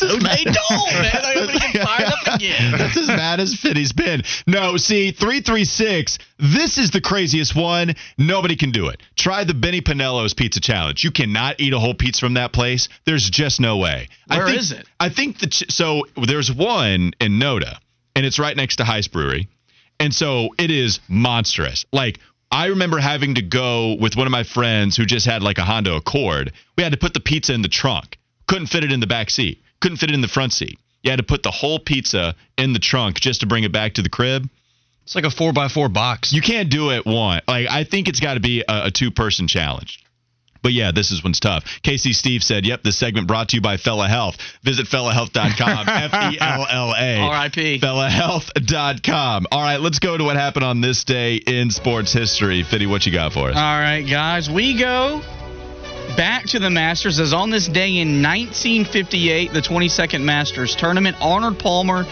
they 0.00 0.44
don't, 0.44 0.92
man. 0.92 1.10
I'm 1.24 1.46
gonna 1.46 1.58
get 1.58 1.86
fired 1.86 2.08
up 2.08 2.34
again. 2.36 2.72
That's 2.78 2.96
as 2.96 3.08
mad 3.08 3.40
as 3.40 3.54
Fitty's 3.54 3.92
been. 3.92 4.22
No, 4.46 4.76
see, 4.76 5.10
336, 5.10 6.18
this 6.38 6.78
is 6.78 6.90
the 6.90 7.00
craziest 7.00 7.56
one. 7.56 7.94
Nobody 8.16 8.56
can 8.56 8.70
do 8.70 8.88
it. 8.88 9.02
Try 9.16 9.44
the 9.44 9.54
Benny 9.54 9.80
Pennello's 9.80 10.34
Pizza 10.34 10.60
Challenge. 10.60 11.02
You 11.02 11.10
cannot 11.10 11.60
eat 11.60 11.72
a 11.72 11.78
whole 11.78 11.94
pizza 11.94 12.20
from 12.20 12.34
that 12.34 12.52
place. 12.52 12.88
There's 13.06 13.28
just 13.28 13.60
no 13.60 13.78
way. 13.78 14.08
Where 14.28 14.42
I 14.42 14.46
think, 14.46 14.58
is 14.58 14.72
it? 14.72 14.86
I 15.00 15.08
think 15.08 15.38
the 15.38 15.48
ch- 15.48 15.70
so 15.70 16.02
there's 16.16 16.52
one 16.52 17.12
in 17.20 17.32
Noda, 17.40 17.78
and 18.14 18.24
it's 18.24 18.38
right 18.38 18.56
next 18.56 18.76
to 18.76 18.84
Heist 18.84 19.10
Brewery. 19.10 19.48
And 19.98 20.14
so 20.14 20.50
it 20.58 20.70
is 20.70 21.00
monstrous. 21.08 21.86
Like 21.92 22.18
I 22.50 22.66
remember 22.66 22.98
having 22.98 23.34
to 23.34 23.42
go 23.42 23.96
with 23.98 24.16
one 24.16 24.28
of 24.28 24.30
my 24.30 24.44
friends 24.44 24.96
who 24.96 25.06
just 25.06 25.26
had 25.26 25.42
like 25.42 25.58
a 25.58 25.64
Honda 25.64 25.94
Accord. 25.94 26.52
We 26.76 26.84
had 26.84 26.92
to 26.92 26.98
put 26.98 27.14
the 27.14 27.20
pizza 27.20 27.52
in 27.52 27.62
the 27.62 27.68
trunk. 27.68 28.18
Couldn't 28.46 28.66
fit 28.66 28.84
it 28.84 28.92
in 28.92 29.00
the 29.00 29.06
back 29.06 29.30
seat. 29.30 29.62
Couldn't 29.80 29.98
fit 29.98 30.10
it 30.10 30.14
in 30.14 30.20
the 30.20 30.28
front 30.28 30.52
seat. 30.52 30.78
You 31.02 31.10
had 31.10 31.18
to 31.18 31.22
put 31.22 31.42
the 31.42 31.50
whole 31.50 31.78
pizza 31.78 32.34
in 32.56 32.72
the 32.72 32.78
trunk 32.78 33.20
just 33.20 33.40
to 33.40 33.46
bring 33.46 33.64
it 33.64 33.72
back 33.72 33.94
to 33.94 34.02
the 34.02 34.08
crib. 34.08 34.48
It's 35.04 35.14
like 35.14 35.24
a 35.24 35.30
four 35.30 35.52
by 35.52 35.68
four 35.68 35.90
box. 35.90 36.32
You 36.32 36.40
can't 36.40 36.70
do 36.70 36.90
it 36.90 37.04
one. 37.04 37.42
Like 37.46 37.68
I 37.70 37.84
think 37.84 38.08
it's 38.08 38.20
got 38.20 38.34
to 38.34 38.40
be 38.40 38.64
a, 38.66 38.86
a 38.86 38.90
two 38.90 39.10
person 39.10 39.46
challenge. 39.46 40.00
But 40.62 40.72
yeah, 40.72 40.92
this 40.92 41.10
is 41.10 41.22
one's 41.22 41.40
tough. 41.40 41.64
Casey 41.82 42.14
Steve 42.14 42.42
said, 42.42 42.64
"Yep, 42.64 42.84
this 42.84 42.96
segment 42.96 43.28
brought 43.28 43.50
to 43.50 43.56
you 43.56 43.60
by 43.60 43.76
Fella 43.76 44.08
Health. 44.08 44.38
Visit 44.62 44.86
fellahealth.com. 44.86 45.88
F 45.88 46.32
E 46.32 46.38
L 46.40 46.66
L 46.70 46.94
A. 46.96 47.18
R.I.P.. 47.18 47.80
Fellahealth.com. 47.80 49.46
All 49.52 49.60
right, 49.60 49.78
let's 49.78 49.98
go 49.98 50.16
to 50.16 50.24
what 50.24 50.36
happened 50.36 50.64
on 50.64 50.80
this 50.80 51.04
day 51.04 51.34
in 51.36 51.70
sports 51.70 52.14
history. 52.14 52.62
Fitty, 52.62 52.86
what 52.86 53.04
you 53.04 53.12
got 53.12 53.34
for 53.34 53.50
us? 53.50 53.56
All 53.56 53.62
right, 53.62 54.06
guys, 54.08 54.48
we 54.48 54.78
go 54.78 55.20
back 56.16 56.44
to 56.46 56.58
the 56.58 56.70
Masters 56.70 57.18
as 57.20 57.32
on 57.32 57.50
this 57.50 57.66
day 57.66 57.98
in 57.98 58.22
1958, 58.22 59.52
the 59.52 59.60
22nd 59.60 60.22
Masters 60.22 60.76
tournament, 60.76 61.16
Arnold 61.20 61.58
Palmer 61.58 62.04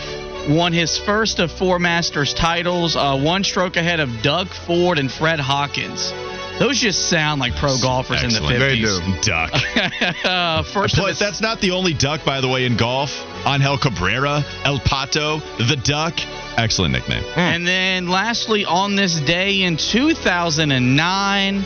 won 0.48 0.72
his 0.72 0.98
first 0.98 1.38
of 1.38 1.52
four 1.52 1.78
Masters 1.78 2.34
titles, 2.34 2.96
uh, 2.96 3.16
one 3.16 3.44
stroke 3.44 3.76
ahead 3.76 4.00
of 4.00 4.22
Doug 4.22 4.48
Ford 4.48 4.98
and 4.98 5.10
Fred 5.10 5.38
Hawkins. 5.38 6.12
Those 6.58 6.78
just 6.80 7.08
sound 7.08 7.40
like 7.40 7.54
pro 7.56 7.76
golfers 7.80 8.22
Excellent. 8.22 8.54
in 8.54 8.60
They 8.60 8.68
the 8.80 8.86
do. 8.86 9.00
50s. 9.00 9.24
Duck. 9.24 10.24
uh, 10.24 10.62
first 10.64 10.94
Plus, 10.94 11.18
that's 11.18 11.40
not 11.40 11.60
the 11.60 11.70
only 11.70 11.94
duck, 11.94 12.24
by 12.24 12.40
the 12.40 12.48
way, 12.48 12.66
in 12.66 12.76
golf. 12.76 13.10
Angel 13.46 13.78
Cabrera, 13.78 14.44
El 14.64 14.78
Pato, 14.80 15.40
the 15.58 15.76
Duck. 15.76 16.14
Excellent 16.58 16.92
nickname. 16.92 17.24
And 17.36 17.66
then 17.66 18.08
lastly, 18.08 18.64
on 18.64 18.94
this 18.96 19.18
day 19.20 19.62
in 19.62 19.76
2009, 19.76 21.64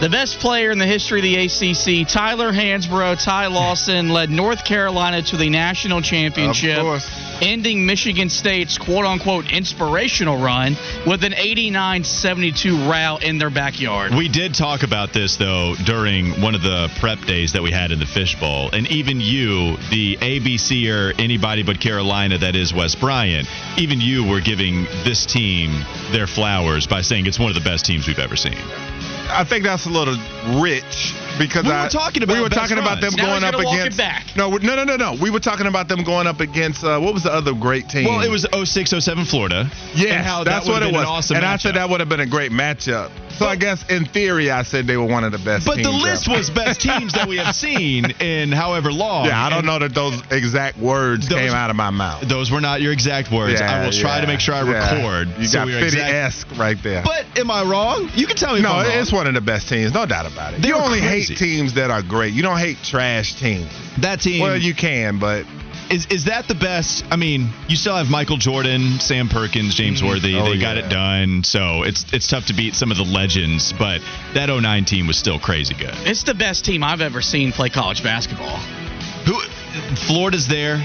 the 0.00 0.08
best 0.08 0.38
player 0.38 0.70
in 0.70 0.78
the 0.78 0.86
history 0.86 1.18
of 1.18 1.22
the 1.22 1.36
ACC, 1.36 2.08
Tyler 2.08 2.52
Hansbrough, 2.52 3.22
Ty 3.22 3.48
Lawson, 3.48 4.08
led 4.08 4.30
North 4.30 4.64
Carolina 4.64 5.20
to 5.22 5.36
the 5.36 5.50
national 5.50 6.00
championship. 6.00 6.78
Of 6.78 6.84
course. 6.84 7.10
ending 7.42 7.84
Michigan 7.84 8.30
State's 8.30 8.78
quote 8.78 9.04
unquote 9.04 9.52
inspirational 9.52 10.38
run 10.38 10.76
with 11.06 11.22
an 11.24 11.34
89 11.34 12.04
72 12.04 12.88
rout 12.88 13.22
in 13.22 13.36
their 13.38 13.50
backyard. 13.50 14.14
We 14.14 14.28
did 14.28 14.54
talk 14.54 14.82
about 14.82 15.12
this 15.12 15.36
though 15.36 15.74
during 15.84 16.40
one 16.40 16.54
of 16.54 16.62
the 16.62 16.90
prep 16.98 17.20
days 17.26 17.52
that 17.52 17.62
we 17.62 17.70
had 17.70 17.92
in 17.92 17.98
the 17.98 18.06
fishbowl, 18.06 18.70
and 18.72 18.90
even 18.90 19.20
you, 19.20 19.76
the 19.90 20.16
ABC 20.16 20.90
or 20.90 21.12
anybody 21.20 21.62
but 21.62 21.78
Carolina, 21.78 22.38
that 22.38 22.56
is 22.56 22.72
Wes 22.72 22.94
Bryant, 22.94 23.46
even 23.76 24.00
you 24.00 24.26
were 24.26 24.40
giving 24.40 24.84
this 25.04 25.26
team 25.26 25.84
their 26.10 26.26
flowers 26.26 26.86
by 26.86 27.02
saying 27.02 27.26
it's 27.26 27.38
one 27.38 27.50
of 27.50 27.54
the 27.54 27.68
best 27.68 27.84
teams 27.84 28.06
we've 28.06 28.18
ever 28.18 28.36
seen. 28.36 28.56
I 29.32 29.44
think 29.44 29.64
that's 29.64 29.86
a 29.86 29.90
little 29.90 30.16
rich 30.60 31.14
because 31.38 31.64
We 31.64 31.70
were 31.70 31.88
talking 31.88 32.22
about 32.22 32.34
we 32.36 32.40
were 32.42 32.48
best 32.48 32.60
talking 32.60 32.78
about 32.78 33.00
them. 33.00 33.12
Now 33.16 33.26
going 33.26 33.44
up 33.44 33.52
gonna 33.54 33.64
walk 33.64 33.78
against 33.80 33.98
back. 33.98 34.26
no 34.36 34.50
no 34.50 34.74
no 34.76 34.84
no 34.84 34.96
no 34.96 35.16
we 35.20 35.30
were 35.30 35.40
talking 35.40 35.66
about 35.66 35.88
them 35.88 36.04
going 36.04 36.26
up 36.26 36.40
against 36.40 36.84
uh, 36.84 36.98
what 37.00 37.14
was 37.14 37.22
the 37.24 37.32
other 37.32 37.54
great 37.54 37.88
team 37.88 38.04
Well, 38.06 38.20
it 38.20 38.30
was 38.30 38.46
06 38.52 38.90
07 38.90 39.24
Florida. 39.24 39.70
Yeah, 39.94 40.42
that's 40.44 40.66
that 40.66 40.70
what 40.70 40.82
would've 40.82 40.88
it 40.88 40.92
been 40.92 41.00
was. 41.00 41.02
An 41.04 41.08
awesome 41.12 41.36
and 41.36 41.46
I 41.46 41.56
said 41.56 41.74
that 41.76 41.88
would 41.88 42.00
have 42.00 42.08
been 42.08 42.20
a 42.20 42.26
great 42.26 42.52
matchup. 42.52 43.10
So 43.38 43.46
I 43.46 43.56
guess 43.56 43.88
in 43.88 44.04
theory, 44.04 44.50
I 44.50 44.64
said 44.64 44.86
they 44.86 44.98
were 44.98 45.06
one 45.06 45.24
of 45.24 45.32
the 45.32 45.38
best. 45.38 45.64
But 45.64 45.82
the 45.82 45.90
list 45.90 46.28
ever. 46.28 46.36
was 46.36 46.50
best 46.50 46.80
teams 46.86 47.14
that 47.14 47.26
we 47.26 47.38
have 47.38 47.54
seen 47.54 48.10
in 48.20 48.52
however 48.52 48.92
long. 48.92 49.24
Yeah, 49.24 49.42
I 49.42 49.48
don't 49.48 49.60
And 49.60 49.66
know 49.66 49.78
that 49.78 49.94
those 49.94 50.20
exact 50.30 50.76
words 50.76 51.26
Those- 51.26 51.38
came 51.38 51.52
out 51.52 51.70
of 51.70 51.76
my 51.76 51.88
mouth. 51.88 52.28
Those 52.28 52.50
were 52.50 52.60
not 52.60 52.82
your 52.82 52.92
exact 52.92 53.32
words. 53.32 53.58
I 53.60 53.82
will 53.84 53.92
try 53.92 54.16
yeah, 54.16 54.20
to 54.22 54.26
make 54.26 54.40
sure 54.40 54.54
I 54.54 54.62
yeah. 54.64 54.94
record. 54.94 55.28
You 55.38 55.46
so 55.46 55.60
got 55.60 55.66
we 55.68 55.74
are 55.74 55.80
50 55.80 55.86
exact- 55.96 56.12
esque 56.12 56.58
right 56.58 56.76
there. 56.82 57.02
But 57.02 57.24
am 57.38 57.50
I 57.50 57.62
wrong? 57.64 58.10
You 58.14 58.26
can 58.26 58.36
tell 58.36 58.52
me. 58.52 58.58
if 58.58 58.62
no, 58.64 58.72
I'm 58.72 58.86
wrong. 58.86 58.98
it's 58.98 59.12
one 59.12 59.26
of 59.26 59.32
the 59.32 59.40
best 59.40 59.68
teams, 59.70 59.94
no 59.94 60.04
doubt 60.04 60.30
about 60.30 60.52
it. 60.52 60.60
They 60.60 60.68
you 60.68 60.74
only 60.76 61.00
crazy. 61.00 61.29
hate 61.29 61.29
teams 61.36 61.74
that 61.74 61.90
are 61.90 62.02
great. 62.02 62.34
You 62.34 62.42
don't 62.42 62.58
hate 62.58 62.78
trash 62.82 63.34
teams. 63.34 63.70
that 63.98 64.20
team. 64.20 64.42
Well, 64.42 64.56
you 64.56 64.74
can, 64.74 65.18
but 65.18 65.46
Is 65.90 66.06
is 66.06 66.24
that 66.26 66.46
the 66.46 66.54
best? 66.54 67.04
I 67.10 67.16
mean, 67.16 67.48
you 67.68 67.76
still 67.76 67.96
have 67.96 68.08
Michael 68.08 68.36
Jordan, 68.36 69.00
Sam 69.00 69.28
Perkins, 69.28 69.74
James 69.74 69.98
mm-hmm. 70.00 70.08
Worthy. 70.08 70.36
Oh, 70.36 70.48
they 70.48 70.58
got 70.60 70.76
it 70.76 70.88
done. 70.88 71.42
So 71.42 71.82
it's 71.82 72.04
it's 72.12 72.26
tough 72.28 72.46
to 72.46 72.54
beat 72.54 72.74
some 72.74 72.90
of 72.90 72.96
the 72.96 73.04
legends, 73.04 73.72
but 73.72 74.00
that 74.34 74.46
09 74.46 74.84
team 74.84 75.06
was 75.06 75.18
still 75.18 75.38
crazy 75.40 75.74
good. 75.74 75.94
It's 76.06 76.22
the 76.22 76.34
best 76.34 76.64
team 76.64 76.84
I've 76.84 77.00
ever 77.00 77.20
seen 77.22 77.50
play 77.52 77.70
college 77.70 78.02
basketball. 78.04 78.58
Who 79.26 79.40
Florida's 80.06 80.46
there. 80.46 80.78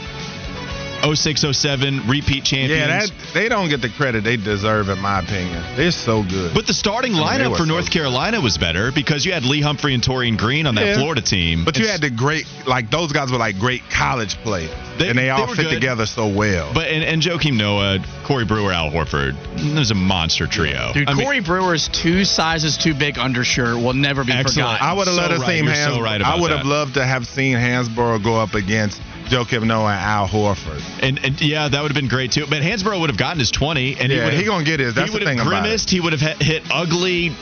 06 1.14 1.46
07 1.52 2.08
repeat 2.08 2.44
champions. 2.44 2.70
yeah, 2.72 2.88
that 3.00 3.12
they 3.34 3.50
don't 3.50 3.70
get 3.70 3.82
the 3.82 3.90
credit 3.90 4.24
they 4.24 4.38
deserve, 4.38 4.90
in 4.90 5.00
my 5.00 5.20
opinion. 5.20 5.62
They're 5.76 5.92
so 5.92 6.24
good. 6.24 6.54
But 6.54 6.68
the 6.68 6.74
starting 6.74 7.14
I 7.16 7.18
mean, 7.18 7.28
lineup 7.48 7.52
for 7.54 7.60
so 7.60 7.66
North 7.66 7.86
good. 7.86 7.94
Carolina 8.00 8.42
was 8.42 8.58
better 8.58 8.92
because 8.92 9.26
you 9.26 9.34
had 9.34 9.44
Lee 9.44 9.62
Humphrey 9.62 9.94
and 9.94 10.02
Taurean 10.04 10.38
Green 10.38 10.66
on 10.68 10.76
that 10.76 10.86
Yeah. 10.86 10.98
Florida 10.98 11.22
team. 11.22 11.66
But 11.66 11.78
you 11.78 11.88
had 11.88 12.02
the 12.02 12.10
great, 12.10 12.46
like 12.66 12.90
those 12.90 13.12
guys 13.12 13.32
were 13.32 13.38
like 13.38 13.60
great 13.60 13.82
college 13.90 14.36
players, 14.38 14.70
They- 14.98 15.10
and 15.10 15.18
they, 15.18 15.24
they 15.24 15.30
all 15.30 15.48
fit 15.48 15.66
good. 15.66 15.74
together 15.76 16.06
so 16.06 16.28
well. 16.28 16.72
But 16.74 16.88
and, 16.88 17.04
and 17.04 17.22
Joakim 17.22 17.58
Noah, 17.58 18.00
Corey 18.24 18.46
Brewer, 18.46 18.72
Al 18.72 18.90
Horford, 18.92 19.36
it 19.58 19.78
was 19.78 19.92
a 19.92 19.96
monster 19.96 20.48
trio. 20.48 20.92
Dude, 20.94 21.10
I 21.10 21.14
mean, 21.14 21.26
Corey 21.26 21.40
Brewer's 21.42 21.88
two 21.90 22.24
sizes 22.26 22.78
too 22.78 22.94
big 22.94 23.18
undershirt 23.20 23.76
will 23.78 23.94
never 23.94 24.24
be 24.24 24.32
Excellent. 24.32 24.70
forgotten. 24.80 24.88
I 24.88 24.94
would 24.94 25.08
have 25.08 25.16
so 25.16 25.22
let 25.22 25.32
us 25.32 25.40
right. 25.42 25.50
seen 25.50 25.66
You're 25.66 25.76
so 25.76 25.82
Hans. 25.92 26.02
right 26.02 26.22
I 26.22 26.40
would 26.40 26.52
have 26.52 26.66
loved 26.66 26.96
to 26.96 27.06
have 27.06 27.26
seen 27.28 27.58
Hansbrough 27.58 28.24
go 28.24 28.36
up 28.40 28.54
against 28.54 29.02
Joakim 29.28 29.64
Noah 29.66 29.92
and 29.92 30.00
Al 30.02 30.28
Horford. 30.28 30.82
and, 31.02 31.20
and 31.24 31.42
yeah, 31.42 31.68
that 31.68 31.82
would 31.82 31.92
have 31.92 31.96
been 32.00 32.08
great 32.10 32.32
too. 32.32 32.46
But 32.50 32.62
Hansbrough 32.62 33.00
would 33.00 33.10
have 33.10 33.18
gotten 33.18 33.40
his 33.40 33.52
twenty, 33.52 33.96
and 34.00 34.12
he 34.12 34.18
Yeah, 34.18 34.26
would 34.26 34.34
have 34.34 34.42
he 34.42 34.46
gonna 34.48 34.64
get 34.66 34.80
his. 34.80 34.94
That's 34.96 35.10
he 35.10 35.14
would 35.14 35.22
the 35.22 35.26
thing 35.26 35.38
have 35.40 35.48
about 35.48 35.60
it. 35.60 35.62
grimaced. 35.64 35.90
He 35.90 36.00
would 36.00 36.14
have 36.14 36.22
hit 36.42 36.64
ugly, 36.72 37.36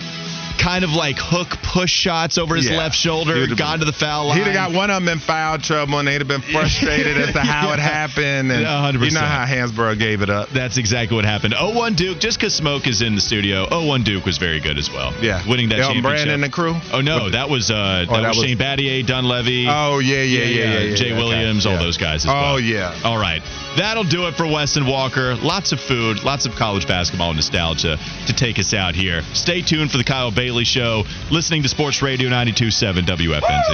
kind 0.58 0.84
of 0.84 0.92
like 0.92 1.18
hook 1.20 1.58
push 1.64 1.92
shots 1.92 2.38
over 2.38 2.56
his 2.56 2.70
Yeah. 2.70 2.78
left 2.78 2.96
shoulder, 2.96 3.34
He 3.36 3.42
would've 3.42 3.58
gone 3.58 3.80
to 3.80 3.86
the 3.86 3.92
foul 3.94 4.28
line. 4.28 4.38
He'd 4.38 4.46
have 4.46 4.54
got 4.54 4.72
one 4.72 4.90
of 4.90 5.02
them 5.04 5.10
in 5.10 5.20
foul 5.20 5.58
trouble, 5.58 6.00
and 6.00 6.08
they'd 6.08 6.22
have 6.22 6.28
been 6.28 6.42
frustrated 6.54 7.18
as 7.18 7.34
to 7.34 7.42
how 7.42 7.74
it 7.74 7.80
happened. 7.98 8.52
And 8.52 8.66
100%. 8.66 9.04
you 9.06 9.12
know 9.12 9.20
how 9.20 9.46
Hansbrough 9.46 10.00
gave 10.00 10.22
it 10.22 10.30
up. 10.30 10.50
That's 10.50 10.78
exactly 10.78 11.16
what 11.16 11.26
happened. 11.26 11.54
0-1 11.54 11.96
Duke, 11.96 12.20
just 12.20 12.38
because 12.40 12.54
Smoke 12.54 12.88
is 12.88 13.02
in 13.02 13.16
the 13.16 13.22
studio, 13.22 13.66
0-1 13.68 14.04
Duke 14.04 14.26
was 14.26 14.38
very 14.38 14.60
good 14.60 14.78
as 14.78 14.90
well. 14.92 15.14
Yeah, 15.22 15.42
winning 15.48 15.70
that 15.70 15.80
Elton 15.80 15.96
championship. 16.04 16.26
Brand 16.26 16.32
and 16.32 16.44
the 16.44 16.50
crew. 16.50 16.76
Oh 16.92 17.02
no, 17.02 17.30
that 17.30 17.50
was 17.50 17.70
uh, 17.72 18.06
that, 18.08 18.08
Oh, 18.10 18.22
that 18.22 18.28
was 18.30 18.38
was- 18.38 18.46
Shane 18.48 18.58
Battier, 18.58 19.06
Dunleavy. 19.06 19.68
Oh 19.70 20.00
yeah, 20.00 20.22
yeah, 20.22 20.44
yeah, 20.44 20.46
yeah. 20.46 20.80
yeah, 20.80 20.96
Jay 20.96 21.10
yeah, 21.10 21.18
Williams, 21.18 21.66
all 21.66 21.74
yeah. 21.74 21.80
those 21.80 21.98
guys 21.98 22.26
as 22.26 22.32
Oh 22.32 22.34
well. 22.34 22.60
yeah. 22.60 22.94
All 23.04 23.18
right. 23.18 23.42
That'll 23.78 24.04
do 24.04 24.28
it 24.28 24.36
for 24.36 24.46
Wes 24.46 24.76
and 24.76 24.88
Walker. 24.88 25.36
Lots 25.36 25.72
of 25.72 25.80
food, 25.80 26.24
lots 26.24 26.46
of 26.46 26.56
college 26.56 26.88
basketball 26.88 27.34
nostalgia 27.34 27.98
to 28.28 28.34
take 28.34 28.60
us 28.60 28.74
out 28.74 28.94
here. 28.96 29.24
Stay 29.34 29.62
tuned 29.62 29.92
for 29.92 29.98
the 29.98 30.04
Kyle 30.04 30.30
Bailey 30.44 30.66
Show, 30.66 31.06
listening 31.32 31.64
to 31.64 31.70
Sports 31.70 32.02
Radio 32.02 32.28
927 32.28 33.06
WFNZ. 33.06 33.70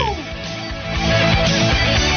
Woo! 2.04 2.09